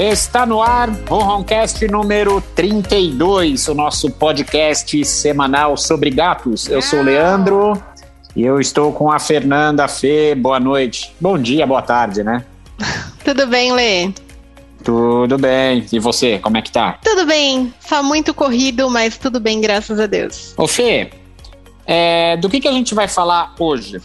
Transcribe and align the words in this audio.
Está 0.00 0.46
no 0.46 0.62
ar 0.62 0.88
o 1.10 1.16
Roncast 1.16 1.84
número 1.88 2.40
32, 2.54 3.66
o 3.66 3.74
nosso 3.74 4.08
podcast 4.12 5.04
semanal 5.04 5.76
sobre 5.76 6.08
gatos. 6.08 6.68
Eu 6.68 6.80
sou 6.80 7.00
o 7.00 7.02
Leandro 7.02 7.82
e 8.36 8.44
eu 8.44 8.60
estou 8.60 8.92
com 8.92 9.10
a 9.10 9.18
Fernanda 9.18 9.88
Fê. 9.88 10.36
Boa 10.36 10.60
noite. 10.60 11.12
Bom 11.20 11.36
dia, 11.36 11.66
boa 11.66 11.82
tarde, 11.82 12.22
né? 12.22 12.44
Tudo 13.24 13.44
bem, 13.48 13.72
Lê? 13.72 14.12
Tudo 14.84 15.36
bem. 15.36 15.84
E 15.92 15.98
você, 15.98 16.38
como 16.38 16.56
é 16.56 16.62
que 16.62 16.70
tá? 16.70 17.00
Tudo 17.02 17.26
bem. 17.26 17.74
Só 17.80 18.00
muito 18.00 18.32
corrido, 18.32 18.88
mas 18.88 19.18
tudo 19.18 19.40
bem, 19.40 19.60
graças 19.60 19.98
a 19.98 20.06
Deus. 20.06 20.54
Ô 20.56 20.68
Fê, 20.68 21.10
é, 21.84 22.36
do 22.36 22.48
que, 22.48 22.60
que 22.60 22.68
a 22.68 22.72
gente 22.72 22.94
vai 22.94 23.08
falar 23.08 23.52
hoje? 23.58 24.00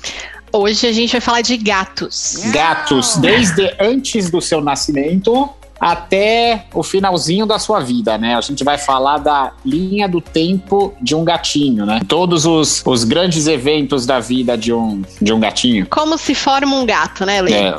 Hoje 0.52 0.88
a 0.88 0.92
gente 0.92 1.12
vai 1.12 1.22
falar 1.22 1.42
de 1.42 1.56
gatos. 1.56 2.38
Gatos, 2.52 3.16
desde 3.18 3.76
antes 3.80 4.32
do 4.32 4.42
seu 4.42 4.60
nascimento 4.60 5.54
até 5.84 6.66
o 6.74 6.82
finalzinho 6.82 7.46
da 7.46 7.60
sua 7.60 7.82
vida, 7.82 8.18
né? 8.18 8.36
A 8.36 8.42
gente 8.42 8.64
vai 8.64 8.78
falar 8.78 9.18
da 9.18 9.52
linha 9.66 10.08
do 10.08 10.22
tempo 10.22 10.94
de 11.02 11.14
um 11.14 11.26
gatinho, 11.26 11.86
né? 11.86 12.00
Todos 12.08 12.46
os, 12.46 12.82
os 12.86 13.04
grandes 13.04 13.48
eventos 13.48 14.06
da 14.06 14.20
vida 14.20 14.58
de 14.58 14.72
um, 14.72 15.02
de 15.22 15.34
um 15.34 15.40
gatinho. 15.42 15.86
Como 15.90 16.18
se 16.18 16.34
forma 16.34 16.74
um 16.78 16.86
gato, 16.86 17.26
né, 17.26 17.42
Lê? 17.42 17.52
É, 17.52 17.78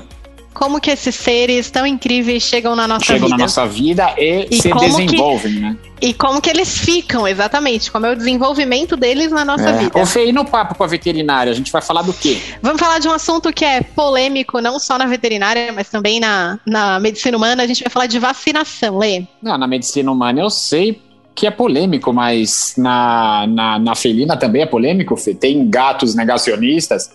Como 0.55 0.81
que 0.81 0.91
esses 0.91 1.15
seres 1.17 1.69
tão 1.71 1.85
incríveis 1.85 2.45
chegam 2.45 2.77
na 2.77 2.87
nossa 2.87 3.05
chegam 3.05 3.23
vida? 3.27 3.37
na 3.37 3.43
nossa 3.45 3.67
vida 3.67 4.15
e, 4.17 4.47
E 4.51 4.63
se 4.63 4.71
como 4.71 4.85
que- 4.85 5.05
desenvolvem, 5.07 5.53
né? 5.55 5.77
E 6.01 6.13
como 6.15 6.41
que 6.41 6.49
eles 6.51 6.79
ficam, 6.79 7.27
exatamente. 7.27 7.91
Como 7.91 8.07
é 8.07 8.13
o 8.13 8.17
desenvolvimento 8.17 8.97
deles 8.97 9.33
na 9.33 9.45
nossa 9.45 9.69
É. 9.71 9.79
vida. 9.79 9.99
Ô 9.99 10.07
Fê, 10.07 10.27
e 10.27 10.33
no 10.33 10.45
papo 10.45 10.75
com 10.75 10.85
a 10.85 10.87
veterinária, 10.87 11.51
a 11.51 11.55
gente 11.55 11.73
vai 11.73 11.83
falar 11.83 12.03
do 12.03 12.13
quê? 12.13 12.41
Vamos 12.63 12.79
falar 12.81 12.99
de 13.01 13.09
um 13.09 13.13
assunto 13.13 13.53
que 13.53 13.65
é 13.65 13.81
polêmico, 13.81 14.61
não 14.61 14.79
só 14.79 14.97
na 14.99 15.07
veterinária, 15.07 15.73
mas 15.73 15.89
também 15.89 16.21
na, 16.21 16.59
na 16.67 17.01
medicina 17.01 17.37
humana. 17.37 17.63
A 17.63 17.67
gente 17.67 17.83
vai 17.83 17.91
falar 17.91 18.07
de 18.07 18.19
vacinação, 18.19 18.99
Lê. 18.99 19.25
Não, 19.43 19.57
na 19.59 19.67
medicina 19.67 20.11
humana 20.13 20.41
eu 20.41 20.51
sei 20.51 21.01
que 21.35 21.47
é 21.49 21.51
polêmico, 21.51 22.13
mas 22.13 22.75
na, 22.79 23.45
na, 23.49 23.79
na 23.81 23.95
felina 23.97 24.37
também 24.37 24.63
é 24.63 24.67
polêmico, 24.67 25.17
Fê. 25.17 25.35
Tem 25.35 25.69
gatos 25.69 26.15
negacionistas. 26.15 27.11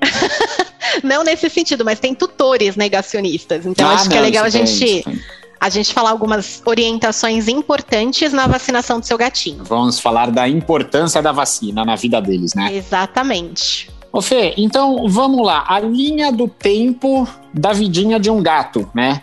Não 1.02 1.22
nesse 1.24 1.48
sentido, 1.50 1.84
mas 1.84 2.00
tem 2.00 2.14
tutores 2.14 2.76
negacionistas. 2.76 3.66
Então 3.66 3.88
Ah, 3.88 3.94
acho 3.94 4.08
que 4.08 4.14
é 4.14 4.18
não, 4.18 4.24
legal 4.24 4.44
a 4.44 4.48
gente, 4.48 5.02
tem. 5.02 5.20
a 5.60 5.68
gente 5.68 5.92
falar 5.92 6.10
algumas 6.10 6.62
orientações 6.64 7.48
importantes 7.48 8.32
na 8.32 8.46
vacinação 8.46 8.98
do 9.00 9.06
seu 9.06 9.18
gatinho. 9.18 9.62
Vamos 9.64 9.98
falar 10.00 10.30
da 10.30 10.48
importância 10.48 11.20
da 11.20 11.32
vacina 11.32 11.84
na 11.84 11.96
vida 11.96 12.20
deles, 12.20 12.54
né? 12.54 12.74
Exatamente. 12.74 13.90
Ô 14.12 14.22
Fê, 14.22 14.54
então 14.56 15.06
vamos 15.08 15.44
lá. 15.44 15.64
A 15.68 15.78
linha 15.80 16.32
do 16.32 16.48
tempo 16.48 17.28
da 17.52 17.72
vidinha 17.72 18.18
de 18.18 18.30
um 18.30 18.42
gato, 18.42 18.88
né? 18.94 19.22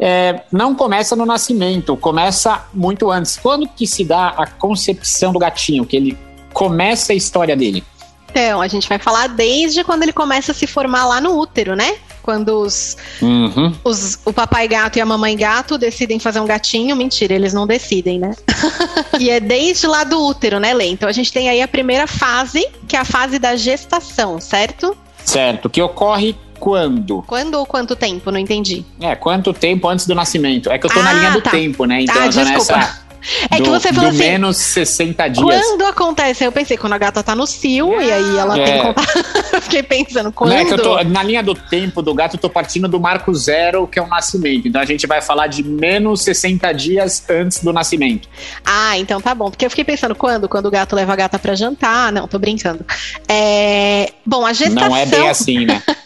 É, 0.00 0.42
não 0.52 0.76
começa 0.76 1.16
no 1.16 1.26
nascimento, 1.26 1.96
começa 1.96 2.66
muito 2.72 3.10
antes. 3.10 3.36
Quando 3.36 3.66
que 3.68 3.84
se 3.84 4.04
dá 4.04 4.28
a 4.28 4.46
concepção 4.46 5.32
do 5.32 5.40
gatinho, 5.40 5.84
que 5.84 5.96
ele 5.96 6.16
começa 6.52 7.12
a 7.12 7.16
história 7.16 7.56
dele? 7.56 7.82
Então, 8.30 8.60
a 8.60 8.68
gente 8.68 8.88
vai 8.88 8.98
falar 8.98 9.28
desde 9.28 9.82
quando 9.82 10.02
ele 10.02 10.12
começa 10.12 10.52
a 10.52 10.54
se 10.54 10.66
formar 10.66 11.06
lá 11.06 11.20
no 11.20 11.38
útero, 11.38 11.74
né? 11.74 11.96
Quando 12.22 12.60
os, 12.60 12.96
Uhum. 13.22 13.74
os- 13.82 14.18
o 14.24 14.32
papai 14.32 14.68
gato 14.68 14.96
e 14.96 15.00
a 15.00 15.06
mamãe 15.06 15.34
gato 15.36 15.78
decidem 15.78 16.18
fazer 16.18 16.40
um 16.40 16.46
gatinho. 16.46 16.94
Mentira, 16.94 17.34
eles 17.34 17.54
não 17.54 17.66
decidem, 17.66 18.18
né? 18.18 18.32
e 19.18 19.30
é 19.30 19.40
desde 19.40 19.86
lá 19.86 20.04
do 20.04 20.22
útero, 20.26 20.60
né, 20.60 20.74
Lê? 20.74 20.88
Então 20.88 21.08
a 21.08 21.12
gente 21.12 21.32
tem 21.32 21.48
aí 21.48 21.62
a 21.62 21.68
primeira 21.68 22.06
fase, 22.06 22.66
que 22.86 22.96
é 22.96 22.98
a 23.00 23.04
fase 23.04 23.38
da 23.38 23.56
gestação, 23.56 24.38
certo? 24.40 24.96
Certo, 25.24 25.70
que 25.70 25.80
ocorre 25.80 26.36
quando? 26.60 27.22
Quando 27.26 27.54
ou 27.54 27.64
quanto 27.64 27.96
tempo? 27.96 28.30
Não 28.30 28.38
entendi. 28.38 28.84
É, 29.00 29.14
quanto 29.16 29.52
tempo 29.54 29.88
antes 29.88 30.06
do 30.06 30.14
nascimento? 30.14 30.70
É 30.70 30.76
que 30.78 30.84
eu 30.86 30.90
tô 30.90 31.02
na 31.02 31.10
Ah, 31.10 31.14
linha 31.14 31.30
do 31.30 31.40
tá. 31.40 31.50
tempo, 31.50 31.86
né? 31.86 32.02
Então 32.02 32.14
Ah, 32.20 32.26
eu 32.26 32.32
tô 32.32 32.40
desculpa. 32.44 32.76
nessa. 32.76 33.07
É 33.50 33.56
que 33.56 33.62
do, 33.62 33.70
você 33.70 33.92
falou 33.92 34.10
assim, 34.10 34.18
menos 34.18 34.56
60 34.56 35.28
dias. 35.28 35.44
Quando 35.44 35.84
acontece? 35.84 36.44
Eu 36.44 36.52
pensei, 36.52 36.76
quando 36.76 36.92
a 36.92 36.98
gata 36.98 37.22
tá 37.22 37.34
no 37.34 37.46
cio, 37.46 38.00
e 38.00 38.10
aí 38.10 38.36
ela 38.36 38.58
É. 38.58 38.64
tem 38.64 38.82
contato. 38.82 39.24
eu 39.52 39.62
fiquei 39.62 39.82
pensando, 39.82 40.32
quando? 40.32 40.52
É 40.52 40.64
que 40.64 40.72
eu 40.72 40.82
tô, 40.82 41.02
na 41.04 41.22
linha 41.22 41.42
do 41.42 41.54
tempo 41.54 42.00
do 42.02 42.14
gato, 42.14 42.36
eu 42.36 42.40
tô 42.40 42.48
partindo 42.50 42.88
do 42.88 43.00
marco 43.00 43.34
zero, 43.34 43.86
que 43.86 43.98
é 43.98 44.02
o 44.02 44.06
nascimento. 44.06 44.68
Então 44.68 44.80
a 44.80 44.84
gente 44.84 45.06
vai 45.06 45.20
falar 45.20 45.46
de 45.46 45.62
menos 45.62 46.22
60 46.22 46.72
dias 46.72 47.24
antes 47.28 47.62
do 47.62 47.72
nascimento. 47.72 48.28
Ah, 48.64 48.98
então 48.98 49.20
tá 49.20 49.34
bom. 49.34 49.50
Porque 49.50 49.66
eu 49.66 49.70
fiquei 49.70 49.84
pensando, 49.84 50.14
quando? 50.14 50.48
Quando 50.48 50.66
o 50.66 50.70
gato 50.70 50.94
leva 50.94 51.12
a 51.12 51.16
gata 51.16 51.38
pra 51.38 51.54
jantar? 51.54 52.12
Não, 52.12 52.28
tô 52.28 52.38
brincando. 52.38 52.84
É, 53.28 54.12
Bom, 54.24 54.44
a 54.44 54.52
gestação. 54.52 54.90
Não 54.90 54.96
é 54.96 55.06
bem 55.06 55.28
assim, 55.28 55.64
né? 55.64 55.82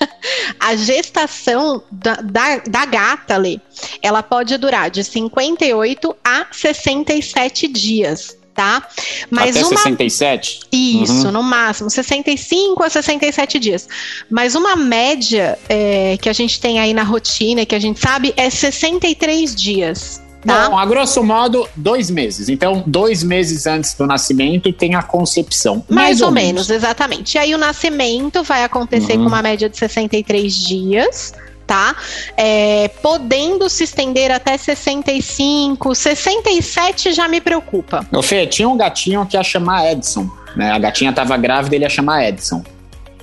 A 0.61 0.77
gestação 0.77 1.83
da, 1.91 2.15
da, 2.17 2.59
da 2.59 2.85
gata, 2.87 3.37
Lê, 3.37 3.59
ela 4.01 4.23
pode 4.23 4.57
durar 4.57 4.91
de 4.91 5.03
58 5.05 6.17
a 6.25 6.47
67 6.51 7.69
dias, 7.69 8.37
tá? 8.55 8.87
Mas 9.31 9.57
Até 9.57 9.67
uma 9.67 9.77
67? 9.77 10.61
Isso, 10.71 11.27
Uhum. 11.27 11.33
no 11.33 11.43
máximo, 11.43 11.91
65 11.91 12.83
a 12.85 12.91
67 12.91 13.59
dias. 13.59 13.89
Mas 14.31 14.55
uma 14.55 14.77
média 14.77 15.59
é, 15.69 16.17
que 16.21 16.29
a 16.29 16.33
gente 16.33 16.61
tem 16.61 16.79
aí 16.79 16.95
na 16.95 17.03
rotina, 17.03 17.67
que 17.67 17.75
a 17.75 17.81
gente 17.81 17.99
sabe, 17.99 18.33
é 18.37 18.49
63 18.49 19.55
dias. 19.55 20.23
Tá? 20.47 20.69
Bom, 20.71 20.77
a 20.79 20.85
grosso 20.85 21.23
modo, 21.23 21.69
dois 21.77 22.11
meses. 22.11 22.49
Então, 22.49 22.83
dois 22.87 23.23
meses 23.23 23.67
antes 23.67 23.95
do 23.95 24.07
nascimento 24.07 24.73
tem 24.73 24.95
a 24.97 25.03
concepção. 25.03 25.85
Mais, 25.89 26.21
ou, 26.21 26.31
menos. 26.33 26.69
exatamente. 26.69 27.35
E 27.35 27.39
aí 27.39 27.55
o 27.55 27.59
nascimento 27.59 28.43
vai 28.43 28.65
acontecer 28.65 29.13
Uhum. 29.13 29.23
com 29.23 29.29
uma 29.29 29.43
média 29.43 29.69
de 29.69 29.77
63 29.79 30.53
dias. 30.55 31.33
Tá? 31.65 31.95
É, 32.37 32.89
podendo 33.01 33.71
se 33.71 33.85
estender 33.85 34.31
até 34.33 34.59
65, 34.59 35.95
67 35.95 37.13
já 37.13 37.29
me 37.29 37.41
preocupa. 37.41 38.05
Ô 38.13 38.21
Fê, 38.21 38.47
tinha 38.47 38.69
um 38.69 38.77
gatinho 38.77 39.25
que 39.25 39.37
ia 39.37 39.43
chamar 39.45 39.91
Edson. 39.91 40.29
Né? 40.57 40.71
A 40.71 40.79
gatinha 40.79 41.13
tava 41.13 41.37
grávida, 41.37 41.77
ele 41.77 41.85
ia 41.85 41.89
chamar 41.89 42.25
Edson. 42.29 42.63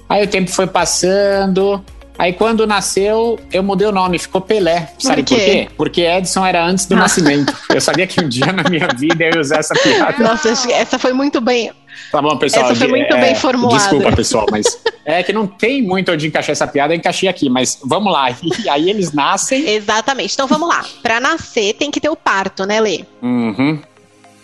Aí 0.08 0.24
o 0.24 0.28
tempo 0.28 0.50
foi 0.50 0.66
passando. 0.66 1.84
Aí 2.20 2.34
quando 2.34 2.68
nasceu, 2.68 3.40
eu 3.50 3.64
mudei 3.64 3.88
o 3.88 3.94
nome, 3.94 4.20
ficou 4.20 4.42
Pelé. 4.42 4.92
Sabe 5.00 5.24
por 5.24 5.30
quê? 5.30 5.36
quê? 5.36 5.68
Porque 5.78 6.02
Edson 6.02 6.46
era 6.46 6.66
antes 6.66 6.86
do 6.86 6.94
nascimento. 6.98 7.56
Eu 7.70 7.80
sabia 7.80 8.06
que 8.06 8.20
um 8.20 8.28
dia 8.28 8.52
na 8.52 8.70
minha 8.70 8.90
vida 8.90 9.24
eu 9.24 9.36
ia 9.36 9.40
usar 9.40 9.60
essa 9.60 9.74
piada. 9.74 10.18
Nossa, 10.22 10.50
essa 10.70 11.00
foi 11.00 11.14
muito 11.14 11.40
bem. 11.40 11.72
Tá 12.12 12.22
bom, 12.22 12.38
pessoal. 12.38 12.66
Essa 12.66 12.76
foi 12.76 12.88
muito 12.90 13.16
bem 13.16 13.36
formulada. 13.36 13.78
Desculpa, 13.78 14.12
pessoal, 14.14 14.46
mas 14.52 14.66
é 15.06 15.24
que 15.24 15.32
não 15.32 15.48
tem 15.48 15.82
muito 15.82 16.12
onde 16.12 16.28
encaixar 16.28 16.52
essa 16.52 16.68
piada, 16.68 16.94
eu 16.94 16.98
encaixei 16.98 17.30
aqui, 17.30 17.50
mas 17.50 17.80
vamos 17.84 18.12
lá. 18.12 18.30
E 18.64 18.68
aí 18.70 18.90
eles 18.90 19.14
nascem. 19.14 19.70
Exatamente. 19.70 20.34
Então 20.34 20.46
vamos 20.46 20.68
lá. 20.68 20.84
Pra 21.02 21.22
nascer 21.22 21.74
tem 21.74 21.90
que 21.90 22.02
ter 22.02 22.10
o 22.10 22.18
parto, 22.18 22.66
né, 22.66 22.82
Lê? 22.82 23.06
Uhum. 23.22 23.80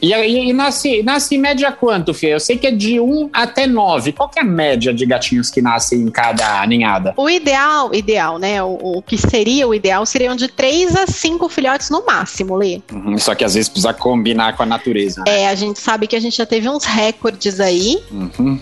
E, 0.05 0.13
aí 0.13 0.49
e 0.49 0.53
nasce, 0.53 1.01
nasce 1.01 1.33
em 1.35 1.39
média 1.39 1.71
quanto, 1.71 2.13
Fê? 2.13 2.27
Eu 2.35 2.39
sei 2.39 2.57
que 2.59 2.67
é 2.67 2.71
de 2.71 2.99
1 2.99 3.31
até 3.33 3.65
9. 3.65 4.11
Qual 4.11 4.29
que 4.29 4.37
é 4.37 4.43
a 4.43 4.45
média 4.45 4.93
de 4.93 5.03
gatinhos 5.03 5.49
que 5.49 5.63
nascem 5.63 5.99
em 6.01 6.11
cada 6.11 6.63
ninhada? 6.67 7.11
O 7.17 7.27
ideal, 7.27 7.89
ideal, 7.91 8.37
né? 8.37 8.61
O, 8.61 8.77
o 8.97 9.01
que 9.01 9.17
seria 9.17 9.67
o 9.67 9.73
ideal 9.73 10.05
seriam 10.05 10.35
de 10.35 10.47
3 10.47 10.95
a 10.95 11.07
5 11.07 11.49
filhotes 11.49 11.89
no 11.89 12.05
máximo, 12.05 12.55
Lê. 12.55 12.81
Uhum, 12.93 13.17
Só 13.17 13.33
que 13.33 13.43
às 13.43 13.55
vezes 13.55 13.67
precisa 13.67 13.93
combinar 13.95 14.55
com 14.55 14.61
a 14.61 14.65
natureza. 14.67 15.23
É, 15.27 15.47
a 15.47 15.55
gente 15.55 15.79
sabe 15.79 16.05
que 16.05 16.15
a 16.15 16.19
gente 16.19 16.37
já 16.37 16.45
teve 16.45 16.69
uns 16.69 16.85
recordes 16.85 17.59
aí. 17.59 17.99
Uhum. 18.11 18.59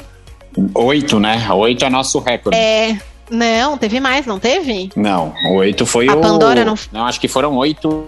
Oito, 0.75 1.19
né? 1.19 1.45
Oito 1.51 1.83
é 1.83 1.89
nosso 1.89 2.19
recorde. 2.19 2.57
É. 2.57 2.97
Não, 3.29 3.77
teve 3.77 3.99
mais, 3.99 4.25
não 4.25 4.39
teve? 4.39 4.91
Não, 4.95 5.33
oito 5.55 5.85
foi 5.85 6.07
A 6.07 6.15
o. 6.15 6.21
Pandora 6.21 6.63
não- 6.63 6.75
Não, 6.91 7.05
acho 7.05 7.19
que 7.19 7.27
foram 7.27 7.55
oito. 7.57 8.05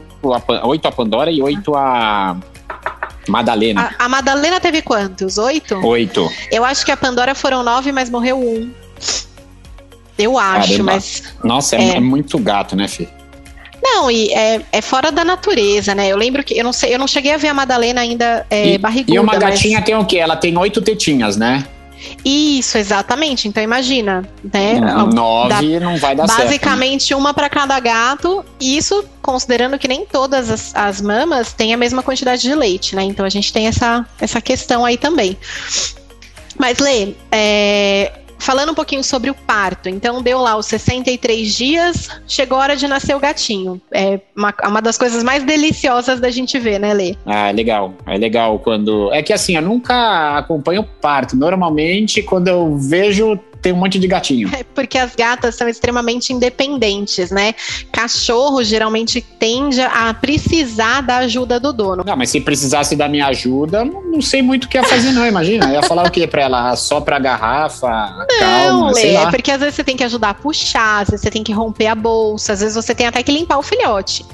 Oito 0.63 0.87
a 0.87 0.91
Pandora 0.91 1.31
e 1.31 1.41
oito 1.41 1.75
a. 1.75 2.37
Madalena. 3.27 3.95
A, 3.99 4.05
a 4.05 4.09
Madalena 4.09 4.59
teve 4.59 4.81
quantos? 4.81 5.37
Oito? 5.37 5.75
Oito. 5.85 6.31
Eu 6.51 6.63
acho 6.65 6.85
que 6.85 6.91
a 6.91 6.97
Pandora 6.97 7.33
foram 7.35 7.63
nove, 7.63 7.91
mas 7.91 8.09
morreu 8.09 8.39
um. 8.39 8.71
Eu 10.17 10.37
acho, 10.39 10.69
Caramba. 10.71 10.83
mas. 10.93 11.23
Nossa, 11.43 11.75
é, 11.75 11.81
É. 11.89 11.95
é 11.95 11.99
muito 11.99 12.37
gato, 12.39 12.75
né, 12.75 12.87
Fê? 12.87 13.07
Não, 13.83 14.09
e 14.09 14.31
é, 14.33 14.61
é 14.71 14.81
fora 14.81 15.11
da 15.11 15.23
natureza, 15.23 15.93
né? 15.93 16.07
Eu 16.07 16.17
lembro 16.17 16.43
que. 16.43 16.57
Eu 16.57 16.63
não 16.63 16.73
sei, 16.73 16.93
eu 16.93 16.99
não 16.99 17.07
cheguei 17.07 17.33
a 17.33 17.37
ver 17.37 17.49
a 17.49 17.53
Madalena 17.53 18.01
ainda 18.01 18.45
é, 18.49 18.69
e, 18.73 18.77
barriguda. 18.77 19.13
e 19.13 19.19
uma 19.19 19.33
mas- 19.33 19.39
gatinha 19.39 19.81
tem 19.81 19.95
o 19.95 20.05
quê? 20.05 20.17
Ela 20.17 20.35
tem 20.35 20.57
oito 20.57 20.81
tetinhas, 20.81 21.35
né? 21.37 21.65
Isso, 22.23 22.77
exatamente. 22.77 23.47
Então 23.47 23.61
imagina, 23.61 24.23
né? 24.53 24.79
Nove 25.13 25.79
não 25.79 25.97
vai 25.97 26.15
dar 26.15 26.27
certo. 26.27 26.39
né? 26.39 26.45
Basicamente, 26.45 27.13
uma 27.13 27.33
para 27.33 27.49
cada 27.49 27.79
gato. 27.79 28.43
Isso 28.59 29.05
considerando 29.21 29.77
que 29.77 29.87
nem 29.87 30.05
todas 30.05 30.49
as, 30.49 30.75
as 30.75 31.01
mamas 31.01 31.53
têm 31.53 31.73
a 31.73 31.77
mesma 31.77 32.03
quantidade 32.03 32.41
de 32.41 32.53
leite, 32.55 32.95
né? 32.95 33.03
Então 33.03 33.25
a 33.25 33.29
gente 33.29 33.51
tem 33.51 33.67
essa, 33.67 34.05
essa 34.19 34.41
questão 34.41 34.85
aí 34.85 34.97
também. 34.97 35.37
Mas, 36.57 36.79
Lê, 36.79 37.13
é, 37.31 38.11
falando 38.37 38.71
um 38.71 38.75
pouquinho 38.75 39.03
sobre 39.03 39.29
o 39.29 39.35
parto. 39.35 39.89
Então, 39.89 40.21
deu 40.21 40.39
lá 40.39 40.57
os 40.57 40.65
63 40.67 41.53
dias, 41.53 42.09
chegou 42.27 42.57
a 42.57 42.61
hora 42.61 42.75
de 42.75 42.87
nascer 42.87 43.15
o 43.15 43.19
gatinho. 43.19 43.81
É 43.91 44.19
uma, 44.35 44.53
uma 44.67 44.81
das 44.81 44.97
coisas 44.97 45.23
mais 45.23 45.43
deliciosas 45.43 46.19
da 46.19 46.29
gente 46.29 46.57
ver, 46.59 46.79
né, 46.79 46.93
Lê? 46.93 47.15
Ah, 47.25 47.49
é 47.49 47.51
legal. 47.51 47.93
É 48.05 48.17
legal 48.17 48.59
quando. 48.59 49.11
É 49.13 49.21
que 49.21 49.33
assim, 49.33 49.55
eu 49.55 49.61
nunca 49.61 50.37
acompanho 50.37 50.81
o 50.81 50.83
parto. 50.83 51.35
Normalmente, 51.35 52.21
quando 52.21 52.47
eu 52.47 52.77
vejo, 52.77 53.39
tem 53.65 53.73
um 53.73 53.77
monte 53.77 53.97
de 53.97 54.07
gatinho. 54.07 54.47
É 54.53 54.63
porque 54.63 54.95
as 54.95 55.15
gatas 55.15 55.55
são 55.55 55.67
extremamente 55.67 56.31
independentes, 56.31 57.31
né? 57.31 57.55
Cachorro 57.91 58.63
geralmente 58.63 59.21
tende 59.21 59.81
a 59.81 60.13
precisar 60.13 61.01
da 61.01 61.17
ajuda 61.17 61.59
do 61.59 61.73
dono. 61.73 62.03
Não, 62.05 62.15
mas 62.15 62.29
se 62.29 62.39
precisasse 62.39 62.95
da 62.95 63.07
minha 63.07 63.25
ajuda, 63.25 63.83
não 63.83 64.21
sei 64.21 64.43
muito 64.43 64.65
o 64.65 64.69
que 64.69 64.77
ia 64.77 64.83
fazer, 64.83 65.11
não, 65.11 65.25
imagina. 65.25 65.65
Eu 65.65 65.73
ia 65.73 65.83
falar 65.83 66.05
o 66.05 66.11
quê 66.11 66.27
pra 66.27 66.43
ela? 66.43 66.75
Só 66.75 67.01
pra 67.01 67.17
garrafa, 67.17 67.89
não, 67.89 68.24
calma, 68.39 68.91
Lê, 68.91 69.15
é 69.15 69.29
porque 69.29 69.51
às 69.51 69.59
vezes 69.59 69.75
você 69.75 69.83
tem 69.83 69.95
que 69.95 70.03
ajudar 70.03 70.29
a 70.29 70.33
puxar, 70.33 71.01
às 71.01 71.09
vezes 71.09 71.21
você 71.21 71.31
tem 71.31 71.43
que 71.43 71.51
romper 71.51 71.87
a 71.87 71.95
bolsa, 71.95 72.53
às 72.53 72.59
vezes 72.59 72.75
você 72.75 72.93
tem 72.93 73.07
até 73.07 73.21
que 73.23 73.31
limpar 73.31 73.57
o 73.57 73.63
filhote. 73.63 74.25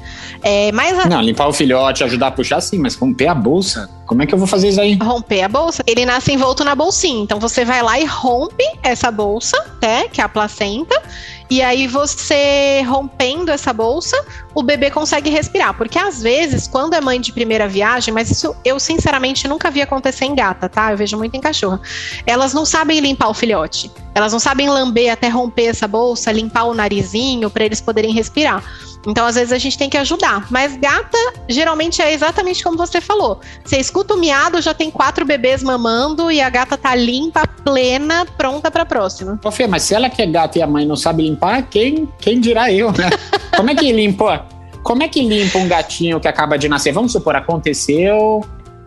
É, 0.44 0.72
mas 0.72 0.98
a... 1.00 1.06
Não, 1.06 1.22
limpar 1.22 1.48
o 1.48 1.54
filhote, 1.54 2.04
ajudar 2.04 2.28
a 2.28 2.32
puxar, 2.32 2.62
sim, 2.62 2.78
mas 2.78 2.96
romper 2.96 3.28
a 3.28 3.36
bolsa? 3.36 3.90
Como 4.12 4.22
é 4.22 4.26
que 4.26 4.34
eu 4.34 4.38
vou 4.38 4.48
fazer 4.48 4.68
isso 4.68 4.82
aí? 4.82 4.98
Romper 5.02 5.44
a 5.44 5.48
bolsa? 5.48 5.84
Ele 5.88 6.06
nasce 6.06 6.34
envolto 6.34 6.66
na 6.66 6.76
bolsinha. 6.76 7.24
Então 7.24 7.40
você 7.40 7.64
vai 7.64 7.82
lá 7.82 7.98
e 7.98 8.04
rompe 8.04 8.66
essa 8.84 9.10
bolsa, 9.10 9.56
né? 9.82 10.10
Que 10.10 10.20
é 10.20 10.24
a 10.26 10.28
placenta. 10.28 11.02
E 11.51 11.62
aí 11.62 11.86
você 11.86 12.81
rompendo 12.88 13.51
essa 13.51 13.74
bolsa, 13.74 14.15
o 14.56 14.63
bebê 14.63 14.89
consegue 14.89 15.30
respirar. 15.30 15.74
Porque 15.74 16.00
às 16.00 16.21
vezes, 16.21 16.65
quando 16.65 16.94
é 16.94 17.01
mãe 17.01 17.19
de 17.19 17.33
primeira 17.33 17.68
viagem, 17.68 18.13
mas 18.13 18.31
isso 18.31 18.56
eu 18.63 18.80
sinceramente 18.80 19.50
nunca 19.50 19.69
vi 19.69 19.81
acontecer 19.81 20.24
em 20.24 20.33
gata, 20.33 20.69
tá? 20.69 20.92
Eu 20.94 20.98
vejo 20.98 21.18
muito 21.18 21.36
em 21.36 21.42
cachorro. 21.42 21.77
Elas 22.25 22.53
não 22.53 22.63
sabem 22.63 23.01
limpar 23.01 23.27
o 23.27 23.33
filhote. 23.33 23.92
Elas 24.15 24.31
não 24.31 24.39
sabem 24.39 24.69
lamber 24.69 25.12
até 25.12 25.27
romper 25.27 25.65
essa 25.65 25.89
bolsa, 25.89 26.31
limpar 26.31 26.63
o 26.63 26.74
narizinho 26.74 27.50
para 27.50 27.65
eles 27.65 27.81
poderem 27.81 28.13
respirar. 28.13 28.63
Então, 29.06 29.25
às 29.25 29.36
vezes, 29.36 29.51
a 29.51 29.57
gente 29.57 29.77
tem 29.77 29.89
que 29.89 29.98
ajudar. 29.98 30.48
Mas 30.50 30.75
gata, 30.77 31.18
geralmente, 31.50 32.01
é 32.01 32.13
exatamente 32.13 32.63
como 32.63 32.77
você 32.77 33.01
falou. 33.01 33.39
Você 33.63 33.77
escuta 33.77 34.13
o 34.13 34.18
miado, 34.18 34.62
já 34.62 34.74
tem 34.74 34.92
quatro 34.92 35.25
bebês 35.25 35.63
mamando 35.63 36.31
e 36.31 36.39
a 36.42 36.50
gata 36.50 36.77
tá 36.77 36.94
limpa, 36.95 37.48
plena, 37.63 38.25
pronta 38.38 38.69
pra 38.69 38.86
próxima. 38.86 39.39
Ô, 39.44 39.51
Fê, 39.51 39.68
mas 39.68 39.83
se 39.83 39.95
ela 39.95 40.09
que 40.09 40.21
é 40.21 40.27
gata 40.27 40.59
e 40.59 40.62
a 40.62 40.68
mãe 40.68 40.86
não 40.86 40.95
sabe 40.95 41.24
limpar, 41.24 41.63
quem, 41.63 42.07
quem 42.19 42.39
dirá 42.39 42.71
eu, 42.71 42.92
né? 42.92 43.09
como 43.56 43.69
é 43.69 43.75
que 43.75 43.92
limpa? 43.92 44.45
Como 44.83 45.03
é 45.03 45.07
que 45.07 45.21
limpa 45.21 45.57
um 45.57 45.68
gatinho 45.68 46.19
que 46.19 46.27
acaba 46.27 46.57
de 46.57 46.68
nascer? 46.68 46.92
Vamos 46.92 47.12
supor, 47.12 47.36
aconteceu, 47.36 48.44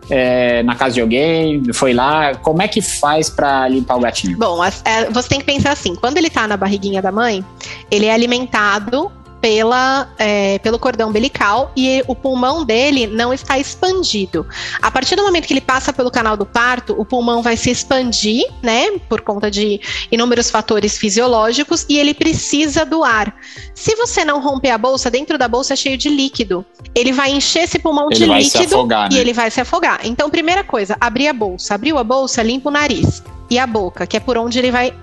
é, 0.09 0.61
na 0.63 0.75
casa 0.75 0.95
de 0.95 1.01
alguém, 1.01 1.63
foi 1.73 1.93
lá. 1.93 2.35
Como 2.35 2.61
é 2.61 2.67
que 2.67 2.81
faz 2.81 3.29
para 3.29 3.67
limpar 3.67 3.95
o 3.95 3.99
gatinho? 3.99 4.37
Bom, 4.37 4.63
é, 4.63 5.09
você 5.09 5.29
tem 5.29 5.39
que 5.39 5.45
pensar 5.45 5.71
assim: 5.71 5.95
quando 5.95 6.17
ele 6.17 6.29
tá 6.29 6.47
na 6.47 6.57
barriguinha 6.57 7.01
da 7.01 7.11
mãe, 7.11 7.43
ele 7.89 8.05
é 8.05 8.13
alimentado 8.13 9.11
pela, 9.45 10.09
é, 10.17 10.57
pelo 10.57 10.79
cordão 10.79 11.09
umbilical 11.09 11.71
e 11.77 12.03
o 12.07 12.15
pulmão 12.15 12.65
dele 12.65 13.05
não 13.05 13.31
está 13.31 13.59
expandido. 13.59 14.43
A 14.81 14.89
partir 14.89 15.15
do 15.15 15.21
momento 15.21 15.45
que 15.45 15.53
ele 15.53 15.61
passa 15.61 15.93
pelo 15.93 16.09
canal 16.09 16.35
do 16.35 16.47
parto, 16.47 16.99
o 16.99 17.05
pulmão 17.05 17.43
vai 17.43 17.55
se 17.55 17.69
expandir, 17.69 18.43
né, 18.63 18.97
por 19.07 19.21
conta 19.21 19.51
de 19.51 19.79
inúmeros 20.11 20.49
fatores 20.49 20.97
fisiológicos 20.97 21.85
e 21.87 21.95
ele 21.95 22.15
precisa 22.15 22.83
do 22.83 23.03
ar. 23.03 23.35
Se 23.75 23.95
você 23.95 24.25
não 24.25 24.41
romper 24.41 24.71
a 24.71 24.79
bolsa, 24.79 25.11
dentro 25.11 25.37
da 25.37 25.47
bolsa 25.47 25.73
é 25.73 25.75
cheio 25.75 25.95
de 25.95 26.09
líquido. 26.09 26.65
Ele 26.95 27.11
vai 27.11 27.29
encher 27.29 27.65
esse 27.65 27.77
pulmão 27.77 28.07
ele 28.09 28.21
de 28.21 28.25
líquido 28.25 28.77
afogar, 28.77 29.11
né? 29.11 29.15
e 29.15 29.19
ele 29.19 29.31
vai 29.31 29.51
se 29.51 29.61
afogar. 29.61 29.99
Então, 30.05 30.27
primeira 30.27 30.63
coisa, 30.63 30.97
abrir 30.99 31.27
a 31.27 31.33
bolsa. 31.33 31.75
Abriu 31.75 31.99
a 31.99 32.03
bolsa, 32.03 32.41
limpa 32.41 32.69
o 32.69 32.71
nariz 32.71 33.21
e 33.49 33.59
a 33.59 33.67
boca, 33.67 34.07
que 34.07 34.17
é 34.17 34.19
por 34.19 34.37
onde 34.37 34.57
ele 34.57 34.71
vai 34.71 34.93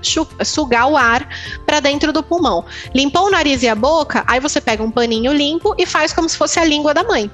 sugar 0.44 0.86
o 0.88 0.96
ar 0.96 1.28
para 1.64 1.80
dentro 1.80 2.12
do 2.12 2.22
pulmão. 2.22 2.64
Limpou 2.94 3.26
o 3.26 3.30
nariz 3.30 3.62
e 3.62 3.68
a 3.68 3.74
boca, 3.74 4.24
aí 4.26 4.40
você 4.40 4.60
pega 4.60 4.82
um 4.82 4.90
paninho 4.90 5.32
limpo 5.32 5.74
e 5.78 5.86
faz 5.86 6.12
como 6.12 6.28
se 6.28 6.36
fosse 6.36 6.58
a 6.58 6.64
língua 6.64 6.92
da 6.92 7.04
mãe. 7.04 7.30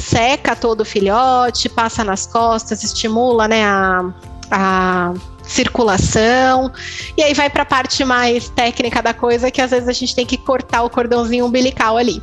Seca 0.00 0.54
todo 0.54 0.82
o 0.82 0.84
filhote, 0.84 1.68
passa 1.68 2.04
nas 2.04 2.26
costas, 2.26 2.82
estimula 2.84 3.48
né, 3.48 3.64
a, 3.64 4.12
a 4.50 5.14
circulação. 5.42 6.70
E 7.16 7.22
aí 7.22 7.34
vai 7.34 7.50
para 7.50 7.62
a 7.62 7.66
parte 7.66 8.04
mais 8.04 8.48
técnica 8.50 9.02
da 9.02 9.14
coisa, 9.14 9.50
que 9.50 9.60
às 9.60 9.70
vezes 9.70 9.88
a 9.88 9.92
gente 9.92 10.14
tem 10.14 10.26
que 10.26 10.36
cortar 10.36 10.82
o 10.82 10.90
cordãozinho 10.90 11.46
umbilical 11.46 11.96
ali. 11.96 12.22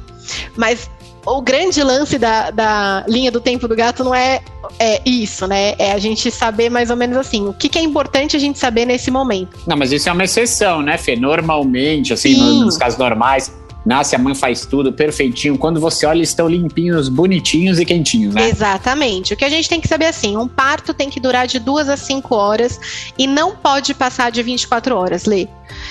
Mas 0.56 0.90
o 1.26 1.42
grande 1.42 1.82
lance 1.82 2.18
da, 2.18 2.52
da 2.52 3.04
linha 3.08 3.32
do 3.32 3.42
tempo 3.42 3.68
do 3.68 3.76
gato 3.76 4.04
não 4.04 4.14
é, 4.14 4.42
é 4.80 5.02
isso, 5.06 5.48
né? 5.48 5.74
É 5.80 5.92
a 5.92 5.98
gente 5.98 6.30
saber 6.30 6.70
mais 6.70 6.90
ou 6.90 6.96
menos 6.96 7.18
assim, 7.18 7.48
o 7.48 7.54
que, 7.54 7.68
que, 7.68 7.80
é 7.80 7.82
importante 7.82 8.36
a 8.36 8.40
gente 8.40 8.60
saber 8.60 8.86
nesse 8.86 9.10
momento. 9.10 9.58
Não, 9.66 9.76
mas 9.76 9.92
isso 9.92 10.08
é 10.08 10.12
uma 10.12 10.24
exceção, 10.24 10.82
né, 10.82 10.98
Fê? 10.98 11.16
Normalmente, 11.16 12.14
assim, 12.14 12.36
nos, 12.38 12.66
nos 12.66 12.78
casos 12.78 13.00
normais, 13.00 13.52
nasce, 13.86 14.16
a 14.16 14.20
mãe 14.20 14.34
faz 14.34 14.66
tudo 14.66 14.92
perfeitinho. 14.92 15.58
Quando 15.58 15.80
você 15.80 16.06
olha, 16.06 16.22
estão 16.22 16.48
limpinhos, 16.48 17.08
bonitinhos 17.08 17.80
e 17.80 17.86
quentinhos, 17.86 18.34
né? 18.34 18.50
Exatamente. 18.50 19.34
O 19.34 19.38
que 19.38 19.46
a 19.46 19.50
gente 19.50 19.70
tem 19.70 19.80
que 19.80 19.88
saber 19.88 20.08
assim: 20.08 20.36
um 20.36 20.48
parto 20.48 20.94
tem 20.94 21.10
que 21.10 21.20
durar 21.20 21.48
de 21.48 21.60
duas 21.60 21.88
a 21.88 21.96
cinco 21.96 22.36
horas 22.36 22.80
e 23.18 23.28
não 23.28 23.56
pode 23.56 23.94
passar 23.94 24.32
de 24.32 24.42
24 24.42 24.96
horas, 24.96 25.26
Lê. 25.26 25.48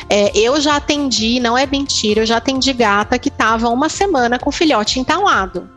É, 0.08 0.36
eu 0.36 0.60
já 0.60 0.76
atendi, 0.76 1.38
não 1.38 1.56
é 1.56 1.66
mentira, 1.66 2.22
eu 2.22 2.26
já 2.26 2.38
atendi 2.38 2.72
gata 2.72 3.18
que 3.18 3.30
tava 3.30 3.68
uma 3.68 3.88
semana 3.88 4.38
com 4.38 4.50
filhote 4.50 4.98
entalado. 4.98 5.68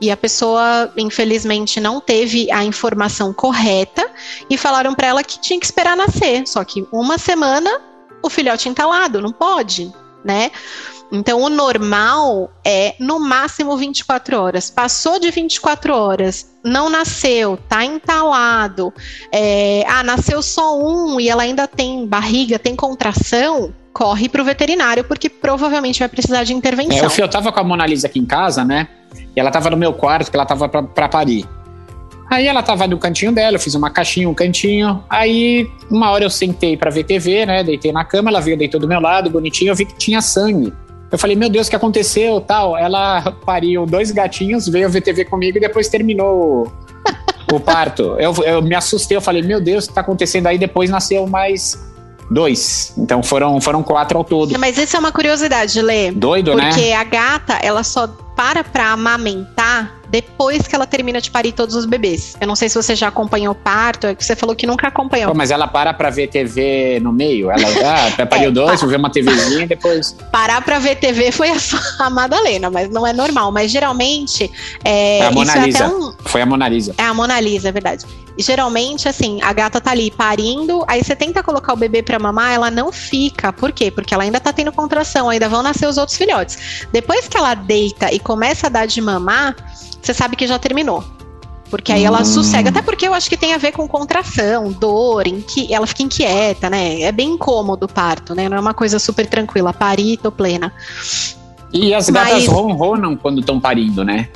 E 0.00 0.12
a 0.12 0.16
pessoa, 0.16 0.92
infelizmente, 0.96 1.80
não 1.80 2.00
teve 2.00 2.50
a 2.52 2.64
informação 2.64 3.32
correta 3.32 4.08
e 4.48 4.56
falaram 4.56 4.94
para 4.94 5.08
ela 5.08 5.24
que 5.24 5.40
tinha 5.40 5.58
que 5.58 5.66
esperar 5.66 5.96
nascer. 5.96 6.46
Só 6.46 6.62
que 6.62 6.86
uma 6.92 7.18
semana 7.18 7.80
o 8.22 8.30
filhote 8.30 8.68
entalado, 8.68 9.20
não 9.20 9.32
pode, 9.32 9.92
né? 10.24 10.50
Então, 11.10 11.40
o 11.40 11.48
normal 11.48 12.50
é 12.64 12.94
no 13.00 13.18
máximo 13.18 13.76
24 13.76 14.38
horas. 14.38 14.70
Passou 14.70 15.18
de 15.18 15.30
24 15.30 15.94
horas, 15.94 16.46
não 16.62 16.90
nasceu, 16.90 17.58
tá 17.68 17.84
entalado, 17.84 18.92
é, 19.32 19.84
ah, 19.88 20.02
nasceu 20.02 20.42
só 20.42 20.78
um 20.78 21.18
e 21.18 21.28
ela 21.28 21.42
ainda 21.42 21.66
tem 21.66 22.06
barriga, 22.06 22.58
tem 22.58 22.76
contração, 22.76 23.72
corre 23.92 24.28
para 24.28 24.42
o 24.42 24.44
veterinário, 24.44 25.02
porque 25.02 25.30
provavelmente 25.30 26.00
vai 26.00 26.08
precisar 26.08 26.44
de 26.44 26.52
intervenção. 26.52 26.98
É, 26.98 27.06
eu, 27.06 27.24
eu 27.24 27.28
tava 27.28 27.50
com 27.50 27.60
a 27.60 27.64
Mona 27.64 27.86
Lisa 27.86 28.06
aqui 28.06 28.18
em 28.18 28.26
casa, 28.26 28.64
né? 28.64 28.86
E 29.34 29.40
ela 29.40 29.50
tava 29.50 29.70
no 29.70 29.76
meu 29.76 29.94
quarto, 29.94 30.30
que 30.30 30.36
ela 30.36 30.46
tava 30.46 30.68
para 30.68 31.08
parir. 31.08 31.48
Aí 32.30 32.46
ela 32.46 32.62
tava 32.62 32.86
no 32.86 32.98
cantinho 32.98 33.32
dela, 33.32 33.56
eu 33.56 33.60
fiz 33.60 33.74
uma 33.74 33.90
caixinha, 33.90 34.28
um 34.28 34.34
cantinho. 34.34 35.02
Aí, 35.08 35.70
uma 35.90 36.10
hora 36.10 36.24
eu 36.24 36.30
sentei 36.30 36.76
para 36.76 36.90
ver 36.90 37.04
TV, 37.04 37.46
né? 37.46 37.64
Deitei 37.64 37.90
na 37.90 38.04
cama, 38.04 38.30
ela 38.30 38.40
veio, 38.40 38.56
deitou 38.56 38.78
do 38.78 38.86
meu 38.86 39.00
lado, 39.00 39.30
bonitinho, 39.30 39.70
eu 39.70 39.74
vi 39.74 39.86
que 39.86 39.96
tinha 39.96 40.20
sangue. 40.20 40.72
Eu 41.10 41.18
falei, 41.18 41.34
meu 41.34 41.48
Deus, 41.48 41.66
o 41.66 41.70
que 41.70 41.76
aconteceu? 41.76 42.40
Tal. 42.40 42.76
Ela 42.76 43.32
pariu 43.46 43.86
dois 43.86 44.10
gatinhos, 44.10 44.68
veio 44.68 44.90
ver 44.90 45.00
TV 45.00 45.24
comigo 45.24 45.56
e 45.56 45.60
depois 45.60 45.88
terminou 45.88 46.70
o 47.50 47.58
parto. 47.58 48.16
Eu, 48.18 48.34
eu 48.44 48.60
me 48.60 48.74
assustei, 48.74 49.16
eu 49.16 49.22
falei, 49.22 49.42
meu 49.42 49.60
Deus, 49.60 49.86
o 49.86 49.88
que 49.88 49.94
tá 49.94 50.02
acontecendo 50.02 50.48
aí? 50.48 50.58
Depois 50.58 50.90
nasceu 50.90 51.26
mais 51.26 51.82
dois. 52.30 52.92
Então 52.98 53.22
foram, 53.22 53.58
foram 53.58 53.82
quatro 53.82 54.18
ao 54.18 54.24
todo. 54.24 54.58
Mas 54.58 54.76
isso 54.76 54.94
é 54.94 54.98
uma 54.98 55.12
curiosidade, 55.12 55.80
Lê. 55.80 56.10
Doido, 56.10 56.52
porque 56.52 56.64
né? 56.64 56.70
Porque 56.72 56.92
a 56.92 57.04
gata, 57.04 57.54
ela 57.62 57.82
só 57.82 58.06
para 58.36 58.62
pra 58.62 58.92
amamentar 58.92 59.97
depois 60.08 60.66
que 60.66 60.74
ela 60.74 60.86
termina 60.86 61.20
de 61.20 61.30
parir 61.30 61.52
todos 61.52 61.74
os 61.74 61.84
bebês. 61.84 62.36
Eu 62.40 62.46
não 62.46 62.56
sei 62.56 62.68
se 62.68 62.74
você 62.74 62.94
já 62.94 63.08
acompanhou 63.08 63.52
o 63.52 63.54
parto, 63.54 64.06
é 64.06 64.14
que 64.14 64.24
você 64.24 64.34
falou 64.34 64.56
que 64.56 64.66
nunca 64.66 64.88
acompanhou. 64.88 65.30
Pô, 65.30 65.36
mas 65.36 65.50
ela 65.50 65.66
para 65.66 65.92
pra 65.92 66.10
ver 66.10 66.28
TV 66.28 66.98
no 67.00 67.12
meio? 67.12 67.50
Ela 67.50 67.68
ah, 67.84 68.26
pariu 68.26 68.48
é, 68.48 68.52
dois, 68.52 68.80
vou 68.80 68.88
ver 68.88 68.96
uma 68.96 69.10
TVzinha 69.10 69.64
e 69.64 69.66
depois. 69.66 70.16
Parar 70.32 70.62
pra 70.62 70.78
ver 70.78 70.96
TV 70.96 71.30
foi 71.30 71.50
a, 71.50 71.56
a 72.00 72.10
Madalena, 72.10 72.70
mas 72.70 72.90
não 72.90 73.06
é 73.06 73.12
normal. 73.12 73.52
Mas 73.52 73.70
geralmente. 73.70 74.50
É, 74.84 75.18
é 75.18 75.26
a 75.26 75.30
Mona 75.30 75.56
Lisa. 75.56 75.84
É 75.84 75.88
um... 75.88 76.12
Foi 76.24 76.42
a 76.42 76.46
Mona 76.46 76.68
Lisa. 76.68 76.94
É 76.96 77.02
a 77.02 77.14
Mona 77.14 77.40
Lisa, 77.40 77.68
é 77.68 77.72
verdade. 77.72 78.04
Geralmente, 78.38 79.08
assim, 79.08 79.40
a 79.42 79.52
gata 79.52 79.80
tá 79.80 79.90
ali 79.90 80.12
parindo, 80.12 80.84
aí 80.86 81.02
você 81.02 81.16
tenta 81.16 81.42
colocar 81.42 81.72
o 81.72 81.76
bebê 81.76 82.04
pra 82.04 82.20
mamar, 82.20 82.52
ela 82.52 82.70
não 82.70 82.92
fica. 82.92 83.52
Por 83.52 83.72
quê? 83.72 83.90
Porque 83.90 84.14
ela 84.14 84.22
ainda 84.22 84.38
tá 84.38 84.52
tendo 84.52 84.70
contração, 84.70 85.28
ainda 85.28 85.48
vão 85.48 85.60
nascer 85.60 85.88
os 85.88 85.98
outros 85.98 86.16
filhotes. 86.16 86.86
Depois 86.92 87.26
que 87.26 87.36
ela 87.36 87.54
deita 87.54 88.12
e 88.12 88.20
começa 88.20 88.68
a 88.68 88.70
dar 88.70 88.86
de 88.86 89.00
mamar, 89.00 89.56
você 90.00 90.14
sabe 90.14 90.36
que 90.36 90.46
já 90.46 90.58
terminou. 90.58 91.04
Porque 91.70 91.92
aí 91.92 92.04
ela 92.04 92.22
hum. 92.22 92.24
sossega, 92.24 92.70
até 92.70 92.80
porque 92.80 93.06
eu 93.06 93.12
acho 93.12 93.28
que 93.28 93.36
tem 93.36 93.52
a 93.52 93.58
ver 93.58 93.72
com 93.72 93.86
contração, 93.86 94.72
dor, 94.72 95.26
inqui... 95.26 95.72
ela 95.72 95.86
fica 95.86 96.02
inquieta, 96.02 96.70
né? 96.70 97.02
É 97.02 97.12
bem 97.12 97.32
incômodo 97.32 97.84
o 97.86 97.88
parto, 97.88 98.34
né? 98.34 98.48
Não 98.48 98.56
é 98.56 98.60
uma 98.60 98.74
coisa 98.74 98.98
super 98.98 99.26
tranquila, 99.26 99.72
parir, 99.72 100.16
tô 100.16 100.32
plena. 100.32 100.72
E 101.72 101.92
as 101.92 102.08
gatas 102.08 102.32
Mas... 102.32 102.46
ronronam 102.46 103.16
quando 103.16 103.40
estão 103.40 103.60
parindo, 103.60 104.02
né? 104.02 104.28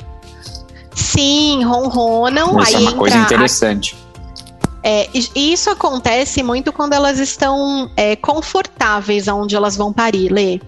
Sim, 0.93 1.63
ronronam. 1.63 2.59
Isso 2.59 2.73
é 2.73 2.77
aí 2.77 2.85
é 2.85 2.89
uma 2.89 2.97
coisa 2.97 3.17
interessante. 3.17 3.95
É, 4.83 5.09
e 5.13 5.53
isso 5.53 5.69
acontece 5.69 6.43
muito 6.43 6.73
quando 6.73 6.93
elas 6.93 7.17
estão 7.17 7.89
é, 7.95 8.17
confortáveis 8.17 9.29
aonde 9.29 9.55
elas 9.55 9.77
vão 9.77 9.93
parir, 9.93 10.29
Lê. 10.31 10.59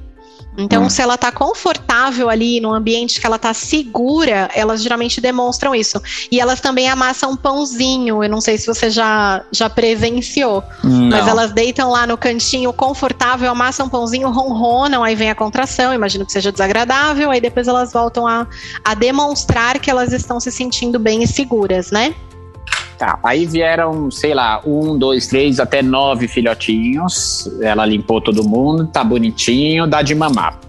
Então, 0.58 0.84
hum. 0.84 0.90
se 0.90 1.02
ela 1.02 1.16
está 1.16 1.32
confortável 1.32 2.30
ali 2.30 2.60
no 2.60 2.74
ambiente 2.74 3.20
que 3.20 3.26
ela 3.26 3.36
está 3.36 3.54
segura, 3.54 4.50
elas 4.54 4.82
geralmente 4.82 5.20
demonstram 5.20 5.76
isso. 5.76 6.02
E 6.32 6.40
elas 6.40 6.62
também 6.62 6.90
amassam 6.90 7.36
pãozinho. 7.36 8.24
Eu 8.24 8.30
não 8.30 8.42
sei 8.42 8.58
se 8.58 8.66
você 8.66 8.90
já, 8.90 9.44
já 9.52 9.70
presenciou. 9.70 10.64
Não. 10.84 11.10
Mas 11.10 11.28
elas 11.28 11.52
deitam 11.52 11.90
lá 11.90 12.08
no 12.08 12.18
cantinho 12.18 12.72
confortável, 12.72 13.50
amassam 13.50 13.90
pãozinho, 13.90 14.30
ronronam, 14.30 15.04
aí 15.04 15.16
vem 15.16 15.30
a 15.30 15.36
contração. 15.36 15.94
Imagino 15.94 16.26
que 16.26 16.32
seja 16.32 16.52
desagradável. 16.52 17.32
Aí 17.32 17.42
depois 17.42 17.68
elas 17.68 17.92
voltam 17.92 18.26
a, 18.28 18.48
a 18.84 18.94
demonstrar 18.94 19.80
que 19.80 19.90
elas 19.90 20.14
estão 20.14 20.40
se 20.40 20.52
sentindo 20.52 21.00
bem 21.00 21.24
e 21.24 21.28
seguras, 21.28 21.92
né? 21.92 22.16
Tá, 22.98 23.20
aí 23.24 23.46
vieram, 23.46 24.10
sei 24.10 24.34
lá, 24.34 24.62
um, 24.66 24.98
dois, 24.98 25.28
três, 25.28 25.60
até 25.60 25.82
nove 25.82 26.28
filhotinhos. 26.28 27.50
Ela 27.62 27.86
limpou 27.86 28.22
todo 28.22 28.48
mundo, 28.48 28.88
tá 28.88 29.04
bonitinho, 29.04 29.86
dá 29.86 30.02
de 30.02 30.16
mamar. 30.16 30.60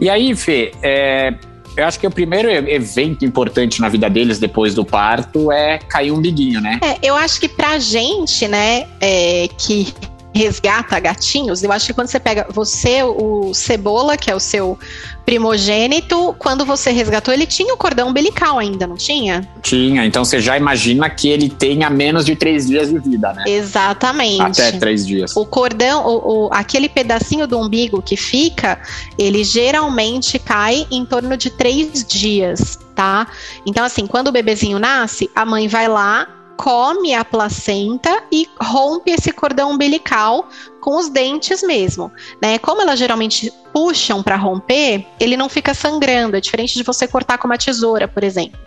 E 0.00 0.08
aí, 0.08 0.34
Fê, 0.34 0.72
é, 0.82 1.34
eu 1.76 1.84
acho 1.84 1.98
que 1.98 2.06
o 2.06 2.10
primeiro 2.10 2.50
evento 2.50 3.24
importante 3.24 3.80
na 3.80 3.88
vida 3.88 4.08
deles 4.08 4.38
depois 4.38 4.74
do 4.74 4.84
parto 4.84 5.50
é 5.50 5.78
cair 5.78 6.12
um 6.12 6.20
biguinho, 6.20 6.60
né? 6.60 6.80
É, 6.82 6.98
eu 7.02 7.16
acho 7.16 7.40
que 7.40 7.48
pra 7.48 7.78
gente, 7.78 8.46
né, 8.48 8.86
é, 9.00 9.48
que 9.58 9.92
resgata 10.34 10.98
gatinhos, 10.98 11.62
eu 11.62 11.70
acho 11.70 11.86
que 11.86 11.92
quando 11.92 12.08
você 12.08 12.18
pega 12.18 12.46
você, 12.50 13.02
o 13.04 13.54
Cebola, 13.54 14.16
que 14.16 14.30
é 14.30 14.34
o 14.34 14.40
seu 14.40 14.76
primogênito, 15.24 16.34
quando 16.38 16.64
você 16.64 16.90
resgatou, 16.90 17.32
ele 17.32 17.46
tinha 17.46 17.72
o 17.72 17.76
cordão 17.76 18.08
umbilical 18.08 18.58
ainda, 18.58 18.86
não 18.86 18.96
tinha? 18.96 19.48
Tinha, 19.62 20.04
então 20.04 20.24
você 20.24 20.40
já 20.40 20.56
imagina 20.56 21.08
que 21.08 21.28
ele 21.28 21.48
tenha 21.48 21.88
menos 21.88 22.26
de 22.26 22.34
três 22.34 22.66
dias 22.66 22.90
de 22.90 22.98
vida, 22.98 23.32
né? 23.32 23.44
Exatamente. 23.46 24.60
Até 24.60 24.72
três 24.72 25.06
dias. 25.06 25.34
O 25.36 25.46
cordão, 25.46 26.04
o, 26.04 26.46
o, 26.46 26.50
aquele 26.52 26.88
pedacinho 26.88 27.46
do 27.46 27.58
umbigo 27.58 28.02
que 28.02 28.16
fica, 28.16 28.78
ele 29.16 29.44
geralmente 29.44 30.38
cai 30.38 30.86
em 30.90 31.06
torno 31.06 31.36
de 31.36 31.48
três 31.48 32.04
dias, 32.04 32.78
tá? 32.94 33.26
Então, 33.64 33.84
assim, 33.84 34.06
quando 34.06 34.28
o 34.28 34.32
bebezinho 34.32 34.78
nasce, 34.78 35.30
a 35.34 35.46
mãe 35.46 35.68
vai 35.68 35.88
lá, 35.88 36.26
come 36.56 37.14
a 37.14 37.24
placenta 37.24 38.22
e 38.30 38.48
rompe 38.60 39.10
esse 39.10 39.32
cordão 39.32 39.72
umbilical 39.72 40.48
com 40.80 40.98
os 40.98 41.08
dentes 41.08 41.62
mesmo, 41.62 42.12
né? 42.42 42.58
Como 42.58 42.82
elas 42.82 42.98
geralmente 42.98 43.52
puxam 43.72 44.22
para 44.22 44.36
romper, 44.36 45.06
ele 45.18 45.36
não 45.36 45.48
fica 45.48 45.74
sangrando, 45.74 46.36
é 46.36 46.40
diferente 46.40 46.74
de 46.74 46.82
você 46.82 47.08
cortar 47.08 47.38
com 47.38 47.48
uma 47.48 47.58
tesoura, 47.58 48.06
por 48.06 48.22
exemplo. 48.22 48.60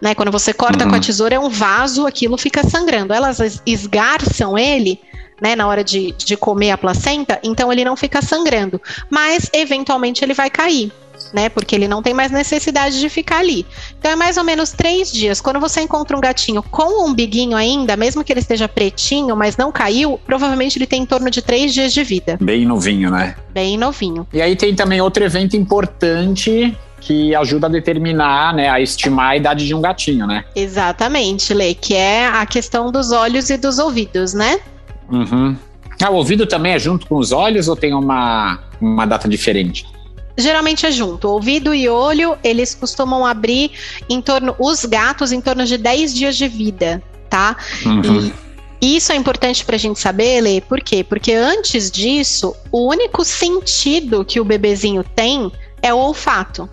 Né? 0.00 0.14
Quando 0.14 0.32
você 0.32 0.52
corta 0.52 0.84
uhum. 0.84 0.90
com 0.90 0.96
a 0.96 1.00
tesoura 1.00 1.34
é 1.34 1.38
um 1.38 1.48
vaso, 1.48 2.06
aquilo 2.06 2.36
fica 2.36 2.68
sangrando. 2.68 3.12
Elas 3.12 3.60
esgarçam 3.66 4.58
ele 4.58 5.00
né, 5.40 5.54
na 5.54 5.68
hora 5.68 5.84
de, 5.84 6.12
de 6.12 6.36
comer 6.36 6.72
a 6.72 6.78
placenta, 6.78 7.38
então 7.42 7.72
ele 7.72 7.84
não 7.84 7.96
fica 7.96 8.20
sangrando, 8.20 8.80
mas 9.08 9.48
eventualmente 9.52 10.24
ele 10.24 10.34
vai 10.34 10.50
cair 10.50 10.92
né? 11.32 11.48
Porque 11.48 11.74
ele 11.74 11.88
não 11.88 12.02
tem 12.02 12.14
mais 12.14 12.30
necessidade 12.30 13.00
de 13.00 13.08
ficar 13.08 13.38
ali. 13.38 13.66
Então 13.98 14.10
é 14.10 14.16
mais 14.16 14.36
ou 14.36 14.44
menos 14.44 14.70
três 14.70 15.12
dias. 15.12 15.40
Quando 15.40 15.60
você 15.60 15.80
encontra 15.80 16.16
um 16.16 16.20
gatinho 16.20 16.62
com 16.62 17.02
um 17.02 17.10
umbiguinho 17.10 17.56
ainda, 17.56 17.96
mesmo 17.96 18.24
que 18.24 18.32
ele 18.32 18.40
esteja 18.40 18.68
pretinho, 18.68 19.36
mas 19.36 19.56
não 19.56 19.70
caiu, 19.70 20.18
provavelmente 20.26 20.78
ele 20.78 20.86
tem 20.86 21.02
em 21.02 21.06
torno 21.06 21.30
de 21.30 21.42
três 21.42 21.72
dias 21.72 21.92
de 21.92 22.02
vida. 22.02 22.38
Bem 22.40 22.64
novinho, 22.64 23.10
né? 23.10 23.36
Bem 23.52 23.76
novinho. 23.76 24.26
E 24.32 24.40
aí 24.40 24.56
tem 24.56 24.74
também 24.74 25.00
outro 25.00 25.24
evento 25.24 25.56
importante 25.56 26.76
que 27.00 27.34
ajuda 27.34 27.68
a 27.68 27.70
determinar, 27.70 28.52
né, 28.52 28.68
a 28.68 28.80
estimar 28.80 29.30
a 29.30 29.36
idade 29.36 29.66
de 29.66 29.74
um 29.74 29.80
gatinho, 29.80 30.26
né? 30.26 30.44
Exatamente, 30.54 31.54
Lê, 31.54 31.72
que 31.72 31.94
é 31.94 32.26
a 32.26 32.44
questão 32.44 32.90
dos 32.90 33.12
olhos 33.12 33.50
e 33.50 33.56
dos 33.56 33.78
ouvidos, 33.78 34.34
né? 34.34 34.58
Uhum. 35.10 35.56
Ah, 36.02 36.10
o 36.10 36.14
ouvido 36.14 36.46
também 36.46 36.72
é 36.72 36.78
junto 36.78 37.06
com 37.06 37.16
os 37.16 37.32
olhos 37.32 37.68
ou 37.68 37.74
tem 37.74 37.92
uma, 37.92 38.60
uma 38.80 39.04
data 39.04 39.28
diferente? 39.28 39.86
Geralmente 40.38 40.86
é 40.86 40.90
junto. 40.90 41.28
Ouvido 41.28 41.74
e 41.74 41.88
olho, 41.88 42.38
eles 42.42 42.74
costumam 42.74 43.26
abrir 43.26 43.72
em 44.08 44.22
torno, 44.22 44.54
os 44.58 44.84
gatos, 44.84 45.32
em 45.32 45.40
torno 45.40 45.66
de 45.66 45.76
10 45.76 46.14
dias 46.14 46.36
de 46.36 46.48
vida, 46.48 47.02
tá? 47.28 47.56
Uhum. 47.84 48.32
E 48.80 48.96
isso 48.96 49.10
é 49.10 49.16
importante 49.16 49.64
para 49.64 49.74
a 49.74 49.78
gente 49.78 49.98
saber, 49.98 50.40
Lê, 50.40 50.60
por 50.60 50.80
quê? 50.80 51.02
Porque 51.02 51.32
antes 51.32 51.90
disso, 51.90 52.54
o 52.70 52.88
único 52.88 53.24
sentido 53.24 54.24
que 54.24 54.40
o 54.40 54.44
bebezinho 54.44 55.04
tem 55.16 55.50
é 55.82 55.92
o 55.92 55.98
olfato. 55.98 56.70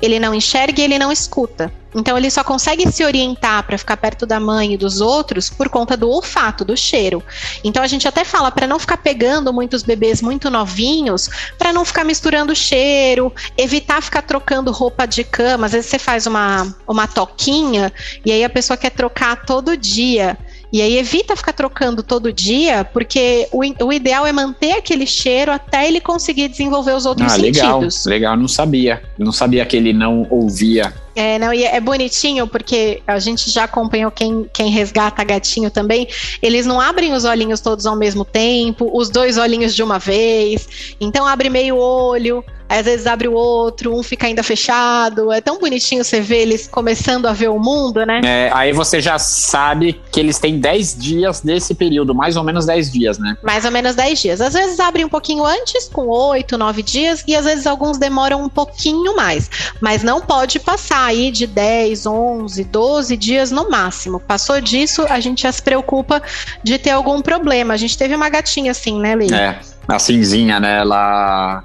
Ele 0.00 0.18
não 0.18 0.34
enxerga 0.34 0.80
e 0.80 0.84
ele 0.84 0.98
não 0.98 1.10
escuta. 1.12 1.72
Então 1.96 2.16
ele 2.18 2.30
só 2.30 2.44
consegue 2.44 2.90
se 2.92 3.02
orientar 3.02 3.62
para 3.62 3.78
ficar 3.78 3.96
perto 3.96 4.26
da 4.26 4.38
mãe 4.38 4.74
e 4.74 4.76
dos 4.76 5.00
outros 5.00 5.48
por 5.48 5.70
conta 5.70 5.96
do 5.96 6.10
olfato, 6.10 6.62
do 6.62 6.76
cheiro. 6.76 7.22
Então 7.64 7.82
a 7.82 7.86
gente 7.86 8.06
até 8.06 8.22
fala 8.22 8.50
para 8.50 8.66
não 8.66 8.78
ficar 8.78 8.98
pegando 8.98 9.50
muitos 9.50 9.82
bebês 9.82 10.20
muito 10.20 10.50
novinhos, 10.50 11.30
para 11.56 11.72
não 11.72 11.86
ficar 11.86 12.04
misturando 12.04 12.54
cheiro, 12.54 13.32
evitar 13.56 14.02
ficar 14.02 14.22
trocando 14.22 14.70
roupa 14.70 15.06
de 15.06 15.24
cama. 15.24 15.66
Às 15.66 15.72
vezes 15.72 15.90
você 15.90 15.98
faz 15.98 16.26
uma 16.26 16.76
uma 16.86 17.06
toquinha 17.06 17.90
e 18.24 18.30
aí 18.30 18.44
a 18.44 18.50
pessoa 18.50 18.76
quer 18.76 18.90
trocar 18.90 19.46
todo 19.46 19.74
dia. 19.74 20.36
E 20.72 20.82
aí 20.82 20.98
evita 20.98 21.36
ficar 21.36 21.52
trocando 21.52 22.02
todo 22.02 22.32
dia, 22.32 22.84
porque 22.84 23.48
o, 23.52 23.60
o 23.84 23.92
ideal 23.92 24.26
é 24.26 24.32
manter 24.32 24.72
aquele 24.72 25.06
cheiro 25.06 25.52
até 25.52 25.86
ele 25.86 26.00
conseguir 26.00 26.48
desenvolver 26.48 26.92
os 26.92 27.06
outros 27.06 27.32
ah, 27.32 27.36
legal, 27.36 27.74
sentidos. 27.74 28.04
Legal, 28.06 28.36
não 28.36 28.48
sabia. 28.48 29.02
Não 29.18 29.32
sabia 29.32 29.64
que 29.64 29.76
ele 29.76 29.92
não 29.92 30.26
ouvia 30.30 30.92
é, 31.16 31.38
não, 31.38 31.50
e 31.50 31.64
é 31.64 31.80
bonitinho 31.80 32.46
porque 32.46 33.02
a 33.06 33.18
gente 33.18 33.50
já 33.50 33.64
acompanhou 33.64 34.10
quem, 34.10 34.46
quem 34.52 34.70
resgata 34.70 35.24
gatinho 35.24 35.70
também. 35.70 36.06
Eles 36.42 36.66
não 36.66 36.78
abrem 36.78 37.14
os 37.14 37.24
olhinhos 37.24 37.58
todos 37.58 37.86
ao 37.86 37.96
mesmo 37.96 38.22
tempo, 38.22 38.90
os 38.92 39.08
dois 39.08 39.38
olhinhos 39.38 39.74
de 39.74 39.82
uma 39.82 39.98
vez. 39.98 40.94
Então 41.00 41.26
abre 41.26 41.48
meio 41.48 41.78
olho, 41.78 42.44
às 42.68 42.84
vezes 42.84 43.06
abre 43.06 43.28
o 43.28 43.32
outro, 43.32 43.94
um 43.96 44.02
fica 44.02 44.26
ainda 44.26 44.42
fechado. 44.42 45.32
É 45.32 45.40
tão 45.40 45.58
bonitinho 45.58 46.04
você 46.04 46.20
ver 46.20 46.42
eles 46.42 46.66
começando 46.66 47.26
a 47.26 47.32
ver 47.32 47.48
o 47.48 47.58
mundo, 47.58 48.04
né? 48.04 48.20
É, 48.24 48.50
aí 48.52 48.72
você 48.72 49.00
já 49.00 49.18
sabe 49.18 50.00
que 50.10 50.18
eles 50.18 50.38
têm 50.38 50.58
10 50.58 50.96
dias 50.98 51.40
desse 51.40 51.74
período, 51.74 52.14
mais 52.14 52.36
ou 52.36 52.44
menos 52.44 52.66
10 52.66 52.92
dias, 52.92 53.18
né? 53.18 53.36
Mais 53.42 53.64
ou 53.64 53.70
menos 53.70 53.94
10 53.94 54.20
dias. 54.20 54.40
Às 54.40 54.54
vezes 54.54 54.80
abrem 54.80 55.04
um 55.04 55.08
pouquinho 55.08 55.44
antes, 55.44 55.88
com 55.88 56.08
8, 56.08 56.58
9 56.58 56.82
dias, 56.82 57.24
e 57.26 57.36
às 57.36 57.44
vezes 57.44 57.66
alguns 57.66 57.98
demoram 57.98 58.42
um 58.42 58.48
pouquinho 58.48 59.14
mais. 59.14 59.48
Mas 59.80 60.02
não 60.02 60.20
pode 60.20 60.58
passar 60.58 61.04
aí 61.06 61.30
de 61.30 61.46
10, 61.46 62.06
11, 62.06 62.64
12 62.64 63.16
dias 63.16 63.50
no 63.50 63.70
máximo. 63.70 64.18
Passou 64.18 64.60
disso, 64.60 65.06
a 65.08 65.20
gente 65.20 65.42
já 65.42 65.52
se 65.52 65.62
preocupa 65.62 66.22
de 66.62 66.78
ter 66.78 66.90
algum 66.90 67.22
problema. 67.22 67.74
A 67.74 67.76
gente 67.76 67.96
teve 67.96 68.14
uma 68.14 68.28
gatinha 68.28 68.72
assim, 68.72 68.98
né, 68.98 69.14
Lili? 69.14 69.34
É, 69.34 69.60
a 69.86 69.98
cinzinha, 69.98 70.58
né? 70.58 70.78
Ela 70.78 71.62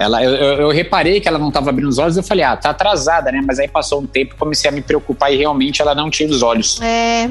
ela, 0.00 0.24
eu, 0.24 0.32
eu, 0.32 0.70
reparei 0.70 1.20
que 1.20 1.28
ela 1.28 1.38
não 1.38 1.48
estava 1.48 1.68
abrindo 1.68 1.86
os 1.86 1.98
olhos, 1.98 2.16
eu 2.16 2.22
falei, 2.22 2.42
ah, 2.42 2.56
tá 2.56 2.70
atrasada, 2.70 3.30
né? 3.30 3.42
Mas 3.46 3.58
aí 3.58 3.68
passou 3.68 4.00
um 4.00 4.06
tempo, 4.06 4.34
comecei 4.34 4.70
a 4.70 4.72
me 4.72 4.80
preocupar 4.80 5.30
e 5.30 5.36
realmente 5.36 5.82
ela 5.82 5.94
não 5.94 6.08
tinha 6.08 6.26
os 6.30 6.42
olhos. 6.42 6.80
É. 6.80 7.28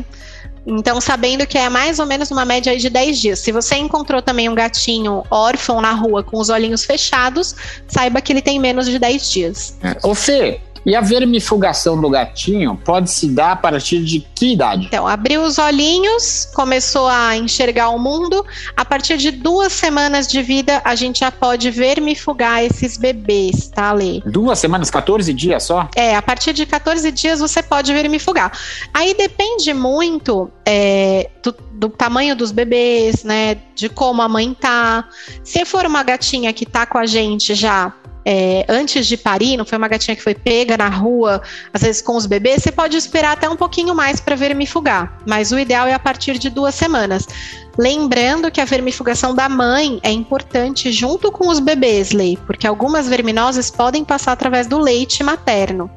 Então, 0.67 1.01
sabendo 1.01 1.47
que 1.47 1.57
é 1.57 1.67
mais 1.67 1.97
ou 1.97 2.05
menos 2.05 2.29
uma 2.29 2.45
média 2.45 2.77
de 2.77 2.87
10 2.87 3.19
dias. 3.19 3.39
Se 3.39 3.51
você 3.51 3.75
encontrou 3.75 4.21
também 4.21 4.47
um 4.47 4.53
gatinho 4.53 5.23
órfão 5.31 5.81
na 5.81 5.93
rua 5.93 6.21
com 6.21 6.37
os 6.37 6.49
olhinhos 6.49 6.85
fechados, 6.85 7.55
saiba 7.87 8.21
que 8.21 8.31
ele 8.31 8.41
tem 8.41 8.59
menos 8.59 8.85
de 8.85 8.99
10 8.99 9.31
dias. 9.31 9.77
É. 9.81 9.97
Ô, 10.07 10.13
Fê, 10.13 10.61
e 10.85 10.95
a 10.95 11.01
vermifugação 11.01 11.99
do 11.99 12.09
gatinho 12.09 12.79
pode 12.83 13.11
se 13.11 13.27
dar 13.29 13.51
a 13.51 13.55
partir 13.55 14.03
de 14.03 14.19
que 14.35 14.53
idade? 14.53 14.85
Então, 14.85 15.07
abriu 15.07 15.43
os 15.43 15.57
olhinhos, 15.57 16.49
começou 16.53 17.07
a 17.07 17.35
enxergar 17.35 17.89
o 17.89 17.99
mundo. 17.99 18.45
A 18.75 18.85
partir 18.85 19.17
de 19.17 19.31
duas 19.31 19.73
semanas 19.73 20.27
de 20.27 20.41
vida, 20.41 20.81
a 20.83 20.95
gente 20.95 21.19
já 21.19 21.31
pode 21.31 21.69
vermifugar 21.71 22.63
esses 22.63 22.97
bebês, 22.97 23.69
tá, 23.69 23.91
Lê? 23.91 24.21
Duas 24.25 24.59
semanas, 24.59 24.89
14 24.89 25.33
dias 25.33 25.63
só? 25.63 25.87
É, 25.95 26.15
a 26.15 26.21
partir 26.21 26.53
de 26.53 26.65
14 26.65 27.11
dias 27.11 27.39
você 27.39 27.61
pode 27.61 27.93
vermifugar. 27.93 28.51
Aí 28.93 29.13
depende 29.13 29.73
muito 29.73 30.49
é, 30.65 31.29
do, 31.43 31.55
do 31.73 31.89
tamanho 31.89 32.35
dos 32.35 32.51
bebês, 32.51 33.23
né? 33.23 33.57
De 33.75 33.89
como 33.89 34.21
a 34.21 34.29
mãe 34.29 34.53
tá. 34.53 35.07
Se 35.43 35.65
for 35.65 35.85
uma 35.85 36.03
gatinha 36.03 36.53
que 36.53 36.65
tá 36.65 36.85
com 36.85 36.97
a 36.97 37.05
gente 37.05 37.53
já 37.55 37.93
é, 38.31 38.63
antes 38.69 39.07
de 39.07 39.17
parir, 39.17 39.57
não 39.57 39.65
foi 39.65 39.75
uma 39.75 39.87
gatinha 39.87 40.15
que 40.15 40.21
foi 40.21 40.35
pega 40.35 40.77
na 40.77 40.87
rua, 40.87 41.41
às 41.73 41.81
vezes 41.81 41.99
com 41.99 42.15
os 42.15 42.27
bebês, 42.27 42.61
você 42.61 42.71
pode 42.71 42.95
esperar 42.95 43.31
até 43.31 43.49
um 43.49 43.55
pouquinho 43.55 43.95
mais 43.95 44.19
para 44.19 44.35
vermifugar, 44.35 45.17
mas 45.27 45.51
o 45.51 45.57
ideal 45.57 45.87
é 45.87 45.93
a 45.95 45.99
partir 45.99 46.37
de 46.37 46.47
duas 46.47 46.75
semanas. 46.75 47.27
Lembrando 47.75 48.51
que 48.51 48.61
a 48.61 48.65
vermifugação 48.65 49.33
da 49.33 49.49
mãe 49.49 49.99
é 50.03 50.11
importante 50.11 50.91
junto 50.91 51.31
com 51.31 51.47
os 51.47 51.59
bebês, 51.59 52.11
Lei, 52.11 52.37
porque 52.45 52.67
algumas 52.67 53.07
verminoses 53.07 53.71
podem 53.71 54.05
passar 54.05 54.33
através 54.33 54.67
do 54.67 54.77
leite 54.77 55.23
materno 55.23 55.89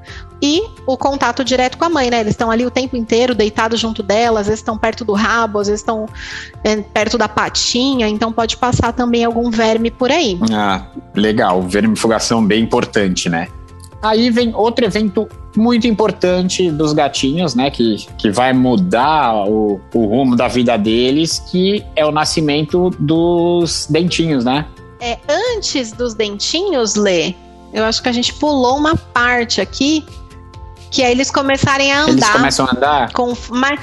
e 0.43 0.65
o 0.85 0.97
contato 0.97 1.45
direto 1.45 1.79
com 1.79 1.85
a 1.85 1.89
mãe, 1.89 2.11
né? 2.11 2.19
Eles 2.19 2.33
estão 2.33 2.51
ali 2.51 2.67
o 2.67 2.71
tempo 2.71 2.97
inteiro 2.97 3.33
deitados 3.33 3.79
junto 3.79 4.03
dela, 4.03 4.41
às 4.41 4.47
vezes 4.47 4.59
estão 4.59 4.77
perto 4.77 5.05
do 5.05 5.13
rabo, 5.13 5.61
às 5.61 5.69
vezes 5.69 5.81
estão 5.81 6.07
é, 6.65 6.77
perto 6.79 7.17
da 7.17 7.29
patinha, 7.29 8.09
então 8.09 8.33
pode 8.33 8.57
passar 8.57 8.93
também 8.93 9.25
algum 9.25 9.51
verme 9.51 9.89
por 9.89 10.11
aí. 10.11 10.37
Ah, 10.53 10.85
legal. 11.15 11.63
Vermifugação 11.63 12.45
bem 12.45 12.65
importante, 12.65 13.29
né? 13.29 13.47
Aí 14.03 14.31
vem 14.31 14.53
outro 14.53 14.85
evento 14.85 15.29
muito 15.57 15.87
importante 15.87 16.73
dos 16.73 16.93
gatinhos, 16.93 17.55
né? 17.55 17.71
Que, 17.71 18.05
que 18.19 18.29
vai 18.29 18.53
mudar 18.53 19.47
o, 19.49 19.81
o 19.95 20.07
rumo 20.07 20.35
da 20.35 20.49
vida 20.49 20.77
deles, 20.77 21.39
que 21.39 21.85
é 21.95 22.05
o 22.05 22.11
nascimento 22.11 22.91
dos 22.99 23.87
dentinhos, 23.89 24.45
né? 24.45 24.67
É, 25.01 25.19
antes 25.57 25.93
dos 25.93 26.15
dentinhos, 26.15 26.97
Lê, 26.97 27.35
eu 27.73 27.85
acho 27.85 28.03
que 28.03 28.09
a 28.09 28.13
gente 28.13 28.35
pulou 28.35 28.77
uma 28.77 28.97
parte 28.97 29.61
aqui 29.61 30.05
que 30.93 31.03
aí 31.03 31.11
eles 31.11 31.31
começarem 31.31 31.91
a 31.91 32.03
andar. 32.03 32.13
Eles 32.13 32.29
começam 32.29 32.67
a 32.67 32.71
andar? 32.71 33.13
Com, 33.13 33.35
mas, 33.49 33.81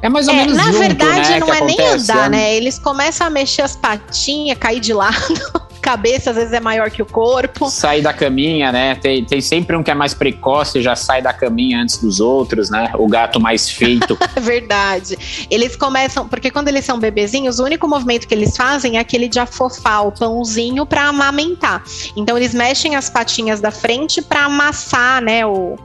é 0.00 0.08
mais 0.08 0.28
ou 0.28 0.34
é, 0.34 0.36
menos 0.38 0.56
Na 0.56 0.64
junto, 0.66 0.78
verdade, 0.78 1.30
né, 1.30 1.40
não 1.40 1.52
é 1.52 1.60
nem 1.60 1.80
andar, 1.80 2.30
né? 2.30 2.54
Eles 2.54 2.78
começam 2.78 3.26
a 3.26 3.30
mexer 3.30 3.62
as 3.62 3.74
patinhas, 3.74 4.56
cair 4.56 4.80
de 4.80 4.94
lado. 4.94 5.16
cabeça 5.82 6.30
às 6.30 6.36
vezes 6.36 6.52
é 6.52 6.60
maior 6.60 6.88
que 6.88 7.02
o 7.02 7.06
corpo. 7.06 7.68
Sai 7.68 8.00
da 8.00 8.12
caminha, 8.12 8.70
né? 8.70 8.94
Tem, 8.94 9.24
tem 9.24 9.40
sempre 9.40 9.76
um 9.76 9.82
que 9.82 9.90
é 9.90 9.94
mais 9.94 10.14
precoce, 10.14 10.80
já 10.80 10.94
sai 10.94 11.20
da 11.20 11.32
caminha 11.32 11.82
antes 11.82 11.98
dos 11.98 12.20
outros, 12.20 12.70
né? 12.70 12.92
O 12.94 13.08
gato 13.08 13.40
mais 13.40 13.68
feito. 13.68 14.16
Verdade. 14.40 15.18
Eles 15.50 15.74
começam, 15.74 16.28
porque 16.28 16.52
quando 16.52 16.68
eles 16.68 16.84
são 16.84 17.00
bebezinhos, 17.00 17.58
o 17.58 17.64
único 17.64 17.88
movimento 17.88 18.28
que 18.28 18.34
eles 18.34 18.56
fazem 18.56 18.96
é 18.96 19.00
aquele 19.00 19.28
de 19.28 19.40
afofar 19.40 20.06
o 20.06 20.12
pãozinho 20.12 20.86
para 20.86 21.08
amamentar. 21.08 21.82
Então 22.16 22.36
eles 22.38 22.54
mexem 22.54 22.94
as 22.94 23.10
patinhas 23.10 23.60
da 23.60 23.72
frente 23.72 24.22
para 24.22 24.44
amassar, 24.44 25.20
né, 25.20 25.44
o 25.44 25.76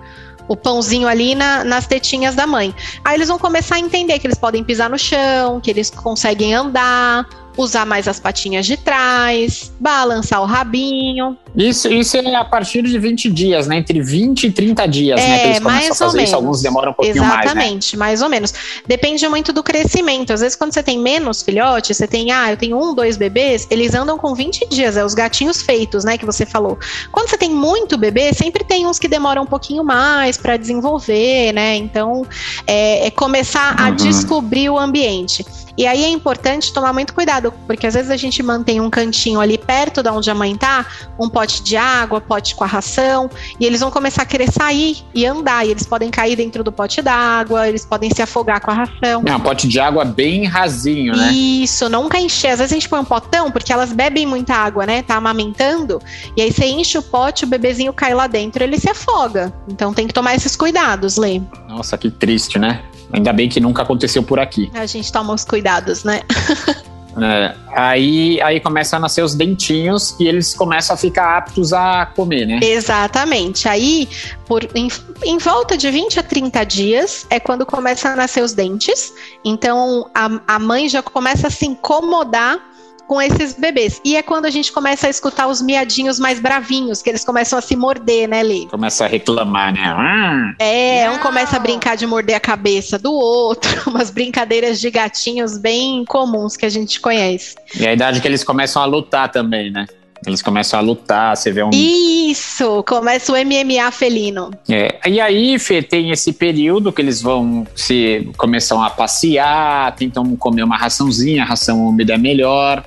o 0.47 0.55
pãozinho 0.55 1.07
ali 1.07 1.35
na, 1.35 1.63
nas 1.63 1.87
tetinhas 1.87 2.35
da 2.35 2.47
mãe. 2.47 2.73
Aí 3.03 3.15
eles 3.15 3.27
vão 3.27 3.37
começar 3.37 3.75
a 3.75 3.79
entender 3.79 4.19
que 4.19 4.27
eles 4.27 4.37
podem 4.37 4.63
pisar 4.63 4.89
no 4.89 4.97
chão, 4.97 5.59
que 5.59 5.69
eles 5.69 5.89
conseguem 5.89 6.53
andar, 6.53 7.27
usar 7.57 7.85
mais 7.85 8.07
as 8.07 8.19
patinhas 8.19 8.65
de 8.65 8.77
trás, 8.77 9.71
balançar 9.79 10.41
o 10.41 10.45
rabinho. 10.45 11.37
Isso, 11.55 11.91
isso 11.91 12.15
é 12.17 12.35
a 12.35 12.45
partir 12.45 12.83
de 12.83 12.99
20 12.99 13.29
dias, 13.31 13.67
né? 13.67 13.77
Entre 13.77 13.99
20 13.99 14.45
e 14.45 14.51
30 14.51 14.87
dias, 14.87 15.19
é, 15.19 15.27
né? 15.27 15.39
Que 15.39 15.47
eles 15.47 15.59
começam 15.59 15.91
a 15.91 15.95
fazer 15.95 16.23
isso. 16.23 16.35
Alguns 16.35 16.61
demoram 16.61 16.91
um 16.91 16.93
pouquinho 16.93 17.15
Exatamente, 17.15 17.35
mais. 17.35 17.45
Exatamente, 17.45 17.95
né? 17.95 17.99
mais 17.99 18.21
ou 18.21 18.29
menos. 18.29 18.53
Depende 18.85 19.27
muito 19.27 19.51
do 19.51 19.63
crescimento. 19.63 20.31
Às 20.31 20.41
vezes, 20.41 20.55
quando 20.55 20.73
você 20.73 20.83
tem 20.83 20.99
menos 20.99 21.41
filhotes, 21.41 21.97
você 21.97 22.07
tem, 22.07 22.31
ah, 22.31 22.51
eu 22.51 22.57
tenho 22.57 22.77
um, 22.77 22.93
dois 22.93 23.17
bebês, 23.17 23.67
eles 23.71 23.95
andam 23.95 24.17
com 24.17 24.35
20 24.35 24.67
dias, 24.69 24.95
é 24.95 25.03
os 25.03 25.15
gatinhos 25.15 25.61
feitos, 25.61 26.03
né? 26.03 26.17
Que 26.17 26.25
você 26.25 26.45
falou. 26.45 26.77
Quando 27.11 27.29
você 27.29 27.37
tem 27.37 27.49
muito 27.49 27.97
bebê, 27.97 28.33
sempre 28.33 28.63
tem 28.63 28.85
uns 28.85 28.99
que 28.99 29.07
demoram 29.07 29.43
um 29.43 29.47
pouquinho 29.47 29.83
mais 29.83 30.37
para 30.37 30.57
desenvolver, 30.57 31.53
né? 31.53 31.75
Então, 31.75 32.25
é, 32.67 33.07
é 33.07 33.11
começar 33.11 33.75
a 33.79 33.89
uhum. 33.89 33.95
descobrir 33.95 34.69
o 34.69 34.77
ambiente. 34.77 35.43
E 35.77 35.85
aí 35.85 36.03
é 36.03 36.09
importante 36.09 36.73
tomar 36.73 36.91
muito 36.91 37.13
cuidado, 37.13 37.53
porque 37.67 37.85
às 37.85 37.93
vezes 37.93 38.09
a 38.09 38.17
gente 38.17 38.41
mantém 38.41 38.81
um 38.81 38.89
cantinho 38.89 39.39
ali 39.39 39.57
perto 39.57 40.01
de 40.01 40.09
onde 40.09 40.29
a 40.29 40.33
mãe 40.33 40.55
tá, 40.55 40.85
um 41.19 41.29
pote 41.29 41.61
de 41.61 41.77
água, 41.77 42.19
pote 42.19 42.55
com 42.55 42.63
a 42.63 42.67
ração, 42.67 43.29
e 43.59 43.65
eles 43.65 43.79
vão 43.79 43.91
começar 43.91 44.23
a 44.23 44.25
querer 44.25 44.51
sair 44.51 44.97
e 45.13 45.25
andar, 45.25 45.65
e 45.67 45.71
eles 45.71 45.85
podem 45.85 46.09
cair 46.09 46.35
dentro 46.35 46.63
do 46.63 46.71
pote 46.71 47.01
d'água, 47.01 47.67
eles 47.67 47.85
podem 47.85 48.09
se 48.13 48.21
afogar 48.21 48.59
com 48.59 48.71
a 48.71 48.73
ração. 48.73 49.23
É 49.25 49.35
um 49.35 49.39
pote 49.39 49.67
de 49.67 49.79
água 49.79 50.03
bem 50.03 50.45
rasinho, 50.45 51.15
né? 51.15 51.31
Isso, 51.31 51.87
nunca 51.89 52.19
encher. 52.19 52.51
Às 52.51 52.59
vezes 52.59 52.71
a 52.71 52.75
gente 52.75 52.89
põe 52.89 52.99
um 52.99 53.05
potão, 53.05 53.51
porque 53.51 53.71
elas 53.71 53.93
bebem 53.93 54.25
muita 54.25 54.55
água, 54.55 54.85
né? 54.85 55.03
Tá 55.03 55.15
amamentando, 55.15 56.01
e 56.35 56.41
aí 56.41 56.51
você 56.51 56.65
enche 56.65 56.97
o 56.97 57.03
pote, 57.03 57.43
o 57.43 57.47
bebezinho 57.47 57.93
cai 57.93 58.15
lá 58.15 58.25
dentro, 58.25 58.63
ele 58.63 58.79
se 58.79 58.89
afoga. 58.89 59.53
Então 59.67 59.93
tem 59.93 60.07
que 60.07 60.13
tomar 60.13 60.33
esses 60.33 60.55
cuidados, 60.55 61.17
Lê. 61.17 61.39
Nossa, 61.67 61.97
que 61.97 62.09
triste, 62.09 62.57
né? 62.57 62.81
Ainda 63.11 63.31
bem 63.31 63.47
que 63.47 63.59
nunca 63.59 63.83
aconteceu 63.83 64.21
por 64.21 64.37
aqui. 64.39 64.69
A 64.73 64.85
gente 64.85 65.11
toma 65.11 65.33
os 65.33 65.45
cuidados, 65.45 65.66
né? 66.03 66.21
É, 67.19 67.55
aí, 67.73 68.39
aí 68.41 68.59
começam 68.59 68.97
a 68.97 68.99
nascer 68.99 69.23
os 69.23 69.33
dentinhos 69.33 70.15
e 70.19 70.27
eles 70.27 70.53
começam 70.53 70.93
a 70.93 70.97
ficar 70.97 71.37
aptos 71.37 71.73
a 71.73 72.05
comer, 72.05 72.45
né? 72.45 72.59
Exatamente. 72.61 73.67
Aí, 73.67 74.07
por, 74.45 74.63
em, 74.75 74.87
em, 75.23 75.37
volta 75.39 75.75
de 75.75 75.89
20 75.89 76.19
a 76.19 76.23
30 76.23 76.63
dias, 76.63 77.25
é 77.29 77.39
quando 77.39 77.65
começam 77.65 78.11
a 78.11 78.15
nascer 78.15 78.43
os 78.43 78.53
dentes. 78.53 79.11
Então, 79.43 80.09
a, 80.13 80.55
a 80.55 80.59
mãe 80.59 80.87
já 80.87 81.01
começa 81.01 81.47
a 81.47 81.49
se 81.49 81.65
incomodar 81.65 82.59
com 83.07 83.21
esses 83.21 83.53
bebês. 83.53 84.01
E 84.03 84.15
é 84.15 84.21
quando 84.21 84.45
a 84.45 84.49
gente 84.49 84.71
começa 84.71 85.07
a 85.07 85.09
escutar 85.09 85.47
os 85.47 85.61
miadinhos 85.61 86.19
mais 86.19 86.39
bravinhos, 86.39 87.01
que 87.01 87.09
eles 87.09 87.23
começam 87.23 87.57
a 87.57 87.61
se 87.61 87.75
morder, 87.75 88.27
né, 88.27 88.43
Lê? 88.43 88.65
Começa 88.69 89.05
a 89.05 89.07
reclamar, 89.07 89.73
né? 89.73 90.55
É, 90.59 91.09
um 91.09 91.17
começa 91.19 91.55
a 91.55 91.59
brincar 91.59 91.95
de 91.95 92.05
morder 92.05 92.35
a 92.35 92.39
cabeça 92.39 92.99
do 92.99 93.13
outro, 93.13 93.69
umas 93.89 94.09
brincadeiras 94.09 94.79
de 94.79 94.91
gatinhos 94.91 95.57
bem 95.57 96.03
comuns 96.05 96.57
que 96.57 96.65
a 96.65 96.69
gente 96.69 96.99
conhece. 96.99 97.55
E 97.79 97.87
a 97.87 97.93
idade 97.93 98.19
que 98.19 98.27
eles 98.27 98.43
começam 98.43 98.81
a 98.81 98.85
lutar 98.85 99.31
também, 99.31 99.71
né? 99.71 99.85
Eles 100.25 100.41
começam 100.41 100.79
a 100.79 100.81
lutar, 100.81 101.37
você 101.37 101.51
vê 101.51 101.63
um. 101.63 101.69
Isso! 101.71 102.83
Começa 102.87 103.31
o 103.31 103.35
MMA 103.35 103.91
felino. 103.91 104.51
É. 104.67 104.99
E 105.07 105.21
aí, 105.21 105.59
Fê, 105.59 105.81
tem 105.81 106.11
esse 106.11 106.33
período 106.33 106.91
que 106.91 107.01
eles 107.01 107.21
vão 107.21 107.67
se 107.75 108.27
começam 108.35 108.81
a 108.81 108.89
passear, 108.89 109.95
tentam 109.95 110.35
comer 110.35 110.63
uma 110.63 110.77
raçãozinha, 110.77 111.43
a 111.43 111.45
ração 111.45 111.85
úmida 111.85 112.15
é 112.15 112.17
melhor. 112.17 112.83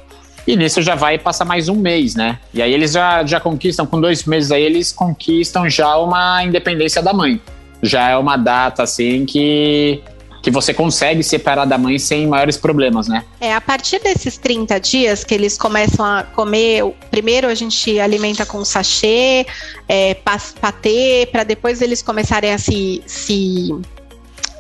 E 0.51 0.57
nisso 0.57 0.83
já 0.83 0.97
vai 0.97 1.17
passar 1.17 1.45
mais 1.45 1.69
um 1.69 1.77
mês, 1.77 2.17
né? 2.17 2.41
E 2.53 2.61
aí 2.61 2.75
eles 2.75 2.91
já, 2.91 3.25
já 3.25 3.39
conquistam, 3.39 3.87
com 3.87 4.01
dois 4.01 4.25
meses 4.25 4.51
aí, 4.51 4.65
eles 4.65 4.91
conquistam 4.91 5.71
já 5.71 5.97
uma 5.97 6.43
independência 6.43 7.01
da 7.01 7.13
mãe. 7.13 7.41
Já 7.81 8.09
é 8.11 8.17
uma 8.17 8.37
data, 8.37 8.83
assim, 8.83 9.25
que 9.25 10.03
que 10.43 10.51
você 10.51 10.73
consegue 10.75 11.23
separar 11.23 11.67
da 11.67 11.79
mãe 11.79 11.99
sem 11.99 12.27
maiores 12.27 12.57
problemas, 12.57 13.07
né? 13.07 13.25
É, 13.41 13.55
a 13.55 13.61
partir 13.61 14.01
desses 14.01 14.39
30 14.39 14.81
dias 14.81 15.23
que 15.23 15.35
eles 15.35 15.57
começam 15.57 16.05
a 16.05 16.25
comer, 16.25 16.83
primeiro 17.11 17.47
a 17.47 17.55
gente 17.55 18.01
alimenta 18.01 18.45
com 18.47 18.65
sachê, 18.65 19.47
é, 19.87 20.15
patê, 20.61 21.29
para 21.31 21.45
depois 21.45 21.83
eles 21.83 22.03
começarem 22.03 22.55
a 22.55 22.59
se, 22.59 23.03
se 23.07 23.69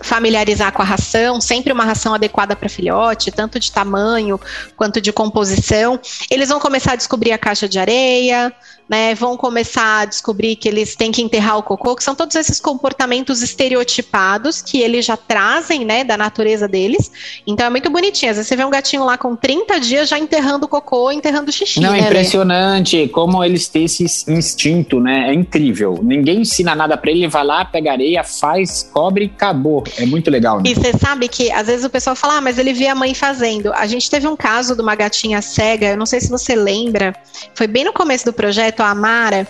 familiarizar 0.02 0.72
com 0.72 0.82
a 0.82 0.84
ração, 0.84 1.40
sempre 1.40 1.72
uma 1.72 1.84
ração 1.84 2.14
adequada 2.14 2.56
para 2.56 2.68
filhote, 2.68 3.30
tanto 3.30 3.58
de 3.58 3.70
tamanho 3.70 4.40
quanto 4.76 5.00
de 5.00 5.12
composição. 5.12 6.00
Eles 6.30 6.48
vão 6.48 6.58
começar 6.58 6.92
a 6.92 6.96
descobrir 6.96 7.32
a 7.32 7.38
caixa 7.38 7.68
de 7.68 7.78
areia, 7.78 8.52
né, 8.90 9.14
vão 9.14 9.36
começar 9.36 10.00
a 10.00 10.04
descobrir 10.04 10.56
que 10.56 10.68
eles 10.68 10.96
têm 10.96 11.12
que 11.12 11.22
enterrar 11.22 11.56
o 11.56 11.62
cocô, 11.62 11.94
que 11.94 12.02
são 12.02 12.12
todos 12.12 12.34
esses 12.34 12.58
comportamentos 12.58 13.40
estereotipados 13.40 14.60
que 14.60 14.80
eles 14.80 15.06
já 15.06 15.16
trazem, 15.16 15.84
né, 15.84 16.02
da 16.02 16.16
natureza 16.16 16.66
deles. 16.66 17.12
Então 17.46 17.64
é 17.64 17.70
muito 17.70 17.88
bonitinho. 17.88 18.32
Às 18.32 18.38
vezes 18.38 18.48
você 18.48 18.56
vê 18.56 18.64
um 18.64 18.70
gatinho 18.70 19.04
lá 19.04 19.16
com 19.16 19.36
30 19.36 19.78
dias 19.78 20.08
já 20.08 20.18
enterrando 20.18 20.66
o 20.66 20.68
cocô, 20.68 21.12
enterrando 21.12 21.50
o 21.50 21.52
xixi. 21.52 21.78
Não, 21.78 21.94
é 21.94 22.00
né, 22.00 22.06
impressionante 22.08 23.06
como 23.08 23.44
eles 23.44 23.68
têm 23.68 23.84
esse 23.84 24.04
instinto, 24.26 24.98
né? 24.98 25.28
É 25.28 25.34
incrível. 25.34 26.00
Ninguém 26.02 26.40
ensina 26.40 26.74
nada 26.74 26.96
para 26.96 27.12
ele, 27.12 27.28
vai 27.28 27.44
lá, 27.44 27.64
pega 27.64 27.92
areia, 27.92 28.24
faz, 28.24 28.90
cobre 28.92 29.26
e 29.26 29.28
acabou. 29.28 29.84
É 29.98 30.04
muito 30.04 30.28
legal. 30.32 30.56
Né? 30.56 30.64
E 30.66 30.74
você 30.74 30.92
sabe 30.98 31.28
que 31.28 31.52
às 31.52 31.68
vezes 31.68 31.84
o 31.84 31.90
pessoal 31.90 32.16
fala, 32.16 32.38
ah, 32.38 32.40
mas 32.40 32.58
ele 32.58 32.72
vê 32.72 32.88
a 32.88 32.94
mãe 32.96 33.14
fazendo. 33.14 33.72
A 33.72 33.86
gente 33.86 34.10
teve 34.10 34.26
um 34.26 34.34
caso 34.34 34.74
de 34.74 34.82
uma 34.82 34.96
gatinha 34.96 35.40
cega, 35.40 35.90
eu 35.90 35.96
não 35.96 36.06
sei 36.06 36.20
se 36.20 36.28
você 36.28 36.56
lembra, 36.56 37.14
foi 37.54 37.68
bem 37.68 37.84
no 37.84 37.92
começo 37.92 38.24
do 38.24 38.32
projeto 38.32 38.79
a 38.82 38.90
Amara, 38.90 39.46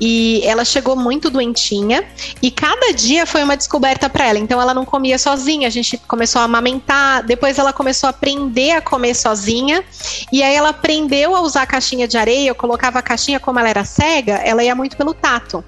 e 0.00 0.42
ela 0.44 0.64
chegou 0.64 0.96
muito 0.96 1.30
doentinha, 1.30 2.04
e 2.42 2.50
cada 2.50 2.92
dia 2.92 3.26
foi 3.26 3.42
uma 3.42 3.56
descoberta 3.56 4.08
para 4.08 4.26
ela. 4.26 4.38
Então 4.38 4.60
ela 4.60 4.74
não 4.74 4.84
comia 4.84 5.18
sozinha, 5.18 5.68
a 5.68 5.70
gente 5.70 5.96
começou 5.98 6.40
a 6.40 6.44
amamentar, 6.44 7.22
depois 7.24 7.58
ela 7.58 7.72
começou 7.72 8.06
a 8.06 8.10
aprender 8.10 8.72
a 8.72 8.80
comer 8.80 9.14
sozinha, 9.14 9.84
e 10.32 10.42
aí 10.42 10.54
ela 10.54 10.70
aprendeu 10.70 11.34
a 11.34 11.40
usar 11.40 11.62
a 11.62 11.66
caixinha 11.66 12.06
de 12.08 12.16
areia, 12.16 12.48
eu 12.48 12.54
colocava 12.54 12.98
a 12.98 13.02
caixinha 13.02 13.40
como 13.40 13.58
ela 13.58 13.68
era 13.68 13.84
cega, 13.84 14.34
ela 14.34 14.62
ia 14.62 14.74
muito 14.74 14.96
pelo 14.96 15.14
tato. 15.14 15.64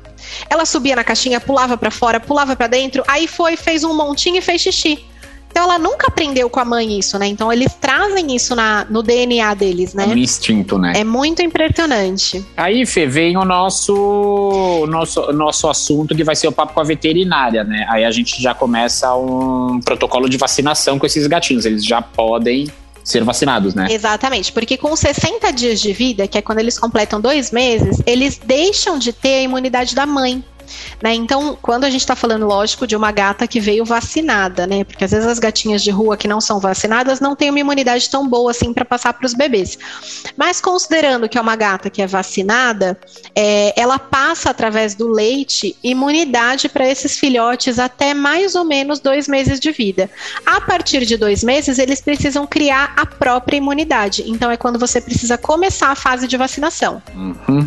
Ela 0.49 0.65
subia 0.65 0.97
na 0.97 1.05
caixinha, 1.05 1.41
pulava 1.41 1.77
para 1.77 1.91
fora, 1.91 2.19
pulava 2.19 2.57
para 2.57 2.67
dentro, 2.67 3.03
aí 3.07 3.29
foi, 3.29 3.57
fez 3.57 3.85
um 3.85 3.95
montinho 3.95 4.37
e 4.37 4.41
fez 4.41 4.61
xixi. 4.61 5.05
Então 5.57 5.65
ela 5.65 5.79
nunca 5.79 6.09
aprendeu 6.09 6.51
com 6.51 6.61
a 6.61 6.67
mãe 6.67 6.99
isso, 6.99 7.19
né? 7.19 7.27
Então 7.29 7.51
eles 7.51 7.73
trazem 7.81 8.37
isso 8.37 8.55
na, 8.55 8.85
no 8.91 9.03
DNA 9.03 9.55
deles, 9.55 9.95
né? 9.95 10.05
É 10.05 10.07
um 10.07 10.15
instinto, 10.15 10.77
né? 10.79 10.93
É 10.95 11.03
muito 11.03 11.41
impressionante. 11.41 12.45
Aí, 12.55 12.85
Fê, 12.85 13.07
vem 13.07 13.39
o 13.39 13.45
nosso, 13.47 14.85
nosso, 14.87 15.33
nosso 15.33 15.67
assunto 15.67 16.15
que 16.15 16.23
vai 16.23 16.37
ser 16.37 16.47
o 16.47 16.53
papo 16.53 16.75
com 16.75 16.81
a 16.81 16.85
veterinária, 16.85 17.65
né? 17.65 17.87
Aí 17.89 18.05
a 18.05 18.11
gente 18.11 18.39
já 18.43 18.53
começa 18.53 19.17
um 19.17 19.81
protocolo 19.81 20.29
de 20.29 20.37
vacinação 20.37 20.99
com 20.99 21.07
esses 21.07 21.27
gatinhos. 21.27 21.65
Eles 21.65 21.83
já 21.83 22.03
podem 22.03 22.71
ser 23.03 23.25
vacinados, 23.25 23.75
né? 23.75 23.87
Exatamente, 23.89 24.53
porque 24.53 24.77
com 24.77 24.95
60 24.95 25.53
dias 25.53 25.81
de 25.81 25.91
vida, 25.93 26.29
que 26.29 26.37
é 26.37 26.43
quando 26.43 26.59
eles 26.59 26.79
completam 26.79 27.19
dois 27.19 27.51
meses, 27.51 28.03
eles 28.05 28.39
deixam 28.45 28.99
de 28.99 29.11
ter 29.11 29.37
a 29.37 29.43
imunidade 29.43 29.95
da 29.95 30.05
mãe. 30.05 30.45
Né? 31.03 31.15
Então, 31.15 31.57
quando 31.61 31.85
a 31.85 31.91
gente 31.91 32.01
está 32.01 32.17
falando, 32.17 32.47
lógico, 32.47 32.87
de 32.87 32.97
uma 32.97 33.13
gata 33.13 33.47
que 33.47 33.61
veio 33.61 33.85
vacinada, 33.85 34.67
né? 34.67 34.85
Porque 34.85 35.05
às 35.05 35.11
vezes 35.11 35.27
as 35.27 35.39
gatinhas 35.39 35.83
de 35.83 35.91
rua 35.91 36.17
que 36.17 36.29
não 36.29 36.41
são 36.41 36.59
vacinadas 36.61 37.21
não 37.21 37.35
têm 37.37 37.51
uma 37.51 37.61
imunidade 37.61 38.09
tão 38.11 38.29
boa 38.29 38.51
assim 38.51 38.73
para 38.73 38.85
passar 38.85 39.13
para 39.13 39.27
os 39.27 39.35
bebês. 39.35 39.79
Mas 40.37 40.61
considerando 40.61 41.29
que 41.29 41.39
é 41.39 41.41
uma 41.41 41.57
gata 41.57 41.91
que 41.91 42.03
é 42.03 42.07
vacinada, 42.07 42.99
é, 43.35 43.79
ela 43.81 43.99
passa 43.99 44.51
através 44.51 44.95
do 44.95 45.09
leite 45.09 45.77
imunidade 45.83 46.69
para 46.69 46.89
esses 46.89 47.19
filhotes 47.19 47.79
até 47.79 48.15
mais 48.15 48.55
ou 48.55 48.65
menos 48.65 49.01
dois 49.01 49.29
meses 49.29 49.61
de 49.61 49.71
vida. 49.73 50.11
A 50.45 50.61
partir 50.61 51.05
de 51.05 51.17
dois 51.17 51.43
meses, 51.43 51.79
eles 51.79 52.01
precisam 52.01 52.47
criar 52.47 52.93
a 52.97 53.07
própria 53.07 53.57
imunidade. 53.57 54.25
Então, 54.27 54.51
é 54.51 54.57
quando 54.57 54.79
você 54.79 55.01
precisa 55.01 55.39
começar 55.39 55.91
a 55.91 55.95
fase 55.95 56.27
de 56.27 56.37
vacinação. 56.37 57.03
Uhum. 57.15 57.67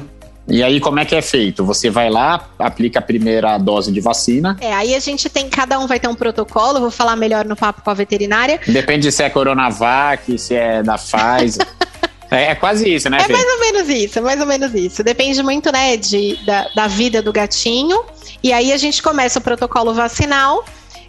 E 0.50 0.64
aí, 0.64 0.80
como 0.80 1.00
é 1.00 1.06
que 1.06 1.16
é 1.16 1.22
feito? 1.22 1.64
Você 1.64 1.90
vai 1.90 2.10
lá, 2.10 2.50
aplica 2.58 3.00
a 3.00 3.02
primeira 3.02 3.58
dose 3.58 3.92
de 3.92 4.02
vacina. 4.02 4.58
É, 4.60 4.74
aí 4.74 4.96
a 4.96 5.00
gente 5.00 5.30
tem, 5.30 5.48
cada 5.48 5.80
um 5.80 5.86
vai 5.86 6.00
ter 6.00 6.08
um 6.08 6.16
protocolo, 6.16 6.80
vou 6.80 6.92
falar 6.92 7.16
melhor 7.16 7.46
no 7.46 7.56
papo 7.56 7.82
com 7.82 7.90
a 7.90 7.94
veterinária. 7.94 8.60
Depende 8.68 9.12
se 9.12 9.24
é 9.24 9.30
Coronavac, 9.30 10.38
se 10.38 10.56
é 10.56 10.82
da 10.82 10.98
Pfizer. 10.98 11.68
É, 12.32 12.52
é, 12.52 12.54
quase 12.54 12.88
isso, 12.88 13.10
né? 13.10 13.18
É 13.28 13.28
mais 13.28 13.44
ou 13.44 13.60
menos 13.60 13.90
isso, 13.90 14.22
mais 14.22 14.40
ou 14.40 14.46
menos 14.46 14.76
isso. 14.76 15.04
Depende 15.04 15.42
muito, 15.42 15.72
né, 15.72 15.98
de, 15.98 16.38
da, 16.46 16.70
da 16.76 16.88
vida 16.88 17.24
do 17.24 17.34
gatinho. 17.34 18.04
E 18.44 18.54
aí 18.54 18.72
a 18.72 18.78
gente 18.78 19.02
começa 19.02 19.40
o 19.40 19.42
protocolo 19.42 19.96
vacinal, 19.96 20.64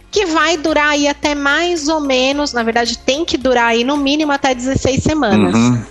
que 0.09 0.25
vai 0.25 0.57
durar 0.57 0.89
aí 0.89 1.07
até 1.07 1.35
mais 1.35 1.87
ou 1.87 1.99
menos, 1.99 2.53
na 2.53 2.63
verdade, 2.63 2.97
tem 2.97 3.23
que 3.23 3.37
durar 3.37 3.67
aí 3.67 3.83
no 3.83 3.97
mínimo 3.97 4.31
até 4.31 4.55
16 4.55 5.03
semanas. 5.03 5.53
Uhum. 5.53 5.83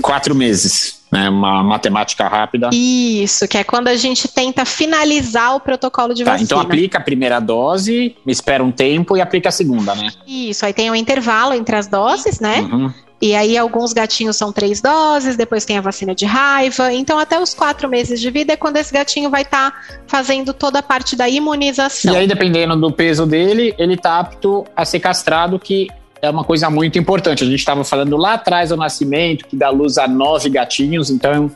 Quatro 0.00 0.32
meses. 0.32 0.97
Né? 1.10 1.28
Uma 1.28 1.62
matemática 1.62 2.26
rápida. 2.28 2.70
Isso, 2.72 3.48
que 3.48 3.58
é 3.58 3.64
quando 3.64 3.88
a 3.88 3.96
gente 3.96 4.28
tenta 4.28 4.64
finalizar 4.64 5.56
o 5.56 5.60
protocolo 5.60 6.14
de 6.14 6.24
tá, 6.24 6.32
vacina. 6.32 6.46
Então 6.46 6.60
aplica 6.60 6.98
a 6.98 7.00
primeira 7.00 7.40
dose, 7.40 8.16
espera 8.26 8.62
um 8.62 8.70
tempo 8.70 9.16
e 9.16 9.20
aplica 9.20 9.48
a 9.48 9.52
segunda, 9.52 9.94
né? 9.94 10.10
Isso, 10.26 10.64
aí 10.64 10.72
tem 10.72 10.90
um 10.90 10.94
intervalo 10.94 11.54
entre 11.54 11.76
as 11.76 11.86
doses, 11.86 12.40
né? 12.40 12.60
Uhum. 12.60 12.92
E 13.20 13.34
aí, 13.34 13.58
alguns 13.58 13.92
gatinhos 13.92 14.36
são 14.36 14.52
três 14.52 14.80
doses, 14.80 15.36
depois 15.36 15.64
tem 15.64 15.76
a 15.76 15.80
vacina 15.80 16.14
de 16.14 16.24
raiva. 16.24 16.92
Então, 16.92 17.18
até 17.18 17.40
os 17.40 17.52
quatro 17.52 17.88
meses 17.88 18.20
de 18.20 18.30
vida 18.30 18.52
é 18.52 18.56
quando 18.56 18.76
esse 18.76 18.92
gatinho 18.92 19.28
vai 19.28 19.42
estar 19.42 19.72
tá 19.72 19.76
fazendo 20.06 20.54
toda 20.54 20.78
a 20.78 20.82
parte 20.84 21.16
da 21.16 21.28
imunização. 21.28 22.14
E 22.14 22.16
aí, 22.16 22.28
dependendo 22.28 22.76
do 22.76 22.92
peso 22.92 23.26
dele, 23.26 23.74
ele 23.76 23.96
tá 23.96 24.20
apto 24.20 24.64
a 24.76 24.84
ser 24.84 25.00
castrado, 25.00 25.58
que 25.58 25.88
é 26.20 26.30
uma 26.30 26.44
coisa 26.44 26.68
muito 26.70 26.98
importante. 26.98 27.44
A 27.44 27.46
gente 27.46 27.58
estava 27.58 27.84
falando 27.84 28.16
lá 28.16 28.34
atrás 28.34 28.70
do 28.70 28.76
nascimento, 28.76 29.46
que 29.46 29.56
dá 29.56 29.70
luz 29.70 29.98
a 29.98 30.06
nove 30.06 30.50
gatinhos, 30.50 31.10
então 31.10 31.50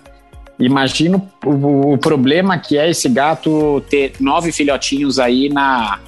imagino 0.58 1.28
o, 1.44 1.92
o 1.92 1.98
problema 1.98 2.58
que 2.58 2.78
é 2.78 2.88
esse 2.90 3.08
gato 3.08 3.82
ter 3.88 4.12
nove 4.20 4.52
filhotinhos 4.52 5.18
aí 5.18 5.48
na, 5.48 5.98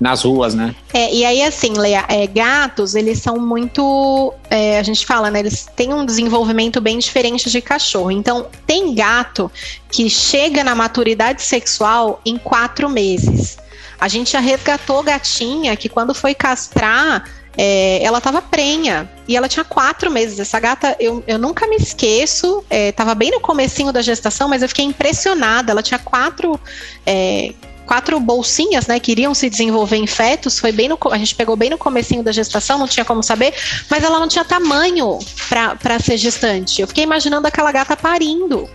nas 0.00 0.22
ruas, 0.22 0.54
né? 0.54 0.74
É, 0.94 1.14
e 1.14 1.24
aí, 1.24 1.42
assim, 1.42 1.74
Leia, 1.74 2.04
é, 2.08 2.26
gatos, 2.26 2.94
eles 2.94 3.18
são 3.18 3.38
muito. 3.38 4.32
É, 4.48 4.78
a 4.78 4.82
gente 4.82 5.04
fala, 5.04 5.30
né? 5.30 5.40
Eles 5.40 5.68
têm 5.76 5.92
um 5.92 6.06
desenvolvimento 6.06 6.80
bem 6.80 6.98
diferente 6.98 7.50
de 7.50 7.60
cachorro. 7.60 8.10
Então, 8.10 8.46
tem 8.66 8.94
gato 8.94 9.52
que 9.90 10.08
chega 10.08 10.64
na 10.64 10.74
maturidade 10.74 11.42
sexual 11.42 12.20
em 12.24 12.38
quatro 12.38 12.88
meses. 12.88 13.58
A 14.00 14.08
gente 14.08 14.32
já 14.32 14.40
resgatou 14.40 15.02
gatinha 15.02 15.76
que, 15.76 15.88
quando 15.88 16.14
foi 16.14 16.34
castrar, 16.34 17.22
é, 17.56 18.02
ela 18.02 18.18
estava 18.18 18.40
prenha 18.40 19.10
e 19.26 19.36
ela 19.36 19.48
tinha 19.48 19.64
quatro 19.64 20.10
meses. 20.10 20.38
Essa 20.38 20.58
gata, 20.58 20.96
eu, 20.98 21.22
eu 21.26 21.38
nunca 21.38 21.66
me 21.66 21.76
esqueço, 21.76 22.64
estava 22.70 23.12
é, 23.12 23.14
bem 23.14 23.30
no 23.30 23.40
comecinho 23.40 23.92
da 23.92 24.02
gestação, 24.02 24.48
mas 24.48 24.62
eu 24.62 24.68
fiquei 24.68 24.84
impressionada. 24.84 25.72
Ela 25.72 25.82
tinha 25.82 25.98
quatro 25.98 26.58
é, 27.04 27.52
quatro 27.90 28.20
bolsinhas, 28.20 28.86
né, 28.86 29.00
que 29.00 29.10
iriam 29.10 29.34
se 29.34 29.50
desenvolver 29.50 29.96
em 29.96 30.06
fetos, 30.06 30.60
foi 30.60 30.70
bem 30.70 30.88
no, 30.88 30.96
a 31.10 31.18
gente 31.18 31.34
pegou 31.34 31.56
bem 31.56 31.68
no 31.68 31.76
comecinho 31.76 32.22
da 32.22 32.30
gestação, 32.30 32.78
não 32.78 32.86
tinha 32.86 33.04
como 33.04 33.20
saber, 33.20 33.52
mas 33.90 34.04
ela 34.04 34.20
não 34.20 34.28
tinha 34.28 34.44
tamanho 34.44 35.18
para 35.48 35.98
ser 35.98 36.16
gestante. 36.16 36.80
Eu 36.80 36.86
fiquei 36.86 37.02
imaginando 37.02 37.48
aquela 37.48 37.72
gata 37.72 37.96
parindo. 37.96 38.70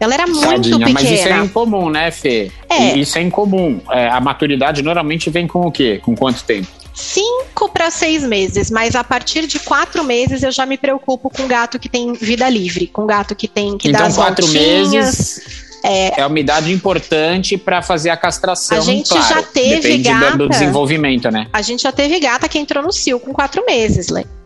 Ela 0.00 0.14
era 0.14 0.26
muito 0.26 0.40
Tadinha, 0.40 0.78
pequena. 0.78 0.92
Mas 0.92 1.10
isso 1.10 1.28
é 1.28 1.38
incomum, 1.38 1.88
né, 1.88 2.10
Fê? 2.10 2.50
É. 2.68 2.98
Isso 2.98 3.16
é 3.16 3.22
incomum. 3.22 3.80
É, 3.92 4.08
a 4.08 4.20
maturidade 4.20 4.82
normalmente 4.82 5.30
vem 5.30 5.46
com 5.46 5.60
o 5.60 5.70
quê? 5.70 6.00
Com 6.02 6.16
quanto 6.16 6.42
tempo? 6.42 6.66
Cinco 7.58 7.72
para 7.72 7.90
seis 7.90 8.22
meses, 8.22 8.70
mas 8.70 8.94
a 8.94 9.02
partir 9.02 9.46
de 9.46 9.58
quatro 9.58 10.04
meses 10.04 10.42
eu 10.42 10.52
já 10.52 10.64
me 10.64 10.78
preocupo 10.78 11.28
com 11.28 11.48
gato 11.48 11.78
que 11.78 11.88
tem 11.88 12.12
vida 12.12 12.48
livre, 12.48 12.86
com 12.86 13.04
gato 13.04 13.34
que 13.34 13.48
tem 13.48 13.76
que 13.76 13.88
então, 13.88 14.00
dar 14.00 14.06
as 14.06 14.14
quatro 14.14 14.46
voltinhas. 14.46 14.90
meses 14.90 15.68
é, 15.82 16.20
é 16.20 16.26
uma 16.26 16.38
idade 16.38 16.72
importante 16.72 17.56
para 17.56 17.82
fazer 17.82 18.10
a 18.10 18.16
castração. 18.16 18.78
A 18.78 18.80
gente 18.80 19.08
claro, 19.08 19.28
já 19.28 19.42
teve 19.42 19.98
gata. 19.98 20.32
Do, 20.32 20.38
do 20.38 20.48
desenvolvimento, 20.48 21.30
né? 21.30 21.48
A 21.52 21.62
gente 21.62 21.82
já 21.82 21.92
teve 21.92 22.18
gata 22.20 22.48
que 22.48 22.58
entrou 22.58 22.82
no 22.82 22.92
cio 22.92 23.18
com 23.18 23.32
quatro 23.32 23.64
meses, 23.66 24.08
Lê. 24.08 24.22
Né? 24.22 24.37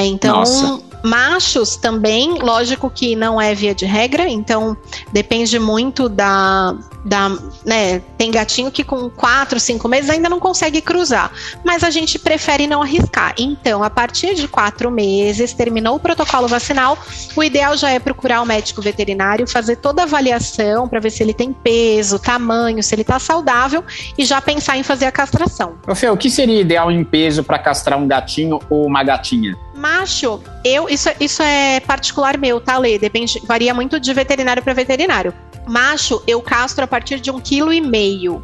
Então, 0.00 0.38
Nossa. 0.38 0.80
machos 1.02 1.76
também, 1.76 2.38
lógico 2.38 2.88
que 2.88 3.14
não 3.16 3.40
é 3.40 3.54
via 3.54 3.74
de 3.74 3.84
regra, 3.84 4.28
então 4.28 4.76
depende 5.12 5.58
muito 5.58 6.08
da, 6.08 6.74
da, 7.04 7.30
né, 7.64 8.00
tem 8.16 8.30
gatinho 8.30 8.70
que 8.70 8.84
com 8.84 9.10
quatro, 9.10 9.58
cinco 9.58 9.88
meses 9.88 10.08
ainda 10.08 10.28
não 10.28 10.38
consegue 10.38 10.80
cruzar, 10.80 11.32
mas 11.64 11.82
a 11.82 11.90
gente 11.90 12.18
prefere 12.18 12.66
não 12.66 12.82
arriscar. 12.82 13.34
Então, 13.38 13.82
a 13.82 13.90
partir 13.90 14.34
de 14.34 14.46
quatro 14.46 14.90
meses, 14.90 15.52
terminou 15.52 15.96
o 15.96 16.00
protocolo 16.00 16.46
vacinal, 16.46 16.96
o 17.36 17.42
ideal 17.42 17.76
já 17.76 17.90
é 17.90 17.98
procurar 17.98 18.40
o 18.40 18.46
médico 18.46 18.80
veterinário, 18.80 19.46
fazer 19.46 19.76
toda 19.76 20.02
a 20.02 20.04
avaliação 20.04 20.88
para 20.88 21.00
ver 21.00 21.10
se 21.10 21.22
ele 21.22 21.34
tem 21.34 21.52
peso, 21.52 22.18
tamanho, 22.18 22.82
se 22.82 22.94
ele 22.94 23.02
está 23.02 23.18
saudável 23.18 23.84
e 24.16 24.24
já 24.24 24.40
pensar 24.40 24.76
em 24.76 24.82
fazer 24.82 25.06
a 25.06 25.12
castração. 25.12 25.74
Fê, 25.94 26.08
o 26.08 26.16
que 26.16 26.30
seria 26.30 26.60
ideal 26.60 26.90
em 26.90 27.04
peso 27.04 27.42
para 27.42 27.58
castrar 27.58 27.98
um 27.98 28.06
gatinho 28.06 28.60
ou 28.70 28.86
uma 28.86 29.02
gatinha? 29.02 29.56
Macho, 29.82 30.40
eu 30.64 30.88
isso, 30.88 31.08
isso 31.18 31.42
é 31.42 31.80
particular 31.80 32.38
meu, 32.38 32.60
tá, 32.60 32.78
Lê? 32.78 33.00
Depende, 33.00 33.42
varia 33.44 33.74
muito 33.74 33.98
de 33.98 34.14
veterinário 34.14 34.62
para 34.62 34.72
veterinário. 34.72 35.34
Macho, 35.66 36.22
eu 36.24 36.40
castro 36.40 36.84
a 36.84 36.86
partir 36.86 37.18
de 37.18 37.32
um 37.32 37.40
quilo 37.40 37.72
e 37.72 37.80
meio 37.80 38.40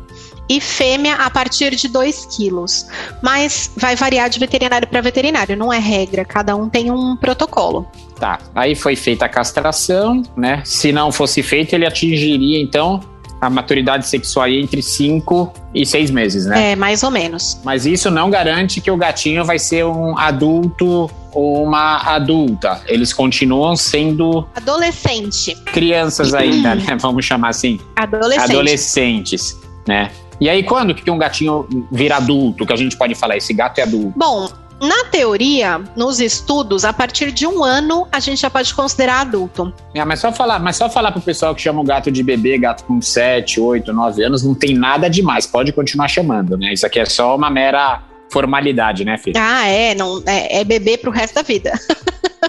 e 0.48 0.60
fêmea 0.60 1.14
a 1.14 1.30
partir 1.30 1.76
de 1.76 1.86
2 1.86 2.26
quilos. 2.36 2.86
Mas 3.22 3.70
vai 3.76 3.94
variar 3.94 4.28
de 4.28 4.40
veterinário 4.40 4.88
para 4.88 5.00
veterinário, 5.00 5.56
não 5.56 5.72
é 5.72 5.78
regra, 5.78 6.24
cada 6.24 6.56
um 6.56 6.68
tem 6.68 6.90
um 6.90 7.14
protocolo. 7.14 7.86
Tá, 8.18 8.40
aí 8.52 8.74
foi 8.74 8.96
feita 8.96 9.26
a 9.26 9.28
castração, 9.28 10.24
né? 10.36 10.60
Se 10.64 10.90
não 10.90 11.12
fosse 11.12 11.40
feito, 11.40 11.72
ele 11.72 11.86
atingiria 11.86 12.60
então 12.60 13.00
a 13.40 13.48
maturidade 13.48 14.06
sexual 14.06 14.48
entre 14.48 14.82
5 14.82 15.52
e 15.74 15.86
6 15.86 16.10
meses, 16.10 16.46
né? 16.46 16.72
É, 16.72 16.76
mais 16.76 17.02
ou 17.02 17.10
menos. 17.10 17.60
Mas 17.64 17.86
isso 17.86 18.10
não 18.10 18.30
garante 18.30 18.80
que 18.80 18.90
o 18.90 18.96
gatinho 18.96 19.44
vai 19.44 19.58
ser 19.58 19.84
um 19.84 20.18
adulto 20.18 21.08
uma 21.38 21.98
adulta. 21.98 22.82
Eles 22.86 23.12
continuam 23.12 23.76
sendo. 23.76 24.46
Adolescente. 24.54 25.54
Crianças 25.66 26.34
ainda, 26.34 26.74
né? 26.74 26.96
Vamos 27.00 27.24
chamar 27.24 27.50
assim. 27.50 27.80
Adolescente. 27.96 28.50
Adolescentes, 28.50 29.60
né? 29.86 30.10
E 30.40 30.48
aí, 30.48 30.62
quando 30.62 30.94
que 30.94 31.10
um 31.10 31.18
gatinho 31.18 31.66
vira 31.90 32.16
adulto, 32.16 32.64
que 32.64 32.72
a 32.72 32.76
gente 32.76 32.96
pode 32.96 33.14
falar, 33.14 33.36
esse 33.36 33.52
gato 33.52 33.78
é 33.78 33.82
adulto? 33.82 34.12
Bom, 34.16 34.48
na 34.80 35.04
teoria, 35.06 35.80
nos 35.96 36.20
estudos, 36.20 36.84
a 36.84 36.92
partir 36.92 37.32
de 37.32 37.46
um 37.46 37.64
ano 37.64 38.06
a 38.12 38.20
gente 38.20 38.40
já 38.40 38.48
pode 38.48 38.72
considerar 38.72 39.22
adulto. 39.22 39.72
É, 39.92 40.04
mas 40.04 40.20
só 40.20 40.32
falar, 40.32 40.60
mas 40.60 40.76
só 40.76 40.88
falar 40.88 41.10
pro 41.10 41.20
pessoal 41.20 41.54
que 41.54 41.60
chama 41.60 41.80
o 41.80 41.84
gato 41.84 42.12
de 42.12 42.22
bebê, 42.22 42.56
gato 42.58 42.84
com 42.84 43.02
7, 43.02 43.60
8, 43.60 43.92
9 43.92 44.22
anos, 44.22 44.44
não 44.44 44.54
tem 44.54 44.74
nada 44.74 45.10
demais. 45.10 45.46
Pode 45.46 45.72
continuar 45.72 46.06
chamando, 46.06 46.56
né? 46.56 46.72
Isso 46.72 46.86
aqui 46.86 47.00
é 47.00 47.04
só 47.04 47.34
uma 47.34 47.50
mera 47.50 48.02
formalidade, 48.30 49.04
né, 49.04 49.16
filho? 49.18 49.36
Ah, 49.38 49.66
é, 49.66 49.94
não, 49.94 50.22
é, 50.26 50.60
é 50.60 50.64
bebê 50.64 50.96
pro 50.96 51.10
resto 51.10 51.34
da 51.34 51.42
vida. 51.42 51.72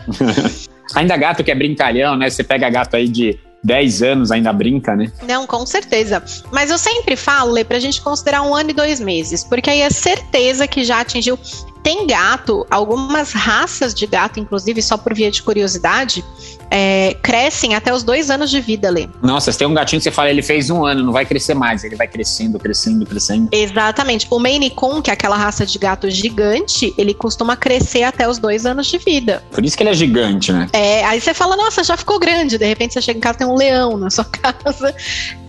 Ainda 0.96 1.16
gato 1.18 1.44
que 1.44 1.52
é 1.52 1.56
brincalhão, 1.56 2.16
né? 2.16 2.30
Você 2.30 2.44
pega 2.44 2.70
gato 2.70 2.96
aí 2.96 3.08
de 3.08 3.38
10 3.64 4.02
anos 4.02 4.32
ainda 4.32 4.52
brinca, 4.54 4.96
né? 4.96 5.12
Não, 5.28 5.46
com 5.46 5.66
certeza. 5.66 6.24
Mas 6.52 6.72
eu 6.72 6.78
sempre 6.78 7.16
falo, 7.16 7.52
Lê, 7.52 7.64
pra 7.64 7.80
gente 7.80 8.02
considerar 8.02 8.42
um 8.42 8.56
ano 8.56 8.72
e 8.72 8.74
dois 8.74 9.00
meses, 9.00 9.44
porque 9.44 9.70
aí 9.70 9.82
é 9.82 9.90
certeza 9.90 10.68
que 10.68 10.84
já 10.84 11.02
atingiu. 11.02 11.38
Tem 11.84 12.06
gato, 12.06 12.66
algumas 12.70 13.32
raças 13.32 13.94
de 13.94 14.06
gato, 14.06 14.40
inclusive, 14.40 14.82
só 14.82 14.98
por 14.98 15.14
via 15.14 15.32
de 15.32 15.42
curiosidade, 15.42 16.24
é, 16.72 17.16
crescem 17.22 17.74
até 17.74 17.94
os 17.94 18.04
dois 18.04 18.30
anos 18.30 18.50
de 18.50 18.62
vida, 18.62 18.90
Lê. 18.90 19.08
Nossa, 19.22 19.52
tem 19.52 19.68
um 19.68 19.74
gatinho 19.74 20.00
que 20.00 20.04
você 20.04 20.12
fala, 20.12 20.30
ele 20.30 20.42
fez 20.42 20.70
um 20.70 20.86
ano, 20.86 21.04
não 21.04 21.12
vai 21.12 21.26
crescer 21.26 21.54
mais, 21.54 21.84
ele 21.84 21.96
vai 21.96 22.08
crescendo, 22.08 22.60
crescendo, 22.60 23.06
crescendo. 23.06 23.50
Exatamente. 23.52 24.28
O 24.30 24.40
Maine 24.40 24.70
Coon, 24.70 25.02
que 25.02 25.10
é 25.10 25.14
aquela 25.14 25.36
raça 25.36 25.66
de 25.66 25.78
gato 25.80 26.10
gigante, 26.10 26.94
ele 26.98 27.14
costuma 27.14 27.56
crescer 27.56 28.04
até 28.04 28.28
os 28.28 28.38
dois 28.38 28.66
anos 28.66 28.88
de 28.88 28.98
vida. 28.98 29.44
Por 29.52 29.66
isso 29.66 29.76
que 29.76 29.84
ele 29.84 29.90
é 29.90 29.94
gigante, 29.94 30.52
né? 30.52 30.68
É, 30.74 31.04
aí 31.06 31.20
você 31.20 31.34
fala, 31.34 31.56
nossa, 31.56 31.84
já 31.84 31.98
ficou 31.98 32.20
grande. 32.20 32.58
De 32.58 32.66
repente 32.66 32.94
você 32.94 33.02
chega 33.02 33.18
em 33.18 33.22
casa 33.22 33.40
tem 33.40 33.48
um 33.48 33.56
leão 33.56 33.98
na 33.98 34.10
sua 34.10 34.26
casa. 34.30 34.94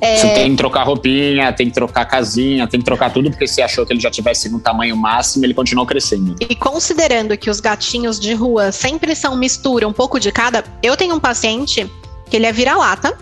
É... 0.01 0.17
Você 0.17 0.29
tem 0.31 0.51
que 0.51 0.57
trocar 0.57 0.85
roupinha, 0.85 1.53
tem 1.53 1.69
que 1.69 1.75
trocar 1.75 2.05
casinha, 2.07 2.67
tem 2.67 2.81
que 2.81 2.87
trocar 2.87 3.13
tudo, 3.13 3.31
porque 3.31 3.47
você 3.47 3.61
achou 3.61 3.85
que 3.85 3.93
ele 3.93 4.01
já 4.01 4.11
tivesse 4.11 4.49
no 4.49 4.59
tamanho 4.59 4.97
máximo, 4.97 5.45
ele 5.45 5.55
continuou 5.55 5.87
crescendo. 5.87 6.20
E 6.41 6.55
considerando 6.55 7.37
que 7.37 7.51
os 7.51 7.61
gatinhos 7.61 8.19
de 8.19 8.35
rua 8.35 8.73
sempre 8.73 9.15
são 9.15 9.37
mistura, 9.37 9.87
um 9.87 9.93
pouco 9.93 10.19
de 10.19 10.31
cada, 10.33 10.65
eu 10.83 10.97
tenho 10.97 11.15
um 11.15 11.21
paciente 11.21 11.91
que 12.29 12.37
ele 12.37 12.47
é 12.47 12.53
vira-lata, 12.53 13.17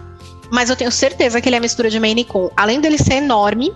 mas 0.50 0.70
eu 0.70 0.76
tenho 0.76 0.90
certeza 0.90 1.40
que 1.40 1.48
ele 1.48 1.56
é 1.56 1.60
mistura 1.60 1.90
de 1.90 2.00
Maine 2.00 2.24
Coon. 2.24 2.50
Além 2.56 2.80
dele 2.80 2.98
ser 2.98 3.14
enorme, 3.14 3.72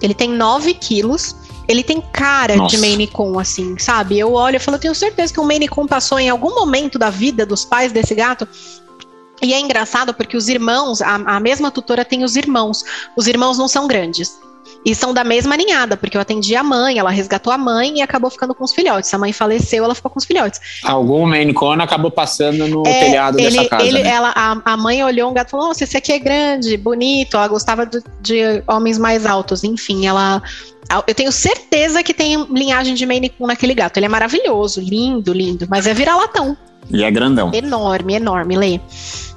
ele 0.00 0.14
tem 0.14 0.30
9 0.30 0.74
quilos, 0.74 1.36
ele 1.68 1.82
tem 1.82 2.00
cara 2.00 2.56
Nossa. 2.56 2.76
de 2.76 2.80
Maine 2.80 3.06
Coon, 3.06 3.38
assim, 3.38 3.78
sabe? 3.78 4.18
Eu 4.18 4.32
olho 4.32 4.56
e 4.56 4.58
falo, 4.58 4.76
eu 4.76 4.80
tenho 4.80 4.94
certeza 4.94 5.32
que 5.32 5.40
o 5.40 5.44
Maine 5.44 5.68
Coon 5.68 5.86
passou 5.86 6.18
em 6.18 6.28
algum 6.28 6.54
momento 6.54 6.98
da 6.98 7.10
vida 7.10 7.46
dos 7.46 7.64
pais 7.64 7.92
desse 7.92 8.14
gato 8.14 8.46
e 9.42 9.52
é 9.52 9.60
engraçado 9.60 10.14
porque 10.14 10.36
os 10.36 10.48
irmãos, 10.48 11.02
a, 11.02 11.16
a, 11.16 11.40
mesma 11.40 11.70
tutora 11.70 12.04
tem 12.04 12.24
os 12.24 12.36
irmãos. 12.36 12.82
Os 13.16 13.26
irmãos 13.26 13.58
não 13.58 13.68
são 13.68 13.86
grandes. 13.86 14.38
E 14.84 14.94
são 14.94 15.14
da 15.14 15.24
mesma 15.24 15.56
ninhada, 15.56 15.96
porque 15.96 16.16
eu 16.16 16.20
atendi 16.20 16.54
a 16.54 16.62
mãe, 16.62 16.98
ela 16.98 17.10
resgatou 17.10 17.52
a 17.52 17.56
mãe 17.56 17.98
e 17.98 18.02
acabou 18.02 18.30
ficando 18.30 18.54
com 18.54 18.64
os 18.64 18.72
filhotes. 18.72 19.12
A 19.14 19.18
mãe 19.18 19.32
faleceu, 19.32 19.84
ela 19.84 19.94
ficou 19.94 20.10
com 20.10 20.18
os 20.18 20.24
filhotes. 20.24 20.60
Algum 20.84 21.26
Maine 21.26 21.54
Coon 21.54 21.80
acabou 21.80 22.10
passando 22.10 22.68
no 22.68 22.86
é, 22.86 23.00
telhado 23.00 23.38
ele, 23.38 23.56
dessa 23.56 23.68
casa. 23.68 23.84
Ele, 23.84 24.02
né? 24.02 24.10
ela, 24.10 24.32
a, 24.36 24.72
a, 24.72 24.76
mãe 24.76 25.02
olhou 25.02 25.30
um 25.30 25.34
gato 25.34 25.48
e 25.48 25.50
falou: 25.52 25.68
Nossa, 25.68 25.84
esse 25.84 25.96
aqui 25.96 26.12
é 26.12 26.18
grande, 26.18 26.76
bonito. 26.76 27.36
Ela 27.36 27.48
gostava 27.48 27.86
de, 27.86 28.02
de 28.20 28.62
homens 28.66 28.98
mais 28.98 29.24
altos. 29.24 29.64
Enfim, 29.64 30.06
ela 30.06 30.42
eu 31.06 31.14
tenho 31.14 31.32
certeza 31.32 32.02
que 32.02 32.12
tem 32.12 32.44
linhagem 32.50 32.94
de 32.94 33.06
Maine 33.06 33.30
Coon 33.30 33.46
naquele 33.46 33.74
gato. 33.74 33.96
Ele 33.96 34.06
é 34.06 34.08
maravilhoso, 34.08 34.80
lindo, 34.80 35.32
lindo, 35.32 35.66
mas 35.68 35.86
é 35.86 35.94
vira-latão. 35.94 36.56
E 36.90 37.02
é 37.02 37.10
grandão. 37.10 37.50
Enorme, 37.52 38.14
enorme, 38.14 38.56
Lê. 38.56 38.80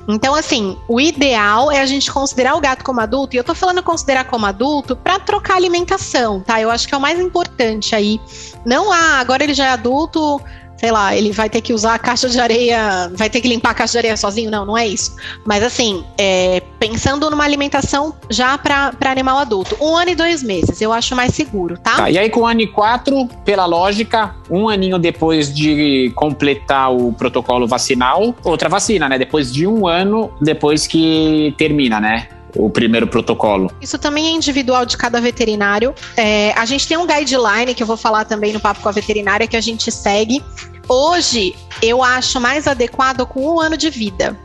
Então, 0.08 0.34
assim, 0.34 0.78
o 0.88 1.02
ideal 1.02 1.70
é 1.70 1.82
a 1.82 1.86
gente 1.86 2.10
considerar 2.10 2.56
o 2.56 2.62
gato 2.62 2.84
como 2.84 3.02
adulto, 3.02 3.36
e 3.36 3.38
eu 3.38 3.44
tô 3.44 3.54
falando 3.54 3.84
considerar 3.84 4.24
como 4.24 4.46
adulto 4.46 4.96
para 4.96 5.20
trocar 5.20 5.56
alimentação, 5.56 6.40
tá? 6.40 6.62
Eu 6.62 6.72
acho 6.72 6.88
que 6.88 6.96
é 6.96 6.98
o 6.98 7.02
mais 7.02 7.20
importante 7.20 7.94
aí. 7.94 8.20
Não, 8.66 8.92
ah, 8.92 9.20
agora 9.20 9.44
ele 9.44 9.54
já 9.54 9.66
é 9.66 9.70
adulto, 9.70 10.42
sei 10.78 10.92
lá, 10.92 11.16
ele 11.16 11.32
vai 11.32 11.50
ter 11.50 11.62
que 11.62 11.74
usar 11.74 11.96
a 11.96 12.00
caixa 12.00 12.30
de 12.30 12.40
areia, 12.40 13.12
vai 13.14 13.30
ter 13.30 13.42
que 13.42 13.48
limpar 13.48 13.72
a 13.72 13.74
caixa 13.74 13.94
de 13.94 13.98
areia 14.00 14.18
sozinho. 14.18 14.50
Não, 14.50 14.66
não 14.66 14.78
é 14.78 14.88
isso. 14.88 15.16
Mas 15.46 15.64
assim, 15.64 16.04
é, 16.18 16.62
pensando 16.80 17.30
numa 17.30 17.44
alimentação 17.44 18.14
já 18.30 18.58
para 18.58 18.94
animal 19.10 19.40
adulto, 19.40 19.76
um 19.82 19.96
ano 19.96 20.12
e 20.12 20.16
dois 20.16 20.44
meses, 20.44 20.82
eu 20.82 20.94
acho 20.94 21.16
mais 21.16 21.34
seguro, 21.34 21.78
tá? 21.78 21.96
tá? 21.96 22.10
E 22.10 22.18
aí 22.18 22.30
com 22.30 22.42
um 22.42 22.48
ano 22.48 22.62
e 22.62 22.68
quatro, 22.68 23.28
pela 23.44 23.66
lógica, 23.66 24.36
um 24.50 24.70
aninho 24.70 25.00
depois 25.00 25.54
de 25.54 26.12
completar 26.16 26.94
o 26.94 27.12
protocolo 27.14 27.68
vacinal, 27.68 28.36
outra 28.44 28.70
vacina, 28.70 29.10
né? 29.10 29.18
Depois 29.18 29.52
de 29.52 29.66
um 29.66 29.88
ano, 29.88 30.32
depois 30.40 30.86
que 30.86 31.54
termina, 31.58 32.00
né? 32.00 32.28
O 32.58 32.70
primeiro 32.70 33.08
protocolo. 33.08 33.72
Isso 33.82 33.98
também 33.98 34.28
é 34.28 34.32
individual 34.32 34.86
de 34.86 34.98
cada 34.98 35.22
veterinário. 35.22 35.94
É, 36.16 36.54
a 36.54 36.66
gente 36.66 36.88
tem 36.88 36.98
um 36.98 37.06
guideline 37.06 37.74
que 37.74 37.84
eu 37.84 37.88
vou 37.88 37.98
falar 37.98 38.26
também 38.26 38.54
no 38.54 38.60
papo 38.60 38.82
com 38.82 38.90
a 38.90 38.92
veterinária 38.92 39.48
que 39.48 39.56
a 39.56 39.62
gente 39.62 39.92
segue. 39.92 40.44
Hoje 40.88 41.56
eu 41.82 42.04
acho 42.04 42.40
mais 42.40 42.68
adequado 42.68 43.26
com 43.26 43.56
um 43.56 43.60
ano 43.60 43.78
de 43.78 43.90
vida. 43.90 44.38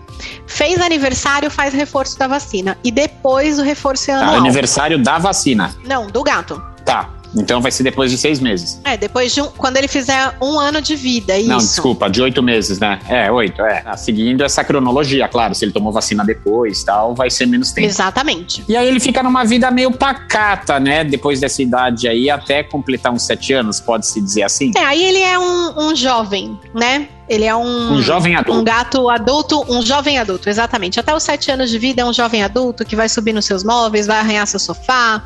Fez 0.47 0.81
aniversário, 0.81 1.51
faz 1.51 1.73
reforço 1.73 2.19
da 2.19 2.27
vacina. 2.27 2.79
E 2.85 2.91
depois 2.91 3.59
o 3.59 3.63
reforço 3.63 4.11
é 4.11 4.15
anual. 4.15 4.33
Tá, 4.33 4.39
aniversário 4.39 5.03
da 5.03 5.19
vacina. 5.19 5.75
Não, 5.85 6.07
do 6.07 6.23
gato. 6.23 6.63
Tá. 6.85 7.11
Então 7.37 7.61
vai 7.61 7.71
ser 7.71 7.83
depois 7.83 8.11
de 8.11 8.19
seis 8.19 8.41
meses. 8.41 8.81
É, 8.85 8.97
depois 8.97 9.33
de 9.35 9.41
um, 9.41 9.47
quando 9.47 9.77
ele 9.77 9.89
fizer 9.89 10.37
um 10.41 10.59
ano 10.59 10.81
de 10.81 10.95
vida, 10.97 11.37
isso. 11.39 11.49
Não, 11.49 11.59
desculpa, 11.59 12.11
de 12.11 12.23
oito 12.23 12.43
meses, 12.43 12.79
né? 12.79 12.99
É, 13.09 13.31
oito, 13.31 13.63
é. 13.63 13.85
Seguindo 13.97 14.45
essa 14.45 14.63
cronologia, 14.63 15.29
claro, 15.29 15.55
se 15.55 15.65
ele 15.65 15.73
tomou 15.73 15.93
vacina 15.93 16.25
depois 16.25 16.83
tal, 16.85 17.15
vai 17.15 17.31
ser 17.31 17.47
menos 17.47 17.73
tempo. 17.73 17.87
Exatamente. 17.87 18.65
E 18.69 18.77
aí 18.77 18.87
ele 18.87 19.01
fica 19.01 19.23
numa 19.23 19.45
vida 19.45 19.71
meio 19.71 19.91
pacata, 19.91 20.79
né? 20.79 21.05
Depois 21.05 21.41
dessa 21.41 21.63
idade 21.63 22.09
aí, 22.09 22.29
até 22.29 22.63
completar 22.63 23.13
uns 23.13 23.23
sete 23.23 23.53
anos, 23.53 23.81
pode-se 23.81 24.21
dizer 24.21 24.43
assim? 24.43 24.73
É, 24.77 24.85
aí 24.85 25.03
ele 25.03 25.21
é 25.21 25.39
um, 25.39 25.89
um 25.89 25.97
jovem, 25.97 26.59
né? 26.75 27.09
Ele 27.29 27.45
é 27.45 27.55
um, 27.55 27.95
um 27.95 28.03
jovem 28.03 28.37
adulto. 28.37 28.61
Um 28.61 28.65
gato 28.65 29.09
adulto, 29.09 29.65
um 29.73 29.81
jovem 29.81 30.19
adulto, 30.19 30.51
exatamente. 30.51 31.01
Até 31.01 31.15
os 31.15 31.23
sete 31.23 31.51
anos 31.51 31.71
de 31.71 31.79
vida 31.79 32.03
é 32.03 32.05
um 32.05 32.13
jovem 32.13 32.43
adulto 32.43 32.85
que 32.85 32.95
vai 32.95 33.09
subir 33.09 33.33
nos 33.33 33.47
seus 33.47 33.65
móveis, 33.65 34.07
vai 34.07 34.19
arranhar 34.19 34.47
seu 34.47 34.61
sofá, 34.61 35.25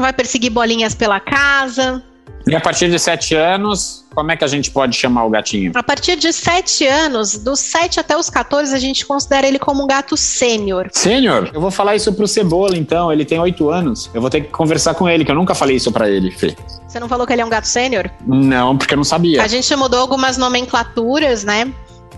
vai 0.00 0.12
perseguir 0.12 0.50
bolinhas 0.50 0.94
pela 0.94 1.20
casa. 1.20 2.02
E 2.46 2.54
a 2.54 2.60
partir 2.60 2.90
de 2.90 2.98
sete 2.98 3.34
anos, 3.34 4.04
como 4.14 4.32
é 4.32 4.36
que 4.36 4.42
a 4.42 4.46
gente 4.46 4.70
pode 4.70 4.96
chamar 4.96 5.24
o 5.24 5.30
gatinho? 5.30 5.72
A 5.74 5.82
partir 5.82 6.16
de 6.16 6.32
sete 6.32 6.86
anos, 6.86 7.36
dos 7.38 7.60
sete 7.60 8.00
até 8.00 8.16
os 8.16 8.30
14, 8.30 8.74
a 8.74 8.78
gente 8.78 9.04
considera 9.04 9.46
ele 9.46 9.58
como 9.58 9.84
um 9.84 9.86
gato 9.86 10.16
sênior. 10.16 10.88
Sênior? 10.92 11.50
Eu 11.52 11.60
vou 11.60 11.70
falar 11.70 11.96
isso 11.96 12.12
pro 12.12 12.26
Cebola, 12.26 12.76
então. 12.76 13.12
Ele 13.12 13.24
tem 13.24 13.38
oito 13.38 13.68
anos. 13.68 14.10
Eu 14.14 14.20
vou 14.20 14.30
ter 14.30 14.40
que 14.42 14.48
conversar 14.48 14.94
com 14.94 15.08
ele, 15.08 15.24
que 15.24 15.30
eu 15.30 15.34
nunca 15.34 15.54
falei 15.54 15.76
isso 15.76 15.92
para 15.92 16.08
ele, 16.08 16.30
Fê. 16.30 16.56
Você 16.88 16.98
não 16.98 17.08
falou 17.08 17.26
que 17.26 17.32
ele 17.32 17.42
é 17.42 17.44
um 17.44 17.50
gato 17.50 17.68
sênior? 17.68 18.10
Não, 18.26 18.76
porque 18.76 18.94
eu 18.94 18.96
não 18.96 19.04
sabia. 19.04 19.42
A 19.42 19.46
gente 19.46 19.74
mudou 19.76 20.00
algumas 20.00 20.36
nomenclaturas, 20.36 21.44
né? 21.44 21.72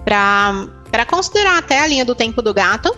Pra, 0.04 0.66
pra 0.90 1.04
considerar 1.04 1.58
até 1.58 1.80
a 1.80 1.86
linha 1.86 2.04
do 2.04 2.14
tempo 2.14 2.40
do 2.40 2.54
gato. 2.54 2.96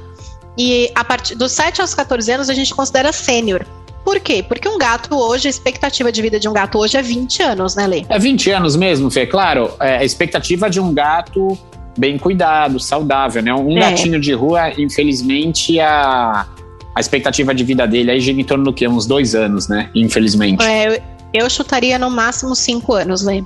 E 0.56 0.90
a 0.94 1.02
partir 1.02 1.34
dos 1.34 1.52
7 1.52 1.80
aos 1.80 1.94
14 1.94 2.30
anos 2.30 2.50
a 2.50 2.54
gente 2.54 2.74
considera 2.74 3.12
sênior. 3.12 3.66
Por 4.04 4.20
quê? 4.20 4.44
Porque 4.46 4.68
um 4.68 4.76
gato 4.76 5.16
hoje, 5.16 5.48
a 5.48 5.50
expectativa 5.50 6.12
de 6.12 6.20
vida 6.20 6.38
de 6.38 6.46
um 6.48 6.52
gato 6.52 6.78
hoje 6.78 6.96
é 6.98 7.02
20 7.02 7.42
anos, 7.42 7.74
né, 7.74 7.86
Lê? 7.86 8.04
É 8.08 8.18
20 8.18 8.50
anos 8.50 8.76
mesmo, 8.76 9.10
Fê? 9.10 9.26
Claro, 9.26 9.70
é, 9.80 9.96
a 9.96 10.04
expectativa 10.04 10.68
de 10.68 10.78
um 10.78 10.92
gato 10.92 11.58
bem 11.96 12.18
cuidado, 12.18 12.78
saudável, 12.78 13.42
né? 13.42 13.54
Um 13.54 13.78
é. 13.78 13.80
gatinho 13.80 14.20
de 14.20 14.32
rua, 14.34 14.70
infelizmente, 14.78 15.80
a, 15.80 16.46
a 16.94 17.00
expectativa 17.00 17.54
de 17.54 17.64
vida 17.64 17.86
dele 17.86 18.10
aí 18.10 18.20
gira 18.20 18.38
em 18.38 18.44
torno 18.44 18.64
do 18.64 18.72
quê? 18.72 18.86
Uns 18.86 19.06
dois 19.06 19.34
anos, 19.34 19.68
né? 19.68 19.88
Infelizmente. 19.94 20.62
É, 20.62 21.00
eu 21.32 21.48
chutaria 21.48 21.98
no 21.98 22.10
máximo 22.10 22.54
cinco 22.54 22.92
anos, 22.92 23.22
Lê. 23.22 23.42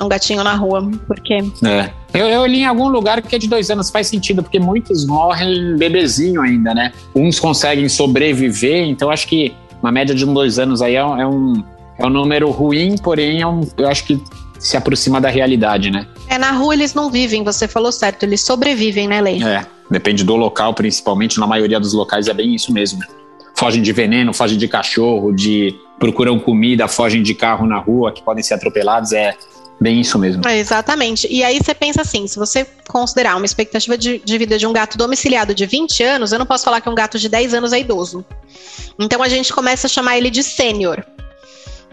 Um 0.00 0.08
gatinho 0.08 0.42
na 0.42 0.54
rua, 0.54 0.90
porque. 1.06 1.34
É. 1.64 1.90
Eu, 2.12 2.26
eu 2.26 2.46
li 2.46 2.60
em 2.60 2.66
algum 2.66 2.88
lugar 2.88 3.22
que 3.22 3.34
é 3.34 3.38
de 3.38 3.48
dois 3.48 3.70
anos, 3.70 3.88
faz 3.88 4.08
sentido, 4.08 4.42
porque 4.42 4.58
muitos 4.58 5.06
morrem 5.06 5.76
bebezinho 5.76 6.42
ainda, 6.42 6.74
né? 6.74 6.92
Uns 7.14 7.38
conseguem 7.38 7.88
sobreviver, 7.88 8.88
então 8.88 9.10
acho 9.10 9.26
que 9.26 9.54
uma 9.86 9.92
média 9.92 10.14
de 10.14 10.24
um, 10.24 10.34
dois 10.34 10.58
anos 10.58 10.82
aí 10.82 10.96
é, 10.96 10.98
é, 10.98 11.26
um, 11.26 11.62
é 11.96 12.04
um 12.04 12.10
número 12.10 12.50
ruim, 12.50 12.96
porém 12.98 13.40
é 13.40 13.46
um, 13.46 13.60
eu 13.78 13.88
acho 13.88 14.04
que 14.04 14.20
se 14.58 14.76
aproxima 14.76 15.20
da 15.20 15.28
realidade, 15.28 15.92
né? 15.92 16.08
É, 16.28 16.36
na 16.36 16.50
rua 16.50 16.74
eles 16.74 16.92
não 16.92 17.08
vivem, 17.08 17.44
você 17.44 17.68
falou 17.68 17.92
certo, 17.92 18.24
eles 18.24 18.40
sobrevivem, 18.40 19.06
né, 19.06 19.20
Lei? 19.20 19.42
É, 19.42 19.64
depende 19.88 20.24
do 20.24 20.34
local, 20.34 20.74
principalmente, 20.74 21.38
na 21.38 21.46
maioria 21.46 21.78
dos 21.78 21.92
locais 21.92 22.26
é 22.26 22.34
bem 22.34 22.52
isso 22.52 22.72
mesmo. 22.72 23.00
Fogem 23.54 23.80
de 23.80 23.92
veneno, 23.92 24.34
fogem 24.34 24.58
de 24.58 24.66
cachorro, 24.66 25.32
de 25.32 25.72
procuram 26.00 26.38
comida, 26.38 26.88
fogem 26.88 27.22
de 27.22 27.32
carro 27.32 27.64
na 27.64 27.78
rua, 27.78 28.10
que 28.10 28.22
podem 28.22 28.42
ser 28.42 28.54
atropelados, 28.54 29.12
é 29.12 29.34
bem 29.80 30.00
isso 30.00 30.18
mesmo. 30.18 30.46
É, 30.46 30.58
exatamente. 30.58 31.26
E 31.30 31.42
aí 31.42 31.58
você 31.58 31.74
pensa 31.74 32.02
assim, 32.02 32.26
se 32.26 32.38
você 32.38 32.66
considerar 32.88 33.36
uma 33.36 33.46
expectativa 33.46 33.96
de, 33.96 34.18
de, 34.18 34.38
vida 34.38 34.58
de 34.58 34.66
um 34.66 34.72
gato 34.72 34.96
domiciliado 34.96 35.54
de 35.54 35.66
20 35.66 36.02
anos, 36.02 36.32
eu 36.32 36.38
não 36.38 36.46
posso 36.46 36.64
falar 36.64 36.80
que 36.80 36.88
um 36.88 36.94
gato 36.94 37.18
de 37.18 37.28
10 37.28 37.54
anos 37.54 37.72
é 37.72 37.80
idoso. 37.80 38.24
Então 38.98 39.22
a 39.22 39.28
gente 39.28 39.52
começa 39.52 39.86
a 39.86 39.90
chamar 39.90 40.16
ele 40.16 40.30
de 40.30 40.42
sênior. 40.42 41.04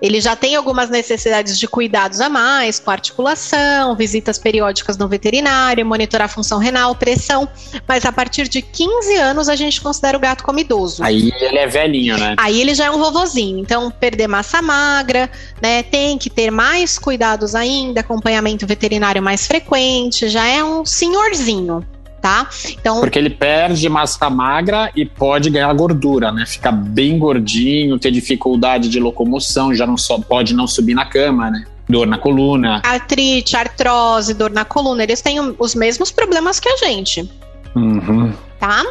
Ele 0.03 0.19
já 0.19 0.35
tem 0.35 0.57
algumas 0.57 0.89
necessidades 0.89 1.57
de 1.57 1.65
cuidados 1.65 2.19
a 2.19 2.27
mais, 2.27 2.77
com 2.77 2.91
articulação, 2.91 3.95
visitas 3.95 4.37
periódicas 4.37 4.97
no 4.97 5.07
veterinário, 5.07 5.85
monitorar 5.85 6.25
a 6.25 6.27
função 6.27 6.59
renal, 6.59 6.93
pressão. 6.93 7.47
Mas 7.87 8.05
a 8.05 8.11
partir 8.11 8.49
de 8.49 8.61
15 8.61 9.15
anos 9.15 9.47
a 9.47 9.55
gente 9.55 9.79
considera 9.79 10.17
o 10.17 10.19
gato 10.19 10.43
como 10.43 10.59
idoso. 10.59 11.01
Aí 11.01 11.31
ele 11.39 11.57
é 11.57 11.67
velhinho, 11.67 12.17
né? 12.17 12.35
Aí 12.37 12.59
ele 12.59 12.75
já 12.75 12.87
é 12.87 12.91
um 12.91 12.97
vovozinho. 12.97 13.59
Então, 13.59 13.89
perder 13.89 14.27
massa 14.27 14.61
magra, 14.61 15.31
né? 15.61 15.83
Tem 15.83 16.17
que 16.17 16.29
ter 16.29 16.51
mais 16.51 16.99
cuidados 16.99 17.55
ainda, 17.55 18.01
acompanhamento 18.01 18.67
veterinário 18.67 19.23
mais 19.23 19.47
frequente, 19.47 20.27
já 20.27 20.45
é 20.45 20.61
um 20.61 20.83
senhorzinho 20.83 21.81
tá? 22.23 22.47
Então, 22.69 23.01
Porque 23.01 23.19
ele 23.19 23.29
perde 23.29 23.89
massa 23.89 24.29
magra 24.29 24.89
e 24.95 25.05
pode 25.05 25.49
ganhar 25.49 25.73
gordura, 25.73 26.31
né? 26.31 26.45
Ficar 26.45 26.71
bem 26.71 27.19
gordinho, 27.19 27.99
ter 27.99 28.11
dificuldade 28.11 28.87
de 28.87 28.97
locomoção, 28.97 29.75
já 29.75 29.85
não 29.85 29.97
só 29.97 30.17
pode 30.17 30.53
não 30.53 30.65
subir 30.65 30.93
na 30.93 31.05
cama, 31.05 31.51
né? 31.51 31.65
Dor 31.89 32.07
na 32.07 32.17
coluna. 32.17 32.81
Artrite, 32.85 33.57
artrose, 33.57 34.33
dor 34.33 34.51
na 34.51 34.63
coluna, 34.63 35.03
eles 35.03 35.21
têm 35.21 35.37
os 35.59 35.75
mesmos 35.75 36.11
problemas 36.11 36.61
que 36.61 36.69
a 36.69 36.77
gente. 36.77 37.29
Uhum. 37.75 38.31
Tá? 38.57 38.85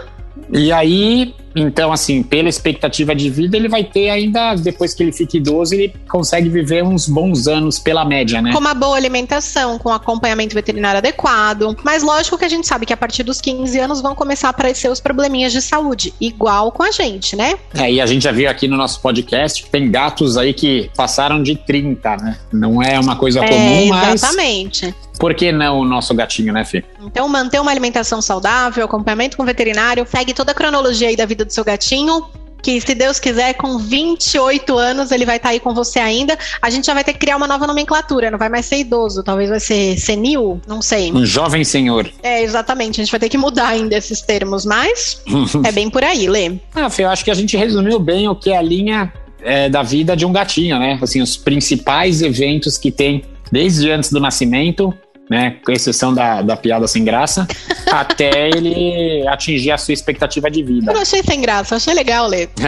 E 0.53 0.73
aí, 0.73 1.35
então, 1.55 1.93
assim, 1.93 2.23
pela 2.23 2.49
expectativa 2.49 3.15
de 3.15 3.29
vida, 3.31 3.57
ele 3.57 3.69
vai 3.69 3.85
ter 3.85 4.11
ainda, 4.11 4.55
depois 4.55 4.95
que 4.95 5.03
ele 5.03 5.13
fica 5.13 5.37
idoso, 5.37 5.75
ele 5.75 5.95
consegue 6.09 6.49
viver 6.49 6.83
uns 6.83 7.09
bons 7.09 7.47
anos 7.47 7.79
pela 7.79 8.05
média, 8.05 8.41
né? 8.41 8.53
Com 8.53 8.59
uma 8.59 8.75
boa 8.75 8.97
alimentação, 8.97 9.79
com 9.79 9.91
acompanhamento 9.91 10.55
veterinário 10.55 10.99
adequado. 10.99 11.77
Mas 11.83 12.03
lógico 12.03 12.39
que 12.39 12.45
a 12.45 12.49
gente 12.49 12.67
sabe 12.67 12.87
que 12.87 12.93
a 12.93 12.97
partir 12.97 13.23
dos 13.23 13.41
15 13.41 13.79
anos 13.79 14.01
vão 14.01 14.15
começar 14.15 14.49
a 14.49 14.51
aparecer 14.51 14.91
os 14.91 15.01
probleminhas 15.01 15.53
de 15.53 15.61
saúde, 15.61 16.13
igual 16.21 16.73
com 16.73 16.83
a 16.83 16.91
gente, 16.91 17.37
né? 17.37 17.55
É, 17.75 17.93
e 17.93 18.01
a 18.01 18.07
gente 18.07 18.23
já 18.23 18.33
viu 18.33 18.49
aqui 18.49 18.67
no 18.67 18.77
nosso 18.77 19.01
podcast 19.01 19.63
que 19.63 19.71
tem 19.71 19.91
gatos 19.91 20.37
aí 20.37 20.53
que 20.53 20.91
passaram 20.97 21.43
de 21.43 21.57
30, 21.57 22.17
né? 22.17 22.39
Não 22.53 22.83
é 22.83 22.99
uma 22.99 23.17
coisa 23.17 23.41
comum, 23.41 23.87
é, 23.87 23.89
mas. 23.89 24.23
Exatamente. 24.23 24.95
Por 25.19 25.35
que 25.35 25.53
não 25.53 25.81
o 25.81 25.85
nosso 25.85 26.15
gatinho, 26.15 26.53
né, 26.53 26.65
Fê? 26.65 26.85
Então, 27.01 27.29
manter 27.29 27.61
uma 27.61 27.71
alimentação 27.71 28.21
saudável, 28.21 28.85
acompanhamento 28.85 29.37
com 29.37 29.45
veterinário, 29.45 30.07
segue 30.09 30.33
toda 30.35 30.53
a 30.53 30.55
cronologia 30.55 31.09
aí 31.09 31.17
da 31.17 31.27
vida 31.27 31.45
do 31.45 31.53
seu 31.53 31.65
gatinho, 31.65 32.25
que 32.63 32.81
se 32.81 32.95
Deus 32.95 33.19
quiser, 33.19 33.55
com 33.55 33.77
28 33.77 34.79
anos 34.79 35.11
ele 35.11 35.27
vai 35.27 35.37
estar 35.37 35.49
tá 35.49 35.53
aí 35.53 35.61
com 35.61 35.75
você 35.75 35.99
ainda. 35.99 36.39
A 36.61 36.71
gente 36.71 36.87
já 36.87 36.95
vai 36.95 37.03
ter 37.03 37.13
que 37.13 37.19
criar 37.19 37.37
uma 37.37 37.49
nova 37.49 37.67
nomenclatura, 37.67 38.31
não 38.31 38.39
vai 38.39 38.49
mais 38.49 38.67
ser 38.67 38.79
idoso, 38.79 39.23
talvez 39.23 39.51
vai 39.51 39.59
ser 39.59 39.99
senil, 39.99 40.61
não 40.67 40.81
sei. 40.81 41.13
Um 41.13 41.27
jovem 41.27 41.65
senhor. 41.65 42.09
É, 42.23 42.43
exatamente, 42.43 43.01
a 43.01 43.05
gente 43.05 43.11
vai 43.11 43.21
ter 43.21 43.29
que 43.29 43.37
mudar 43.37 43.69
ainda 43.69 43.97
esses 43.97 44.21
termos, 44.21 44.65
mas 44.65 45.21
é 45.67 45.73
bem 45.73 45.91
por 45.91 46.05
aí, 46.05 46.29
Lê. 46.29 46.53
Ah, 46.75 46.89
Fê, 46.89 47.03
eu 47.03 47.11
acho 47.11 47.25
que 47.25 47.31
a 47.31 47.35
gente 47.35 47.57
resumiu 47.57 47.99
bem 47.99 48.29
o 48.29 48.37
que 48.37 48.51
é 48.51 48.57
a 48.57 48.63
linha 48.63 49.13
é, 49.43 49.69
da 49.69 49.83
vida 49.83 50.17
de 50.17 50.25
um 50.25 50.33
gatinho, 50.33 50.79
né? 50.79 50.99
Assim, 51.03 51.21
os 51.21 51.37
principais 51.37 52.23
eventos 52.23 52.79
que 52.79 52.93
tem 52.93 53.25
desde 53.53 53.91
antes 53.91 54.11
do 54.11 54.19
nascimento 54.19 54.93
né? 55.33 55.57
Com 55.65 55.73
exceção 55.73 56.13
da, 56.13 56.43
da 56.43 56.57
piada 56.57 56.87
sem 56.87 57.05
graça, 57.05 57.49
até 57.91 58.51
ele 58.51 59.27
atingir 59.27 59.71
a 59.71 59.79
sua 59.79 59.95
expectativa 59.95 60.51
de 60.51 60.63
vida. 60.63 60.91
Eu 60.91 60.95
não 60.95 61.01
achei 61.01 61.23
sem 61.23 61.41
graça, 61.41 61.75
eu 61.75 61.77
achei 61.77 61.95
legal 61.95 62.27
ler. 62.27 62.51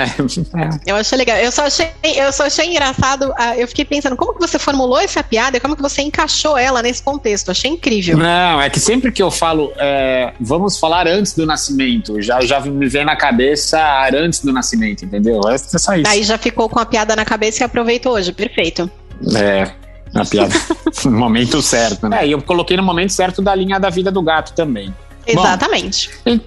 É. 0.54 0.90
Eu 0.90 0.96
achei 0.96 1.18
legal. 1.18 1.36
Eu 1.36 1.50
só 1.50 1.66
achei, 1.66 1.90
eu 2.02 2.32
só 2.32 2.46
achei 2.46 2.66
engraçado. 2.66 3.30
Uh, 3.30 3.54
eu 3.58 3.66
fiquei 3.66 3.84
pensando, 3.84 4.16
como 4.16 4.32
que 4.34 4.40
você 4.40 4.58
formulou 4.58 4.98
essa 4.98 5.22
piada 5.22 5.56
e 5.56 5.60
como 5.60 5.74
que 5.74 5.82
você 5.82 6.02
encaixou 6.02 6.56
ela 6.56 6.80
nesse 6.82 7.02
contexto? 7.02 7.50
Achei 7.50 7.70
incrível. 7.70 8.16
Não, 8.16 8.60
é 8.60 8.70
que 8.70 8.78
sempre 8.78 9.10
que 9.10 9.22
eu 9.22 9.30
falo, 9.30 9.72
é, 9.76 10.32
vamos 10.40 10.78
falar 10.78 11.08
antes 11.08 11.34
do 11.34 11.44
nascimento, 11.44 12.20
já, 12.22 12.40
já 12.42 12.60
me 12.60 12.88
vem 12.88 13.04
na 13.04 13.16
cabeça 13.16 13.80
antes 14.14 14.40
do 14.40 14.52
nascimento, 14.52 15.04
entendeu? 15.04 15.40
É 15.48 15.58
só 15.58 15.94
isso. 15.94 16.10
Aí 16.10 16.22
já 16.22 16.38
ficou 16.38 16.68
com 16.68 16.78
a 16.78 16.86
piada 16.86 17.16
na 17.16 17.24
cabeça 17.24 17.62
e 17.62 17.64
aproveitou 17.64 18.12
hoje, 18.12 18.32
perfeito. 18.32 18.90
É, 19.36 19.70
a 20.14 20.24
piada 20.24 20.55
no 21.05 21.12
momento 21.12 21.61
certo, 21.61 22.09
né? 22.09 22.22
É, 22.22 22.29
e 22.29 22.33
eu 22.33 22.42
coloquei 22.42 22.77
no 22.77 22.83
momento 22.83 23.12
certo 23.12 23.42
da 23.42 23.55
linha 23.55 23.79
da 23.79 23.90
vida 23.90 24.11
do 24.11 24.22
gato 24.22 24.55
também. 24.55 24.94
Exatamente. 25.27 26.11
Bom, 26.24 26.38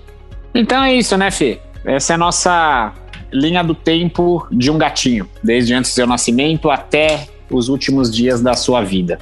então 0.53 0.83
é 0.83 0.95
isso, 0.95 1.17
né, 1.17 1.31
Fê? 1.31 1.59
Essa 1.85 2.13
é 2.13 2.15
a 2.15 2.17
nossa 2.17 2.93
linha 3.31 3.63
do 3.63 3.75
tempo 3.75 4.47
de 4.51 4.71
um 4.71 4.77
gatinho, 4.77 5.29
desde 5.43 5.73
antes 5.73 5.91
do 5.91 5.95
seu 5.95 6.07
nascimento 6.07 6.69
até 6.69 7.27
os 7.49 7.69
últimos 7.69 8.13
dias 8.13 8.41
da 8.41 8.53
sua 8.53 8.81
vida. 8.83 9.19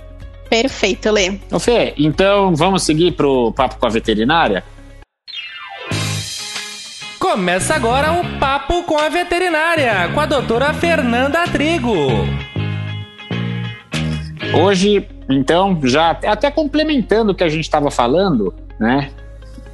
Perfeito, 0.50 1.10
Lê. 1.12 1.40
Ô 1.52 1.60
Fê, 1.60 1.94
então 1.98 2.56
vamos 2.56 2.84
seguir 2.84 3.14
pro 3.14 3.52
papo 3.54 3.78
com 3.78 3.86
a 3.86 3.90
veterinária? 3.90 4.64
Começa 7.20 7.74
agora 7.74 8.14
o 8.14 8.40
Papo 8.40 8.84
com 8.84 8.98
a 8.98 9.10
Veterinária, 9.10 10.10
com 10.14 10.20
a 10.20 10.26
doutora 10.26 10.74
Fernanda 10.74 11.46
Trigo. 11.48 11.96
Hoje, 14.62 15.08
então, 15.30 15.80
já 15.84 16.12
até 16.12 16.50
complementando 16.50 17.32
o 17.32 17.36
que 17.36 17.44
a 17.44 17.50
gente 17.50 17.64
estava 17.64 17.92
falando, 17.92 18.54
né? 18.80 19.12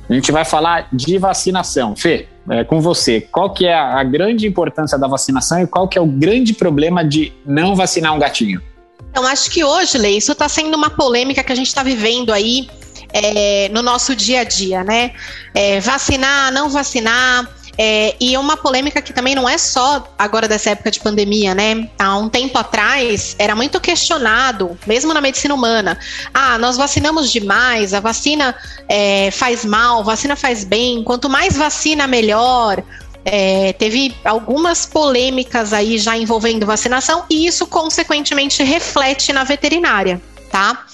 A 0.10 0.13
gente 0.13 0.32
vai 0.32 0.44
falar 0.44 0.88
de 0.91 1.17
vacinação. 1.17 1.96
Fê, 1.96 2.28
é 2.50 2.63
com 2.63 2.82
você, 2.82 3.22
qual 3.22 3.54
que 3.54 3.65
é 3.65 3.74
a 3.74 4.04
grande 4.04 4.48
importância 4.48 4.98
da 4.98 5.08
vacinação 5.08 5.62
e 5.62 5.67
qual 5.67 5.88
que 5.88 5.98
é 5.98 6.02
o 6.02 6.06
grande 6.06 6.54
problema 6.54 7.04
de 7.04 7.32
não 7.46 7.76
vacinar 7.76 8.13
um 8.13 8.20
gatinho? 8.20 8.62
Então, 9.10 9.26
acho 9.26 9.52
que 9.52 9.63
hoje, 9.63 9.98
Lei, 9.98 10.17
isso 10.17 10.32
está 10.32 10.50
sendo 10.50 10.76
uma 10.76 10.89
polêmica 10.89 11.44
que 11.44 11.52
a 11.52 11.56
gente 11.56 11.67
está 11.67 11.84
vivendo 11.84 12.34
aí 12.34 12.67
é, 13.13 13.70
no 13.70 13.82
nosso 13.82 14.15
dia 14.15 14.41
a 14.41 14.44
dia, 14.44 14.84
né? 14.84 15.12
É, 15.54 15.80
vacinar, 15.80 16.52
não 16.52 16.70
vacinar. 16.70 17.48
É, 17.78 18.16
e 18.20 18.38
uma 18.38 18.58
polêmica 18.58 19.02
que 19.02 19.14
também 19.14 19.34
não 19.34 19.48
é 19.48 19.58
só 19.58 20.14
agora 20.18 20.48
dessa 20.48 20.72
época 20.72 20.92
de 20.92 21.00
pandemia, 21.00 21.56
né? 21.56 21.90
Há 21.98 22.18
um 22.18 22.30
tempo 22.30 22.58
atrás 22.58 23.36
era 23.40 23.56
muito 23.56 23.80
questionado, 23.80 24.78
mesmo 24.86 25.14
na 25.14 25.22
medicina 25.22 25.54
humana. 25.54 25.98
Ah, 26.34 26.58
nós 26.58 26.78
vacinamos 26.78 27.32
demais, 27.32 27.94
a 27.94 28.00
vacina 28.00 28.56
é, 28.88 29.32
faz 29.32 29.64
mal, 29.66 30.04
vacina 30.04 30.36
faz 30.36 30.64
bem, 30.64 31.04
quanto 31.04 31.30
mais 31.30 31.56
vacina, 31.58 32.08
melhor. 32.08 32.84
É, 33.24 33.74
teve 33.74 34.16
algumas 34.26 34.86
polêmicas 34.86 35.74
aí 35.74 36.00
já 36.00 36.18
envolvendo 36.18 36.66
vacinação 36.66 37.24
e 37.30 37.46
isso 37.46 37.68
consequentemente 37.68 38.64
reflete 38.64 39.32
na 39.32 39.44
veterinária, 39.44 40.20
tá? 40.52 40.86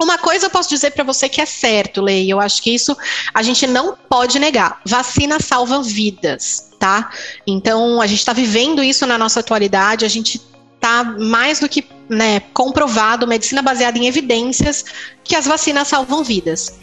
Uma 0.00 0.16
coisa 0.16 0.46
eu 0.46 0.50
posso 0.50 0.68
dizer 0.68 0.92
para 0.92 1.02
você 1.02 1.28
que 1.28 1.40
é 1.40 1.46
certo, 1.46 2.00
Lei. 2.00 2.32
Eu 2.32 2.38
acho 2.38 2.62
que 2.62 2.72
isso 2.72 2.96
a 3.34 3.42
gente 3.42 3.66
não 3.66 3.96
pode 4.08 4.38
negar. 4.38 4.80
Vacina 4.84 5.40
salva 5.40 5.82
vidas, 5.82 6.70
tá? 6.78 7.10
Então 7.44 8.00
a 8.00 8.06
gente 8.06 8.20
está 8.20 8.32
vivendo 8.32 8.82
isso 8.82 9.04
na 9.06 9.18
nossa 9.18 9.40
atualidade. 9.40 10.04
A 10.04 10.08
gente 10.08 10.40
tá 10.78 11.02
mais 11.02 11.58
do 11.58 11.68
que 11.68 11.84
né, 12.08 12.40
comprovado, 12.54 13.26
medicina 13.26 13.60
baseada 13.60 13.98
em 13.98 14.06
evidências, 14.06 14.84
que 15.24 15.34
as 15.34 15.46
vacinas 15.46 15.88
salvam 15.88 16.22
vidas. 16.22 16.78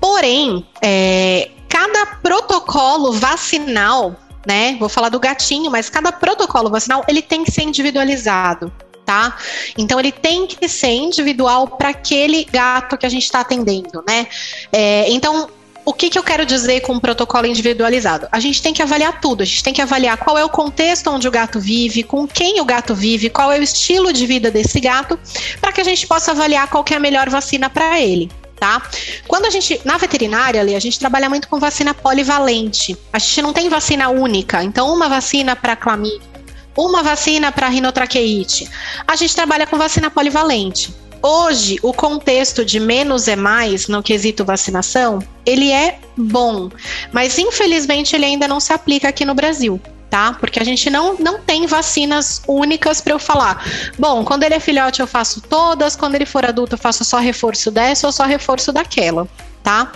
Porém, 0.00 0.66
é, 0.82 1.50
cada 1.68 2.06
protocolo 2.06 3.12
vacinal, 3.12 4.16
né? 4.46 4.76
Vou 4.80 4.88
falar 4.88 5.10
do 5.10 5.20
gatinho, 5.20 5.70
mas 5.70 5.90
cada 5.90 6.10
protocolo 6.10 6.70
vacinal 6.70 7.04
ele 7.06 7.20
tem 7.20 7.44
que 7.44 7.50
ser 7.52 7.62
individualizado 7.62 8.72
tá? 9.06 9.38
Então 9.78 9.98
ele 10.00 10.10
tem 10.10 10.46
que 10.46 10.68
ser 10.68 10.90
individual 10.90 11.68
para 11.68 11.90
aquele 11.90 12.44
gato 12.44 12.98
que 12.98 13.06
a 13.06 13.08
gente 13.08 13.22
está 13.22 13.40
atendendo, 13.40 14.02
né? 14.06 14.26
É, 14.72 15.08
então 15.10 15.48
o 15.84 15.92
que, 15.92 16.10
que, 16.10 16.18
eu 16.18 16.22
quero 16.24 16.44
dizer 16.44 16.80
com 16.80 16.94
um 16.94 16.98
protocolo 16.98 17.46
individualizado? 17.46 18.26
A 18.32 18.40
gente 18.40 18.60
tem 18.60 18.74
que 18.74 18.82
avaliar 18.82 19.20
tudo, 19.20 19.42
a 19.42 19.46
gente 19.46 19.62
tem 19.62 19.72
que 19.72 19.80
avaliar 19.80 20.16
qual 20.16 20.36
é 20.36 20.44
o 20.44 20.48
contexto 20.48 21.08
onde 21.08 21.28
o 21.28 21.30
gato 21.30 21.60
vive, 21.60 22.02
com 22.02 22.26
quem 22.26 22.60
o 22.60 22.64
gato 22.64 22.92
vive, 22.92 23.30
qual 23.30 23.52
é 23.52 23.60
o 23.60 23.62
estilo 23.62 24.12
de 24.12 24.26
vida 24.26 24.50
desse 24.50 24.80
gato, 24.80 25.16
para 25.60 25.70
que 25.70 25.80
a 25.80 25.84
gente 25.84 26.04
possa 26.04 26.32
avaliar 26.32 26.68
qual 26.68 26.84
é 26.90 26.94
a 26.96 26.98
melhor 26.98 27.30
vacina 27.30 27.70
para 27.70 28.00
ele. 28.00 28.28
Tá? 28.58 28.82
Quando 29.28 29.46
a 29.46 29.50
gente, 29.50 29.80
na 29.84 29.96
veterinária, 29.96 30.60
ali, 30.60 30.74
a 30.74 30.80
gente 30.80 30.98
trabalha 30.98 31.28
muito 31.28 31.46
com 31.46 31.60
vacina 31.60 31.92
polivalente. 31.94 32.96
A 33.12 33.18
gente 33.18 33.42
não 33.42 33.52
tem 33.52 33.68
vacina 33.68 34.08
única. 34.08 34.64
Então, 34.64 34.92
uma 34.92 35.10
vacina 35.10 35.54
para 35.54 35.76
clamídia, 35.76 36.35
uma 36.76 37.02
vacina 37.02 37.50
para 37.50 37.68
rinotraqueite. 37.68 38.68
A 39.06 39.16
gente 39.16 39.34
trabalha 39.34 39.66
com 39.66 39.78
vacina 39.78 40.10
polivalente. 40.10 40.94
Hoje, 41.22 41.78
o 41.82 41.92
contexto 41.92 42.64
de 42.64 42.78
menos 42.78 43.26
é 43.26 43.34
mais 43.34 43.88
no 43.88 44.02
quesito 44.02 44.44
vacinação, 44.44 45.18
ele 45.44 45.72
é 45.72 45.98
bom, 46.16 46.70
mas 47.12 47.38
infelizmente 47.38 48.14
ele 48.14 48.26
ainda 48.26 48.46
não 48.46 48.60
se 48.60 48.72
aplica 48.72 49.08
aqui 49.08 49.24
no 49.24 49.34
Brasil. 49.34 49.80
Tá? 50.08 50.34
Porque 50.34 50.60
a 50.60 50.64
gente 50.64 50.88
não, 50.88 51.16
não 51.18 51.40
tem 51.40 51.66
vacinas 51.66 52.40
únicas 52.46 53.00
para 53.00 53.12
eu 53.12 53.18
falar. 53.18 53.66
Bom, 53.98 54.24
quando 54.24 54.44
ele 54.44 54.54
é 54.54 54.60
filhote 54.60 55.00
eu 55.00 55.06
faço 55.06 55.40
todas, 55.40 55.96
quando 55.96 56.14
ele 56.14 56.24
for 56.24 56.44
adulto 56.44 56.74
eu 56.74 56.78
faço 56.78 57.04
só 57.04 57.18
reforço 57.18 57.72
dessa 57.72 58.06
ou 58.06 58.12
só 58.12 58.24
reforço 58.24 58.72
daquela, 58.72 59.28
tá? 59.64 59.90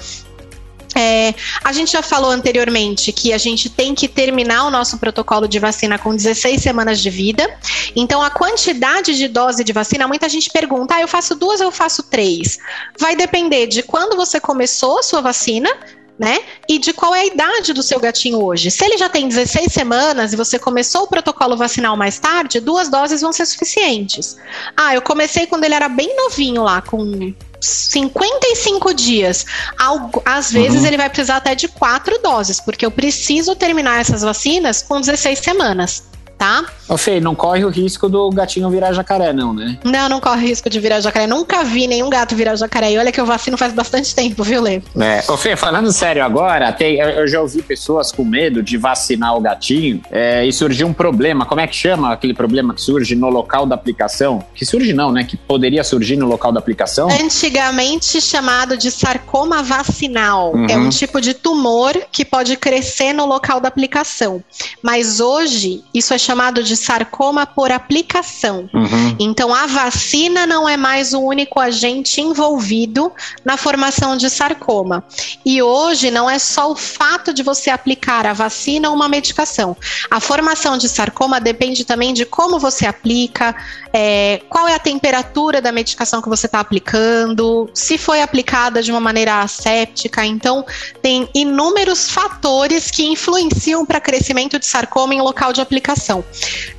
É, 0.94 1.34
a 1.62 1.72
gente 1.72 1.92
já 1.92 2.02
falou 2.02 2.30
anteriormente 2.30 3.12
que 3.12 3.32
a 3.32 3.38
gente 3.38 3.70
tem 3.70 3.94
que 3.94 4.08
terminar 4.08 4.66
o 4.66 4.70
nosso 4.70 4.98
protocolo 4.98 5.46
de 5.46 5.58
vacina 5.58 5.98
com 5.98 6.14
16 6.14 6.60
semanas 6.60 7.00
de 7.00 7.10
vida. 7.10 7.48
Então, 7.94 8.22
a 8.22 8.30
quantidade 8.30 9.16
de 9.16 9.28
dose 9.28 9.62
de 9.62 9.72
vacina, 9.72 10.08
muita 10.08 10.28
gente 10.28 10.50
pergunta: 10.50 10.96
ah, 10.96 11.00
eu 11.00 11.08
faço 11.08 11.34
duas 11.34 11.60
ou 11.60 11.66
eu 11.66 11.72
faço 11.72 12.02
três? 12.02 12.58
Vai 12.98 13.14
depender 13.14 13.66
de 13.66 13.82
quando 13.82 14.16
você 14.16 14.40
começou 14.40 14.98
a 14.98 15.02
sua 15.02 15.20
vacina, 15.20 15.70
né? 16.18 16.38
E 16.68 16.78
de 16.78 16.92
qual 16.92 17.14
é 17.14 17.20
a 17.20 17.26
idade 17.26 17.72
do 17.72 17.82
seu 17.82 17.98
gatinho 17.98 18.44
hoje. 18.44 18.70
Se 18.70 18.84
ele 18.84 18.98
já 18.98 19.08
tem 19.08 19.26
16 19.26 19.72
semanas 19.72 20.32
e 20.32 20.36
você 20.36 20.58
começou 20.58 21.04
o 21.04 21.06
protocolo 21.06 21.56
vacinal 21.56 21.96
mais 21.96 22.18
tarde, 22.18 22.60
duas 22.60 22.90
doses 22.90 23.22
vão 23.22 23.32
ser 23.32 23.46
suficientes. 23.46 24.36
Ah, 24.76 24.94
eu 24.94 25.00
comecei 25.00 25.46
quando 25.46 25.64
ele 25.64 25.74
era 25.74 25.88
bem 25.88 26.14
novinho 26.16 26.62
lá, 26.62 26.82
com 26.82 27.32
55 27.60 28.94
dias. 28.94 29.46
Algo, 29.78 30.22
às 30.24 30.50
vezes 30.50 30.80
uhum. 30.80 30.86
ele 30.86 30.96
vai 30.96 31.08
precisar 31.10 31.36
até 31.36 31.54
de 31.54 31.68
quatro 31.68 32.18
doses, 32.22 32.60
porque 32.60 32.84
eu 32.84 32.90
preciso 32.90 33.54
terminar 33.54 34.00
essas 34.00 34.22
vacinas 34.22 34.82
com 34.82 35.00
16 35.00 35.38
semanas 35.38 36.10
tá? 36.40 36.64
Ô 36.88 36.96
Fê, 36.96 37.20
não 37.20 37.34
corre 37.34 37.62
o 37.66 37.68
risco 37.68 38.08
do 38.08 38.30
gatinho 38.30 38.70
virar 38.70 38.94
jacaré, 38.94 39.30
não, 39.30 39.52
né? 39.52 39.78
Não, 39.84 40.08
não 40.08 40.20
corre 40.20 40.46
o 40.46 40.48
risco 40.48 40.70
de 40.70 40.80
virar 40.80 40.98
jacaré. 41.00 41.26
Nunca 41.26 41.62
vi 41.62 41.86
nenhum 41.86 42.08
gato 42.08 42.34
virar 42.34 42.56
jacaré. 42.56 42.92
E 42.92 42.98
olha 42.98 43.12
que 43.12 43.20
eu 43.20 43.26
vacino 43.26 43.58
faz 43.58 43.74
bastante 43.74 44.14
tempo, 44.14 44.42
viu, 44.42 44.62
Lê? 44.62 44.80
É. 44.98 45.22
Ô 45.28 45.36
Fê, 45.36 45.54
falando 45.54 45.92
sério 45.92 46.24
agora, 46.24 46.72
tem, 46.72 46.96
eu 46.96 47.28
já 47.28 47.42
ouvi 47.42 47.60
pessoas 47.60 48.10
com 48.10 48.24
medo 48.24 48.62
de 48.62 48.78
vacinar 48.78 49.36
o 49.36 49.40
gatinho 49.40 50.00
é, 50.10 50.46
e 50.46 50.50
surgiu 50.50 50.86
um 50.86 50.94
problema. 50.94 51.44
Como 51.44 51.60
é 51.60 51.66
que 51.66 51.76
chama 51.76 52.10
aquele 52.10 52.32
problema 52.32 52.72
que 52.72 52.80
surge 52.80 53.14
no 53.14 53.28
local 53.28 53.66
da 53.66 53.74
aplicação? 53.74 54.42
Que 54.54 54.64
surge 54.64 54.94
não, 54.94 55.12
né? 55.12 55.24
Que 55.24 55.36
poderia 55.36 55.84
surgir 55.84 56.16
no 56.16 56.26
local 56.26 56.52
da 56.52 56.58
aplicação? 56.58 57.10
Antigamente 57.10 58.18
chamado 58.18 58.78
de 58.78 58.90
sarcoma 58.90 59.62
vacinal. 59.62 60.54
Uhum. 60.54 60.66
É 60.70 60.76
um 60.78 60.88
tipo 60.88 61.20
de 61.20 61.34
tumor 61.34 61.92
que 62.10 62.24
pode 62.24 62.56
crescer 62.56 63.12
no 63.12 63.26
local 63.26 63.60
da 63.60 63.68
aplicação. 63.68 64.42
Mas 64.82 65.20
hoje, 65.20 65.84
isso 65.92 66.14
é 66.14 66.18
chamado 66.18 66.29
chamado 66.30 66.62
de 66.62 66.76
sarcoma 66.76 67.44
por 67.44 67.72
aplicação. 67.72 68.70
Uhum. 68.72 69.16
Então, 69.18 69.52
a 69.52 69.66
vacina 69.66 70.46
não 70.46 70.68
é 70.68 70.76
mais 70.76 71.12
o 71.12 71.18
único 71.18 71.58
agente 71.58 72.20
envolvido 72.20 73.10
na 73.44 73.56
formação 73.56 74.16
de 74.16 74.30
sarcoma. 74.30 75.02
E 75.44 75.60
hoje 75.60 76.08
não 76.08 76.30
é 76.30 76.38
só 76.38 76.70
o 76.70 76.76
fato 76.76 77.34
de 77.34 77.42
você 77.42 77.68
aplicar 77.68 78.26
a 78.26 78.32
vacina 78.32 78.88
ou 78.88 78.94
uma 78.94 79.08
medicação. 79.08 79.76
A 80.08 80.20
formação 80.20 80.78
de 80.78 80.88
sarcoma 80.88 81.40
depende 81.40 81.84
também 81.84 82.14
de 82.14 82.24
como 82.24 82.60
você 82.60 82.86
aplica, 82.86 83.52
é, 83.92 84.40
qual 84.48 84.68
é 84.68 84.74
a 84.74 84.78
temperatura 84.78 85.60
da 85.60 85.72
medicação 85.72 86.22
que 86.22 86.28
você 86.28 86.46
está 86.46 86.60
aplicando, 86.60 87.68
se 87.74 87.98
foi 87.98 88.22
aplicada 88.22 88.80
de 88.84 88.92
uma 88.92 89.00
maneira 89.00 89.40
asséptica. 89.40 90.24
Então, 90.24 90.64
tem 91.02 91.28
inúmeros 91.34 92.08
fatores 92.08 92.88
que 92.88 93.04
influenciam 93.04 93.84
para 93.84 94.00
crescimento 94.00 94.60
de 94.60 94.66
sarcoma 94.66 95.12
em 95.12 95.20
local 95.20 95.52
de 95.52 95.60
aplicação. 95.60 96.19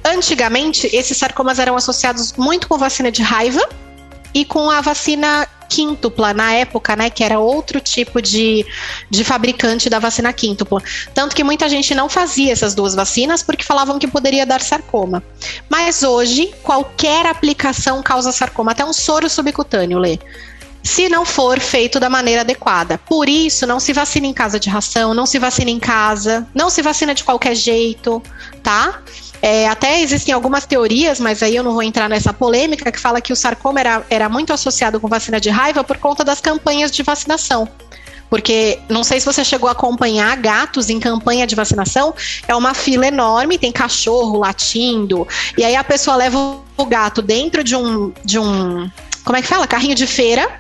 Antigamente, 0.04 0.90
esses 0.94 1.18
sarcomas 1.18 1.60
eram 1.60 1.76
associados 1.76 2.34
muito 2.34 2.68
com 2.68 2.78
vacina 2.78 3.12
de 3.12 3.22
raiva 3.22 3.62
e 4.34 4.46
com 4.46 4.70
a 4.70 4.82
vacina 4.82 5.48
quíntupla 5.72 6.34
na 6.34 6.54
época, 6.54 6.98
né, 6.98 7.10
que 7.10 7.24
era 7.24 7.40
outro 7.40 7.80
tipo 7.80 8.22
de, 8.22 8.66
de 9.10 9.24
fabricante 9.24 9.90
da 9.90 10.00
vacina 10.00 10.34
quíntupla. 10.34 10.84
Tanto 11.14 11.34
que 11.34 11.46
muita 11.46 11.70
gente 11.70 11.96
não 11.96 12.10
fazia 12.10 12.52
essas 12.52 12.76
duas 12.76 12.94
vacinas 12.94 13.42
porque 13.42 13.64
falavam 13.64 13.98
que 13.98 14.08
poderia 14.08 14.46
dar 14.46 14.62
sarcoma. 14.62 15.24
Mas 15.70 16.04
hoje, 16.04 16.54
qualquer 16.62 17.26
aplicação 17.26 18.04
causa 18.04 18.34
sarcoma, 18.34 18.74
até 18.74 18.84
um 18.84 18.92
soro 18.92 19.30
subcutâneo, 19.30 19.98
Lê 19.98 20.20
se 20.84 21.08
não 21.10 21.26
for 21.26 21.60
feito 21.60 22.00
da 22.00 22.10
maneira 22.10 22.42
adequada. 22.42 22.98
Por 22.98 23.30
isso, 23.30 23.68
não 23.68 23.80
se 23.80 23.94
vacina 23.94 24.28
em 24.28 24.34
casa 24.34 24.60
de 24.60 24.70
ração, 24.70 25.14
não 25.14 25.26
se 25.26 25.38
vacina 25.38 25.70
em 25.70 25.80
casa, 25.80 26.48
não 26.54 26.70
se 26.70 26.82
vacina 26.82 27.14
de 27.14 27.24
qualquer 27.24 27.56
jeito, 27.56 28.22
tá? 28.64 29.02
É, 29.42 29.68
até 29.68 30.02
existem 30.02 30.34
algumas 30.34 30.66
teorias, 30.66 31.20
mas 31.20 31.42
aí 31.42 31.56
eu 31.56 31.64
não 31.64 31.74
vou 31.74 31.82
entrar 31.82 32.08
nessa 32.08 32.32
polêmica, 32.32 32.92
que 32.92 33.00
fala 33.00 33.20
que 33.20 33.34
o 33.34 33.36
sarcoma 33.36 33.80
era, 33.80 34.06
era 34.10 34.30
muito 34.30 34.54
associado 34.54 35.00
com 35.00 35.08
vacina 35.08 35.40
de 35.40 35.50
raiva 35.50 35.84
por 35.84 35.98
conta 35.98 36.24
das 36.24 36.40
campanhas 36.40 36.92
de 36.92 37.02
vacinação. 37.02 37.68
Porque 38.30 38.80
não 38.88 39.04
sei 39.04 39.20
se 39.20 39.26
você 39.26 39.44
chegou 39.44 39.68
a 39.68 39.74
acompanhar 39.74 40.38
gatos 40.38 40.90
em 40.90 41.00
campanha 41.00 41.46
de 41.46 41.56
vacinação, 41.56 42.14
é 42.48 42.56
uma 42.56 42.74
fila 42.74 43.08
enorme, 43.08 43.58
tem 43.58 43.72
cachorro 43.72 44.38
latindo, 44.38 45.28
e 45.58 45.66
aí 45.66 45.76
a 45.76 45.84
pessoa 45.84 46.16
leva 46.16 46.38
o 46.78 46.86
gato 46.86 47.22
dentro 47.22 47.64
de 47.64 47.76
um, 47.76 48.14
de 48.24 48.40
um 48.40 48.90
como 49.24 49.38
é 49.38 49.42
que 49.42 49.48
fala? 49.48 49.68
Carrinho 49.68 49.96
de 49.96 50.08
feira. 50.08 50.60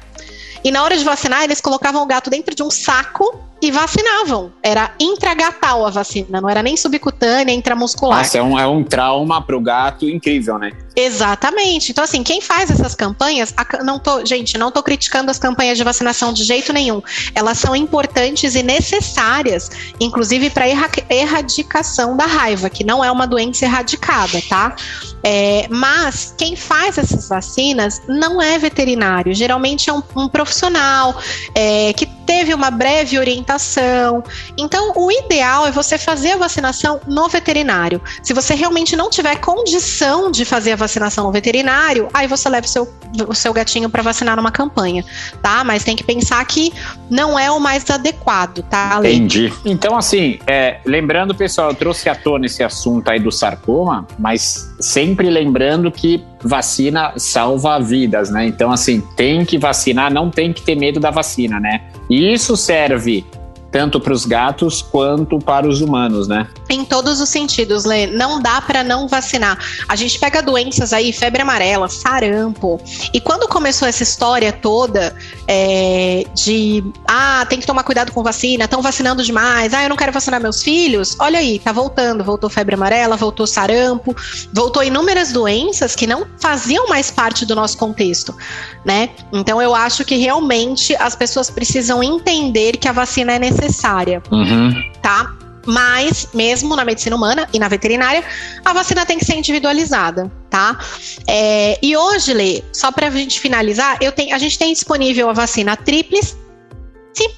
E 0.63 0.69
na 0.69 0.83
hora 0.83 0.95
de 0.95 1.03
vacinar, 1.03 1.43
eles 1.43 1.59
colocavam 1.59 2.03
o 2.03 2.05
gato 2.05 2.29
dentro 2.29 2.53
de 2.53 2.61
um 2.61 2.69
saco 2.69 3.43
e 3.61 3.71
vacinavam. 3.71 4.51
Era 4.63 4.91
intragatal 4.99 5.85
a 5.85 5.89
vacina, 5.89 6.41
não 6.41 6.49
era 6.49 6.63
nem 6.63 6.75
subcutânea, 6.75 7.53
intramuscular. 7.53 8.19
Nossa, 8.19 8.37
é 8.37 8.43
um, 8.43 8.59
é 8.59 8.67
um 8.67 8.83
trauma 8.83 9.41
pro 9.41 9.59
gato 9.59 10.05
incrível, 10.05 10.57
né? 10.57 10.71
Exatamente. 10.95 11.91
Então, 11.91 12.03
assim, 12.03 12.21
quem 12.21 12.41
faz 12.41 12.69
essas 12.69 12.93
campanhas, 12.93 13.53
não 13.83 13.97
tô, 13.97 14.25
gente, 14.25 14.57
não 14.57 14.71
tô 14.71 14.83
criticando 14.83 15.31
as 15.31 15.39
campanhas 15.39 15.77
de 15.77 15.83
vacinação 15.83 16.33
de 16.33 16.43
jeito 16.43 16.73
nenhum. 16.73 17.01
Elas 17.33 17.57
são 17.57 17.75
importantes 17.75 18.55
e 18.55 18.63
necessárias, 18.63 19.71
inclusive 19.99 20.49
para 20.49 20.65
erradicação 21.09 22.17
da 22.17 22.25
raiva, 22.25 22.69
que 22.69 22.83
não 22.83 23.03
é 23.03 23.11
uma 23.11 23.25
doença 23.25 23.65
erradicada, 23.65 24.41
tá? 24.49 24.75
É, 25.23 25.67
mas 25.69 26.33
quem 26.37 26.55
faz 26.55 26.97
essas 26.97 27.29
vacinas 27.29 28.01
não 28.07 28.41
é 28.41 28.57
veterinário, 28.57 29.33
geralmente 29.33 29.89
é 29.89 29.93
um, 29.93 30.01
um 30.15 30.27
profissional 30.27 31.15
é, 31.55 31.93
que 31.93 32.05
teve 32.31 32.53
uma 32.53 32.71
breve 32.71 33.19
orientação. 33.19 34.23
Então, 34.57 34.93
o 34.95 35.11
ideal 35.11 35.67
é 35.67 35.71
você 35.71 35.97
fazer 35.97 36.31
a 36.31 36.37
vacinação 36.37 36.99
no 37.05 37.27
veterinário. 37.27 38.01
Se 38.23 38.33
você 38.33 38.55
realmente 38.55 38.95
não 38.95 39.09
tiver 39.09 39.35
condição 39.35 40.31
de 40.31 40.45
fazer 40.45 40.71
a 40.71 40.75
vacinação 40.81 41.25
no 41.25 41.31
veterinário, 41.31 42.09
aí 42.13 42.27
você 42.27 42.49
leva 42.49 42.65
o 42.65 42.69
seu, 42.69 42.87
o 43.27 43.33
seu 43.33 43.53
gatinho 43.53 43.89
para 43.89 44.01
vacinar 44.01 44.35
numa 44.35 44.51
campanha, 44.51 45.03
tá? 45.41 45.63
Mas 45.63 45.83
tem 45.83 45.95
que 45.95 46.03
pensar 46.03 46.43
que 46.45 46.73
não 47.09 47.39
é 47.39 47.49
o 47.49 47.59
mais 47.59 47.89
adequado, 47.89 48.63
tá? 48.63 48.99
Entendi. 48.99 49.53
Então, 49.65 49.97
assim, 49.97 50.39
é, 50.45 50.79
lembrando, 50.85 51.33
pessoal, 51.33 51.69
eu 51.69 51.75
trouxe 51.75 52.09
à 52.09 52.15
tona 52.15 52.45
esse 52.45 52.63
assunto 52.63 53.09
aí 53.09 53.19
do 53.19 53.31
sarcoma, 53.31 54.05
mas 54.19 54.73
sempre 54.79 55.29
lembrando 55.29 55.91
que 55.91 56.23
vacina 56.43 57.13
salva 57.17 57.79
vidas, 57.79 58.29
né? 58.29 58.45
Então, 58.45 58.71
assim, 58.71 59.01
tem 59.15 59.45
que 59.45 59.57
vacinar, 59.57 60.11
não 60.11 60.29
tem 60.29 60.51
que 60.51 60.61
ter 60.61 60.75
medo 60.75 60.99
da 60.99 61.11
vacina, 61.11 61.59
né? 61.59 61.81
E 62.09 62.33
isso 62.33 62.57
serve 62.57 63.25
tanto 63.71 63.99
para 63.99 64.11
os 64.11 64.25
gatos 64.25 64.81
quanto 64.81 65.39
para 65.39 65.67
os 65.67 65.81
humanos, 65.81 66.27
né? 66.27 66.47
Em 66.69 66.83
todos 66.83 67.21
os 67.21 67.29
sentidos, 67.29 67.85
Lê. 67.85 68.05
Não 68.05 68.41
dá 68.41 68.61
para 68.61 68.83
não 68.83 69.07
vacinar. 69.07 69.57
A 69.87 69.95
gente 69.95 70.19
pega 70.19 70.41
doenças 70.41 70.91
aí, 70.91 71.13
febre 71.13 71.41
amarela, 71.41 71.87
sarampo. 71.87 72.79
E 73.13 73.21
quando 73.21 73.47
começou 73.47 73.87
essa 73.87 74.03
história 74.03 74.51
toda 74.51 75.15
é, 75.47 76.25
de 76.35 76.83
ah, 77.07 77.45
tem 77.49 77.59
que 77.59 77.65
tomar 77.65 77.83
cuidado 77.83 78.11
com 78.11 78.21
vacina, 78.21 78.65
estão 78.65 78.81
vacinando 78.81 79.23
demais, 79.23 79.73
ah, 79.73 79.83
eu 79.83 79.89
não 79.89 79.95
quero 79.95 80.11
vacinar 80.11 80.41
meus 80.41 80.61
filhos, 80.61 81.15
olha 81.19 81.39
aí, 81.39 81.57
tá 81.57 81.71
voltando. 81.71 82.23
Voltou 82.23 82.49
febre 82.49 82.75
amarela, 82.75 83.15
voltou 83.15 83.47
sarampo, 83.47 84.15
voltou 84.53 84.83
inúmeras 84.83 85.31
doenças 85.31 85.95
que 85.95 86.05
não 86.05 86.25
faziam 86.39 86.87
mais 86.87 87.09
parte 87.09 87.45
do 87.45 87.55
nosso 87.55 87.77
contexto, 87.77 88.35
né? 88.83 89.09
Então 89.31 89.61
eu 89.61 89.73
acho 89.73 90.03
que 90.03 90.15
realmente 90.15 90.93
as 90.97 91.15
pessoas 91.15 91.49
precisam 91.49 92.03
entender 92.03 92.77
que 92.77 92.87
a 92.87 92.91
vacina 92.91 93.33
é 93.33 93.39
necessária 93.39 93.60
necessária. 93.61 94.21
Uhum. 94.31 94.91
Tá? 95.01 95.33
Mas, 95.65 96.27
mesmo 96.33 96.75
na 96.75 96.83
medicina 96.83 97.15
humana 97.15 97.47
e 97.53 97.59
na 97.59 97.67
veterinária, 97.67 98.23
a 98.65 98.73
vacina 98.73 99.05
tem 99.05 99.19
que 99.19 99.25
ser 99.25 99.35
individualizada, 99.35 100.31
tá? 100.49 100.79
É, 101.27 101.77
e 101.83 101.95
hoje, 101.95 102.33
Lê, 102.33 102.63
só 102.73 102.91
para 102.91 103.07
a 103.07 103.11
gente 103.11 103.39
finalizar, 103.39 103.97
eu 104.01 104.11
tenho, 104.11 104.35
a 104.35 104.39
gente 104.39 104.57
tem 104.57 104.73
disponível 104.73 105.29
a 105.29 105.33
vacina 105.33 105.77
tríplice, 105.77 106.35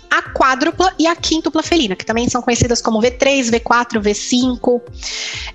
a 0.09 0.21
quádrupla 0.21 0.93
e 0.99 1.07
a 1.07 1.15
quíntupla 1.15 1.63
felina, 1.63 1.95
que 1.95 2.05
também 2.05 2.29
são 2.29 2.41
conhecidas 2.41 2.81
como 2.81 3.01
V3, 3.01 3.49
V4, 3.49 3.99
V5. 3.99 4.81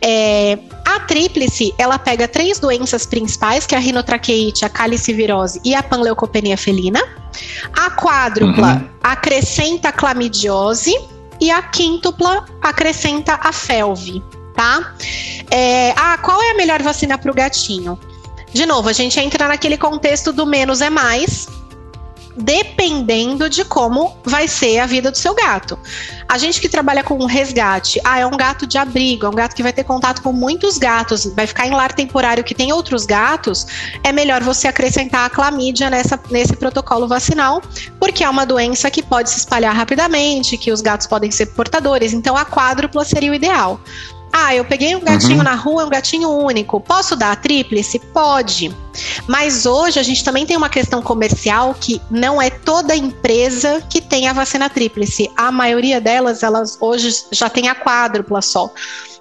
É, 0.02 0.58
a 0.84 1.00
tríplice, 1.00 1.72
ela 1.78 1.98
pega 1.98 2.26
três 2.26 2.58
doenças 2.58 3.06
principais, 3.06 3.66
que 3.66 3.74
é 3.74 3.78
a 3.78 3.80
rinotraqueite, 3.80 4.64
a 4.64 4.68
calicivirose 4.68 5.60
e 5.64 5.74
a 5.74 5.82
panleucopenia 5.82 6.56
felina. 6.56 7.00
A 7.72 7.90
quádrupla 7.90 8.74
uhum. 8.74 8.88
acrescenta 9.02 9.90
a 9.90 9.92
clamidiose 9.92 10.92
e 11.40 11.50
a 11.50 11.62
quíntupla 11.62 12.44
acrescenta 12.60 13.38
a 13.40 13.52
felve, 13.52 14.22
tá? 14.54 14.94
É, 15.50 15.94
ah, 15.96 16.18
qual 16.18 16.42
é 16.42 16.50
a 16.50 16.54
melhor 16.54 16.82
vacina 16.82 17.16
para 17.16 17.30
o 17.30 17.34
gatinho? 17.34 17.98
De 18.52 18.66
novo, 18.66 18.88
a 18.88 18.92
gente 18.92 19.20
entra 19.20 19.46
naquele 19.46 19.76
contexto 19.76 20.32
do 20.32 20.46
menos 20.46 20.80
é 20.80 20.90
mais, 20.90 21.48
dependendo 22.38 23.48
de 23.50 23.64
como 23.64 24.16
vai 24.24 24.46
ser 24.46 24.78
a 24.78 24.86
vida 24.86 25.10
do 25.10 25.18
seu 25.18 25.34
gato. 25.34 25.78
A 26.28 26.38
gente 26.38 26.60
que 26.60 26.68
trabalha 26.68 27.02
com 27.02 27.24
resgate, 27.24 28.00
ah, 28.04 28.18
é 28.18 28.26
um 28.26 28.36
gato 28.36 28.66
de 28.66 28.78
abrigo, 28.78 29.26
é 29.26 29.28
um 29.28 29.34
gato 29.34 29.56
que 29.56 29.62
vai 29.62 29.72
ter 29.72 29.84
contato 29.84 30.22
com 30.22 30.32
muitos 30.32 30.78
gatos, 30.78 31.24
vai 31.34 31.46
ficar 31.46 31.66
em 31.66 31.70
lar 31.70 31.92
temporário 31.92 32.44
que 32.44 32.54
tem 32.54 32.72
outros 32.72 33.06
gatos, 33.06 33.66
é 34.04 34.12
melhor 34.12 34.42
você 34.42 34.68
acrescentar 34.68 35.26
a 35.26 35.30
clamídia 35.30 35.90
nessa, 35.90 36.20
nesse 36.30 36.54
protocolo 36.54 37.08
vacinal, 37.08 37.62
porque 37.98 38.22
é 38.22 38.28
uma 38.28 38.46
doença 38.46 38.90
que 38.90 39.02
pode 39.02 39.30
se 39.30 39.38
espalhar 39.38 39.74
rapidamente, 39.74 40.56
que 40.56 40.70
os 40.70 40.80
gatos 40.80 41.06
podem 41.06 41.30
ser 41.30 41.46
portadores, 41.46 42.12
então 42.12 42.36
a 42.36 42.44
quádrupla 42.44 43.04
seria 43.04 43.32
o 43.32 43.34
ideal. 43.34 43.80
Ah, 44.32 44.54
eu 44.54 44.64
peguei 44.64 44.94
um 44.94 45.00
gatinho 45.00 45.38
uhum. 45.38 45.42
na 45.42 45.54
rua, 45.54 45.84
um 45.84 45.88
gatinho 45.88 46.30
único. 46.30 46.80
Posso 46.80 47.16
dar 47.16 47.32
a 47.32 47.36
tríplice? 47.36 47.98
Pode. 47.98 48.74
Mas 49.26 49.66
hoje 49.66 49.98
a 49.98 50.02
gente 50.02 50.22
também 50.22 50.44
tem 50.44 50.56
uma 50.56 50.68
questão 50.68 51.00
comercial 51.00 51.74
que 51.74 52.00
não 52.10 52.40
é 52.40 52.50
toda 52.50 52.94
empresa 52.94 53.82
que 53.88 54.00
tem 54.00 54.28
a 54.28 54.32
vacina 54.32 54.68
tríplice. 54.68 55.30
A 55.36 55.50
maioria 55.50 56.00
delas, 56.00 56.42
elas 56.42 56.76
hoje 56.80 57.24
já 57.32 57.48
tem 57.48 57.68
a 57.68 57.74
quádrupla 57.74 58.42
só 58.42 58.70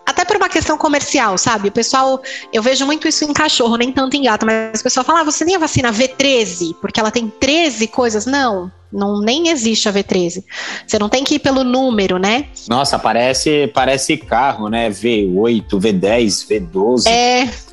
até 0.07 0.23
por 0.23 0.37
uma 0.37 0.47
questão 0.47 0.77
comercial, 0.77 1.37
sabe? 1.37 1.67
O 1.67 1.71
pessoal, 1.71 2.21
eu 2.53 2.63
vejo 2.63 2.85
muito 2.85 3.09
isso 3.09 3.25
em 3.25 3.33
cachorro, 3.33 3.75
nem 3.75 3.91
tanto 3.91 4.15
em 4.15 4.23
gato, 4.23 4.45
mas 4.45 4.79
o 4.79 4.83
pessoal 4.83 5.05
fala, 5.05 5.19
ah, 5.19 5.23
você 5.25 5.43
nem 5.43 5.57
a 5.57 5.59
vacina 5.59 5.91
V13, 5.91 6.75
porque 6.79 6.97
ela 6.97 7.11
tem 7.11 7.27
13 7.27 7.87
coisas. 7.87 8.25
Não, 8.25 8.71
não 8.89 9.19
nem 9.19 9.49
existe 9.49 9.89
a 9.89 9.91
V13. 9.93 10.45
Você 10.87 10.97
não 10.97 11.09
tem 11.09 11.25
que 11.25 11.35
ir 11.35 11.39
pelo 11.39 11.61
número, 11.61 12.17
né? 12.17 12.47
Nossa, 12.69 12.97
parece, 12.97 13.67
parece 13.73 14.15
carro, 14.15 14.69
né? 14.69 14.89
V8, 14.89 15.67
V10, 15.67 16.47
V12. 16.47 17.07
É. 17.07 17.66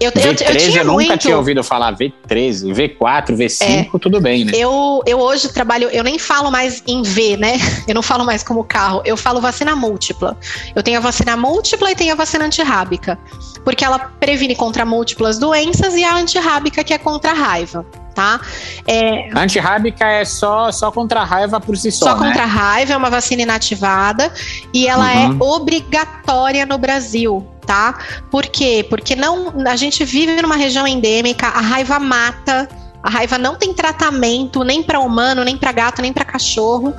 Eu, 0.00 0.10
V13 0.10 0.40
eu, 0.40 0.58
eu, 0.58 0.76
eu 0.76 0.84
nunca 0.84 1.04
muito... 1.04 1.18
tinha 1.18 1.36
ouvido 1.36 1.62
falar 1.62 1.94
V13, 1.96 2.72
V4, 2.72 3.36
V5, 3.36 3.64
é, 3.94 3.98
tudo 3.98 4.20
bem, 4.20 4.44
né? 4.44 4.52
Eu, 4.54 5.02
eu 5.06 5.18
hoje 5.18 5.52
trabalho, 5.52 5.88
eu 5.90 6.02
nem 6.02 6.18
falo 6.18 6.50
mais 6.50 6.82
em 6.86 7.02
V, 7.02 7.36
né? 7.36 7.54
Eu 7.86 7.94
não 7.94 8.02
falo 8.02 8.24
mais 8.24 8.42
como 8.42 8.64
carro, 8.64 9.02
eu 9.04 9.16
falo 9.16 9.40
vacina 9.40 9.76
múltipla. 9.76 10.38
Eu 10.74 10.82
tenho 10.82 10.96
a 10.96 11.00
vacina 11.00 11.36
múltipla 11.36 11.90
e 11.90 11.94
tenho 11.94 12.12
a 12.12 12.16
vacina 12.16 12.46
antirrábica, 12.46 13.18
porque 13.62 13.84
ela 13.84 13.98
previne 13.98 14.56
contra 14.56 14.86
múltiplas 14.86 15.38
doenças 15.38 15.94
e 15.94 16.02
a 16.02 16.16
antirrábica 16.16 16.82
que 16.82 16.94
é 16.94 16.98
contra 16.98 17.32
a 17.32 17.34
raiva 17.34 17.84
tá? 18.14 18.40
É, 18.86 19.28
Antirrábica 19.36 20.06
é 20.06 20.24
só, 20.24 20.70
só 20.70 20.90
contra 20.90 21.20
a 21.20 21.24
raiva 21.24 21.60
por 21.60 21.76
si 21.76 21.90
só. 21.90 22.06
Só 22.06 22.18
né? 22.18 22.26
contra 22.26 22.44
a 22.44 22.46
raiva, 22.46 22.92
é 22.92 22.96
uma 22.96 23.10
vacina 23.10 23.42
inativada 23.42 24.32
e 24.72 24.86
ela 24.86 25.12
é 25.12 25.26
uhum. 25.26 25.38
é 25.40 25.44
obrigatória 25.44 26.64
no 26.64 26.78
Brasil. 26.78 27.46
Tá? 27.66 27.98
Por 28.30 28.44
quê? 28.46 28.86
Porque 28.90 29.16
não, 29.16 29.54
a 29.66 29.74
gente 29.74 30.04
vive 30.04 30.42
numa 30.42 30.54
região 30.54 30.86
endêmica, 30.86 31.46
a 31.46 31.62
raiva 31.62 31.98
mata, 31.98 32.68
a 33.04 33.10
raiva 33.10 33.36
não 33.36 33.54
tem 33.54 33.74
tratamento 33.74 34.64
nem 34.64 34.82
para 34.82 34.98
humano, 34.98 35.44
nem 35.44 35.58
para 35.58 35.72
gato, 35.72 36.00
nem 36.00 36.10
para 36.10 36.24
cachorro, 36.24 36.94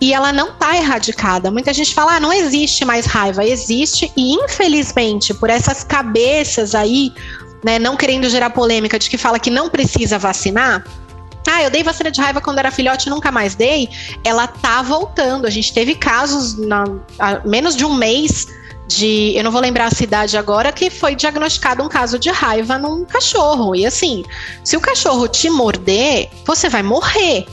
e 0.00 0.14
ela 0.14 0.32
não 0.32 0.50
está 0.50 0.76
erradicada. 0.76 1.50
Muita 1.50 1.72
gente 1.72 1.92
fala, 1.92 2.14
ah, 2.16 2.20
não 2.20 2.32
existe 2.32 2.84
mais 2.84 3.04
raiva, 3.04 3.44
existe 3.44 4.12
e 4.16 4.34
infelizmente 4.34 5.34
por 5.34 5.50
essas 5.50 5.82
cabeças 5.82 6.72
aí 6.72 7.12
né, 7.62 7.78
não 7.78 7.96
querendo 7.96 8.28
gerar 8.28 8.50
polêmica 8.50 8.98
de 8.98 9.08
que 9.08 9.18
fala 9.18 9.38
que 9.38 9.50
não 9.50 9.68
precisa 9.68 10.18
vacinar, 10.18 10.84
ah, 11.48 11.62
eu 11.62 11.70
dei 11.70 11.82
vacina 11.82 12.10
de 12.10 12.20
raiva 12.20 12.40
quando 12.40 12.58
era 12.58 12.70
filhote 12.70 13.08
e 13.08 13.10
nunca 13.10 13.32
mais 13.32 13.54
dei. 13.54 13.88
Ela 14.22 14.46
tá 14.46 14.82
voltando. 14.82 15.46
A 15.46 15.50
gente 15.50 15.72
teve 15.72 15.94
casos 15.94 16.56
na 16.56 16.84
menos 17.44 17.74
de 17.74 17.84
um 17.84 17.94
mês 17.94 18.46
de, 18.86 19.32
eu 19.36 19.44
não 19.44 19.50
vou 19.50 19.60
lembrar 19.60 19.86
a 19.86 19.90
cidade 19.90 20.36
agora, 20.36 20.72
que 20.72 20.90
foi 20.90 21.14
diagnosticado 21.14 21.82
um 21.82 21.88
caso 21.88 22.18
de 22.18 22.30
raiva 22.30 22.76
num 22.76 23.04
cachorro. 23.04 23.74
E 23.74 23.86
assim, 23.86 24.24
se 24.64 24.76
o 24.76 24.80
cachorro 24.80 25.28
te 25.28 25.48
morder, 25.48 26.28
você 26.44 26.68
vai 26.68 26.82
morrer. 26.82 27.46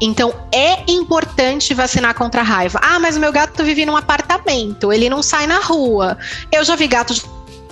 Então 0.00 0.34
é 0.50 0.82
importante 0.90 1.72
vacinar 1.72 2.14
contra 2.14 2.40
a 2.40 2.44
raiva. 2.44 2.80
Ah, 2.82 2.98
mas 2.98 3.16
o 3.16 3.20
meu 3.20 3.32
gato 3.32 3.62
vive 3.62 3.86
num 3.86 3.96
apartamento, 3.96 4.92
ele 4.92 5.08
não 5.08 5.22
sai 5.22 5.46
na 5.46 5.60
rua. 5.60 6.18
Eu 6.50 6.64
já 6.64 6.74
vi 6.74 6.88
gatos 6.88 7.24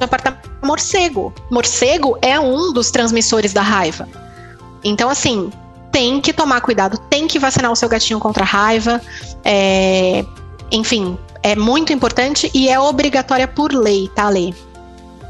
apartamento 0.05 0.51
morcego. 0.63 1.33
Morcego 1.51 2.19
é 2.23 2.39
um 2.39 2.73
dos 2.73 2.91
transmissores 2.91 3.53
da 3.53 3.63
raiva. 3.63 4.09
Então, 4.85 5.09
assim, 5.09 5.51
tem 5.93 6.21
que 6.21 6.33
tomar 6.33 6.61
cuidado, 6.61 6.99
tem 7.11 7.27
que 7.27 7.39
vacinar 7.39 7.71
o 7.71 7.77
seu 7.77 7.89
gatinho 7.89 8.21
contra 8.21 8.45
a 8.45 8.47
raiva. 8.47 9.01
É, 9.45 10.25
enfim, 10.71 11.19
é 11.43 11.57
muito 11.57 11.93
importante 11.93 12.51
e 12.55 12.69
é 12.69 12.79
obrigatória 12.79 13.49
por 13.49 13.73
lei, 13.73 14.09
tá, 14.15 14.29
lei? 14.29 14.55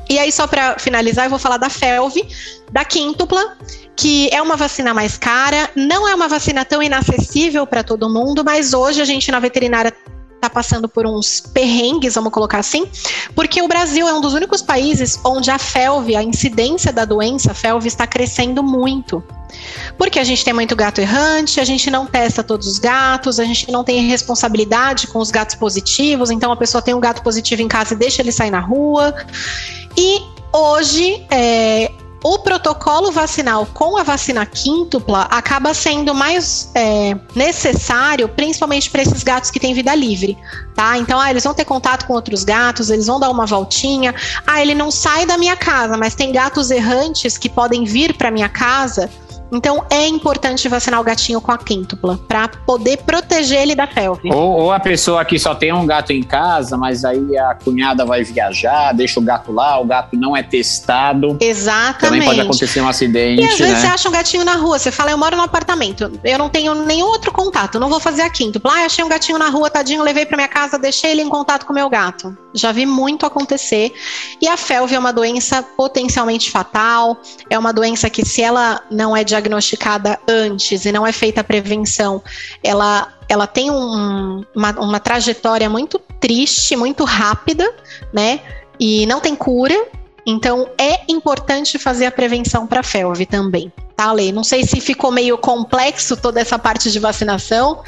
E 0.08 0.18
aí, 0.18 0.32
só 0.32 0.46
para 0.46 0.76
finalizar, 0.78 1.26
eu 1.26 1.30
vou 1.30 1.38
falar 1.38 1.56
da 1.56 1.70
FELV, 1.70 2.26
da 2.72 2.84
quíntupla, 2.84 3.56
que 3.96 4.28
é 4.32 4.42
uma 4.42 4.56
vacina 4.56 4.92
mais 4.92 5.16
cara, 5.16 5.70
não 5.76 6.08
é 6.08 6.14
uma 6.14 6.26
vacina 6.26 6.64
tão 6.64 6.82
inacessível 6.82 7.64
para 7.64 7.84
todo 7.84 8.10
mundo, 8.10 8.42
mas 8.44 8.74
hoje 8.74 9.00
a 9.00 9.04
gente 9.04 9.30
na 9.30 9.38
veterinária 9.38 9.94
está 10.41 10.49
passando 10.49 10.88
por 10.88 11.07
uns 11.07 11.41
perrengues, 11.41 12.14
vamos 12.14 12.32
colocar 12.32 12.59
assim, 12.59 12.86
porque 13.34 13.61
o 13.61 13.68
Brasil 13.68 14.09
é 14.09 14.14
um 14.14 14.20
dos 14.20 14.32
únicos 14.32 14.62
países 14.62 15.20
onde 15.22 15.51
a 15.51 15.59
FeLV, 15.59 16.16
a 16.16 16.22
incidência 16.22 16.93
da 16.93 17.05
doença 17.05 17.53
FeLV 17.53 17.86
está 17.86 18.07
crescendo 18.07 18.62
muito. 18.62 19.22
Porque 19.99 20.18
a 20.18 20.24
gente 20.24 20.45
tem 20.45 20.55
muito 20.55 20.74
gato 20.74 21.01
errante, 21.01 21.61
a 21.61 21.64
gente 21.64 21.91
não 21.91 22.07
testa 22.07 22.43
todos 22.43 22.66
os 22.66 22.78
gatos, 22.78 23.38
a 23.38 23.45
gente 23.45 23.70
não 23.70 23.84
tem 23.84 24.07
responsabilidade 24.07 25.09
com 25.09 25.18
os 25.18 25.30
gatos 25.30 25.57
positivos, 25.57 26.30
então 26.30 26.51
a 26.53 26.57
pessoa 26.57 26.80
tem 26.80 26.95
um 26.95 27.01
gato 27.01 27.22
positivo 27.22 27.61
em 27.61 27.68
casa 27.68 27.95
e 27.95 27.97
deixa 27.97 28.22
ele 28.22 28.32
sair 28.32 28.51
na 28.51 28.61
rua. 28.61 29.14
E 29.97 30.22
hoje, 30.53 31.26
é, 31.30 31.91
o 32.22 32.38
protocolo 32.38 33.10
vacinal 33.10 33.66
com 33.72 33.96
a 33.96 34.02
vacina 34.02 34.44
quíntupla 34.44 35.22
acaba 35.30 35.72
sendo 35.72 36.14
mais 36.14 36.70
é, 36.74 37.16
necessário, 37.34 38.28
principalmente 38.28 38.90
para 38.90 39.02
esses 39.02 39.22
gatos 39.22 39.50
que 39.50 39.58
têm 39.58 39.72
vida 39.72 39.94
livre, 39.94 40.36
tá? 40.74 40.98
Então, 40.98 41.18
ah, 41.18 41.30
eles 41.30 41.44
vão 41.44 41.54
ter 41.54 41.64
contato 41.64 42.06
com 42.06 42.12
outros 42.12 42.44
gatos, 42.44 42.90
eles 42.90 43.06
vão 43.06 43.18
dar 43.18 43.30
uma 43.30 43.46
voltinha. 43.46 44.14
Ah, 44.46 44.60
ele 44.60 44.74
não 44.74 44.90
sai 44.90 45.24
da 45.24 45.38
minha 45.38 45.56
casa, 45.56 45.96
mas 45.96 46.14
tem 46.14 46.30
gatos 46.30 46.70
errantes 46.70 47.38
que 47.38 47.48
podem 47.48 47.84
vir 47.84 48.14
para 48.14 48.30
minha 48.30 48.48
casa. 48.48 49.08
Então 49.53 49.84
é 49.90 50.07
importante 50.07 50.68
vacinar 50.68 51.01
o 51.01 51.05
gatinho 51.05 51.40
com 51.40 51.51
a 51.51 51.59
quíntupla 51.59 52.18
para 52.28 52.48
poder 52.48 52.98
proteger 52.98 53.62
ele 53.62 53.74
da 53.74 53.86
felve. 53.86 54.32
Ou, 54.32 54.62
ou, 54.62 54.72
a 54.72 54.80
pessoa 54.80 55.24
que 55.24 55.38
só 55.38 55.55
tem 55.55 55.72
um 55.72 55.86
gato 55.86 56.12
em 56.12 56.22
casa, 56.22 56.76
mas 56.76 57.05
aí 57.05 57.36
a 57.36 57.55
cunhada 57.55 58.05
vai 58.05 58.22
viajar, 58.22 58.92
deixa 58.92 59.18
o 59.18 59.22
gato 59.22 59.53
lá, 59.53 59.78
o 59.80 59.84
gato 59.84 60.16
não 60.16 60.36
é 60.36 60.42
testado. 60.42 61.36
Exatamente. 61.40 62.01
Também 62.01 62.22
pode 62.22 62.40
acontecer 62.40 62.80
um 62.80 62.88
acidente. 62.88 63.42
E 63.42 63.44
às 63.44 63.59
vezes 63.59 63.74
né? 63.74 63.80
você 63.80 63.86
acha 63.86 64.09
um 64.09 64.12
gatinho 64.12 64.44
na 64.44 64.55
rua, 64.55 64.78
você 64.78 64.90
fala, 64.90 65.11
eu 65.11 65.18
moro 65.18 65.36
no 65.36 65.42
apartamento, 65.42 66.11
eu 66.22 66.38
não 66.38 66.48
tenho 66.48 66.74
nenhum 66.74 67.07
outro 67.07 67.32
contato, 67.32 67.78
não 67.80 67.88
vou 67.88 68.01
fazer 68.01 68.22
a 68.22 68.30
quíntupla. 68.30 68.72
Ah, 68.72 68.84
achei 68.84 69.05
um 69.05 69.09
gatinho 69.09 69.38
na 69.38 69.48
rua, 69.48 69.68
tadinho, 69.68 70.03
levei 70.03 70.24
para 70.24 70.36
minha 70.36 70.48
casa, 70.48 70.78
deixei 70.78 71.11
ele 71.11 71.22
em 71.22 71.28
contato 71.28 71.66
com 71.66 71.72
o 71.72 71.74
meu 71.74 71.88
gato. 71.88 72.36
Já 72.55 72.72
vi 72.72 72.86
muito 72.86 73.26
acontecer. 73.26 73.92
E 74.40 74.48
a 74.48 74.57
felve 74.57 74.94
é 74.94 74.98
uma 74.98 75.12
doença 75.12 75.62
potencialmente 75.62 76.51
fatal, 76.51 77.16
é 77.48 77.59
uma 77.59 77.72
doença 77.72 78.09
que 78.09 78.24
se 78.24 78.42
ela 78.42 78.80
não 78.90 79.16
é 79.16 79.24
diagnosticada 79.24 79.39
diagnosticada 79.41 80.18
antes 80.28 80.84
e 80.84 80.93
não 80.93 81.07
é 81.07 81.12
feita 81.12 81.41
a 81.41 81.45
prevenção, 81.45 82.22
ela, 82.62 83.12
ela 83.28 83.47
tem 83.47 83.70
um, 83.70 84.45
uma, 84.55 84.70
uma 84.80 85.01
trajetória 85.01 85.68
muito 85.68 85.99
triste, 86.20 86.76
muito 86.76 87.05
rápida, 87.05 87.72
né? 88.12 88.41
E 88.78 89.07
não 89.07 89.20
tem 89.20 89.34
cura. 89.34 89.74
Então 90.26 90.68
é 90.78 91.01
importante 91.09 91.78
fazer 91.78 92.07
a 92.07 92.11
prevenção 92.11 92.66
para 92.66 92.80
a 92.80 92.82
FeLV 92.82 93.26
também 93.26 93.72
tá? 94.01 94.32
Não 94.32 94.42
sei 94.42 94.64
se 94.64 94.80
ficou 94.80 95.12
meio 95.12 95.36
complexo 95.36 96.16
toda 96.16 96.40
essa 96.40 96.59
parte 96.59 96.90
de 96.90 96.98
vacinação, 96.98 97.82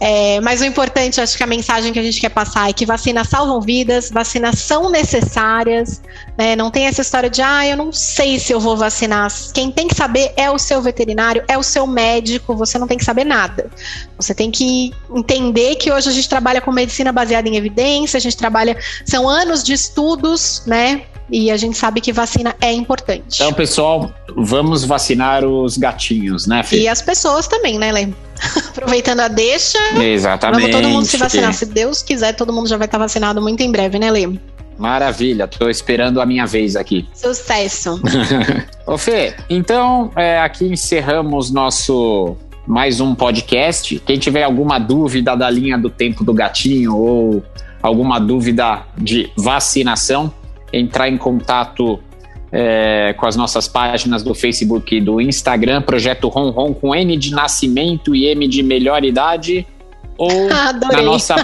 é, 0.00 0.40
mas 0.40 0.60
o 0.60 0.64
importante, 0.64 1.20
acho 1.20 1.36
que 1.36 1.42
a 1.42 1.46
mensagem 1.46 1.92
que 1.92 1.98
a 1.98 2.02
gente 2.02 2.20
quer 2.20 2.30
passar 2.30 2.68
é 2.68 2.72
que 2.72 2.84
vacinas 2.84 3.28
salvam 3.28 3.60
vidas, 3.60 4.10
vacinas 4.10 4.58
são 4.58 4.90
necessárias, 4.90 6.02
né? 6.36 6.56
Não 6.56 6.70
tem 6.70 6.86
essa 6.86 7.00
história 7.00 7.30
de, 7.30 7.40
ah, 7.42 7.66
eu 7.66 7.76
não 7.76 7.92
sei 7.92 8.40
se 8.40 8.52
eu 8.52 8.58
vou 8.58 8.76
vacinar. 8.76 9.32
Quem 9.54 9.70
tem 9.70 9.86
que 9.86 9.94
saber 9.94 10.32
é 10.36 10.50
o 10.50 10.58
seu 10.58 10.82
veterinário, 10.82 11.44
é 11.46 11.56
o 11.56 11.62
seu 11.62 11.86
médico, 11.86 12.56
você 12.56 12.76
não 12.78 12.88
tem 12.88 12.98
que 12.98 13.04
saber 13.04 13.24
nada. 13.24 13.70
Você 14.16 14.34
tem 14.34 14.50
que 14.50 14.92
entender 15.14 15.76
que 15.76 15.92
hoje 15.92 16.08
a 16.08 16.12
gente 16.12 16.28
trabalha 16.28 16.60
com 16.60 16.72
medicina 16.72 17.12
baseada 17.12 17.48
em 17.48 17.56
evidência, 17.56 18.18
a 18.18 18.20
gente 18.20 18.36
trabalha, 18.36 18.76
são 19.04 19.28
anos 19.28 19.62
de 19.62 19.72
estudos, 19.72 20.62
né? 20.66 21.02
E 21.30 21.50
a 21.50 21.56
gente 21.56 21.76
sabe 21.76 22.00
que 22.00 22.12
vacina 22.12 22.54
é 22.60 22.72
importante. 22.72 23.34
Então, 23.34 23.52
pessoal, 23.52 24.12
vamos 24.36 24.84
vacinar 24.84 25.44
os 25.44 25.76
gatinhos, 25.76 26.46
né, 26.46 26.62
Fê? 26.62 26.82
E 26.82 26.88
as 26.88 27.02
pessoas 27.02 27.48
também, 27.48 27.78
né, 27.78 27.90
Lê? 27.90 28.08
Aproveitando 28.68 29.20
a 29.20 29.28
deixa. 29.28 29.78
Exatamente. 30.00 30.60
Vamos 30.60 30.76
todo 30.76 30.88
mundo 30.88 31.06
se 31.06 31.16
vacinar. 31.16 31.52
Se 31.52 31.66
Deus 31.66 32.02
quiser, 32.02 32.32
todo 32.34 32.52
mundo 32.52 32.68
já 32.68 32.76
vai 32.76 32.86
estar 32.86 32.98
vacinado 32.98 33.42
muito 33.42 33.60
em 33.62 33.72
breve, 33.72 33.98
né, 33.98 34.10
Lê? 34.10 34.38
Maravilha, 34.78 35.48
tô 35.48 35.70
esperando 35.70 36.20
a 36.20 36.26
minha 36.26 36.46
vez 36.46 36.76
aqui. 36.76 37.08
Sucesso. 37.14 38.00
Ô 38.86 38.98
Fê, 38.98 39.34
então 39.48 40.10
é, 40.14 40.38
aqui 40.38 40.66
encerramos 40.66 41.50
nosso 41.50 42.36
mais 42.66 43.00
um 43.00 43.14
podcast. 43.14 43.98
Quem 44.00 44.18
tiver 44.18 44.42
alguma 44.42 44.78
dúvida 44.78 45.34
da 45.34 45.48
linha 45.48 45.78
do 45.78 45.88
tempo 45.88 46.22
do 46.22 46.34
gatinho 46.34 46.94
ou 46.94 47.42
alguma 47.82 48.18
dúvida 48.18 48.82
de 48.98 49.30
vacinação, 49.36 50.32
entrar 50.72 51.08
em 51.08 51.16
contato 51.16 52.00
é, 52.52 53.14
com 53.14 53.26
as 53.26 53.36
nossas 53.36 53.68
páginas 53.68 54.22
do 54.22 54.34
Facebook 54.34 54.96
e 54.96 55.00
do 55.00 55.20
Instagram, 55.20 55.82
Projeto 55.82 56.28
Ron 56.28 56.50
Ron 56.50 56.74
com 56.74 56.94
N 56.94 57.16
de 57.16 57.32
nascimento 57.32 58.14
e 58.14 58.26
M 58.26 58.46
de 58.46 58.62
melhor 58.62 59.04
idade, 59.04 59.66
ou 60.16 60.30
Adorei. 60.52 60.96
na 60.96 61.02
nossa 61.02 61.34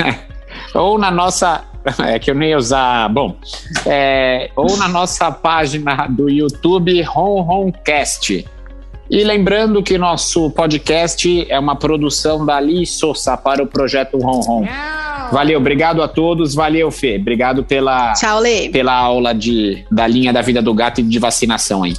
ou 0.74 0.98
na 0.98 1.10
nossa 1.10 1.64
é 2.06 2.18
que 2.18 2.30
eu 2.30 2.34
nem 2.34 2.50
ia 2.50 2.56
usar, 2.56 3.08
bom, 3.08 3.36
é, 3.84 4.50
ou 4.54 4.76
na 4.76 4.86
nossa 4.86 5.32
página 5.32 6.06
do 6.06 6.30
YouTube 6.30 7.02
Ron 7.02 7.42
Roncast. 7.42 8.46
E 9.12 9.22
lembrando 9.24 9.82
que 9.82 9.98
nosso 9.98 10.50
podcast 10.52 11.46
é 11.50 11.58
uma 11.58 11.76
produção 11.76 12.46
da 12.46 12.58
Li 12.58 12.86
Sousa 12.86 13.36
para 13.36 13.62
o 13.62 13.66
projeto 13.66 14.16
Ron 14.16 14.40
Ron. 14.40 14.66
Valeu, 15.30 15.58
obrigado 15.58 16.02
a 16.02 16.08
todos. 16.08 16.54
Valeu, 16.54 16.90
Fê. 16.90 17.18
Obrigado 17.20 17.62
pela, 17.62 18.14
Tchau, 18.14 18.40
Lê. 18.40 18.70
pela 18.70 18.94
aula 18.94 19.34
de, 19.34 19.84
da 19.90 20.06
linha 20.06 20.32
da 20.32 20.40
vida 20.40 20.62
do 20.62 20.72
gato 20.72 21.02
e 21.02 21.04
de 21.04 21.18
vacinação 21.18 21.82
aí. 21.82 21.92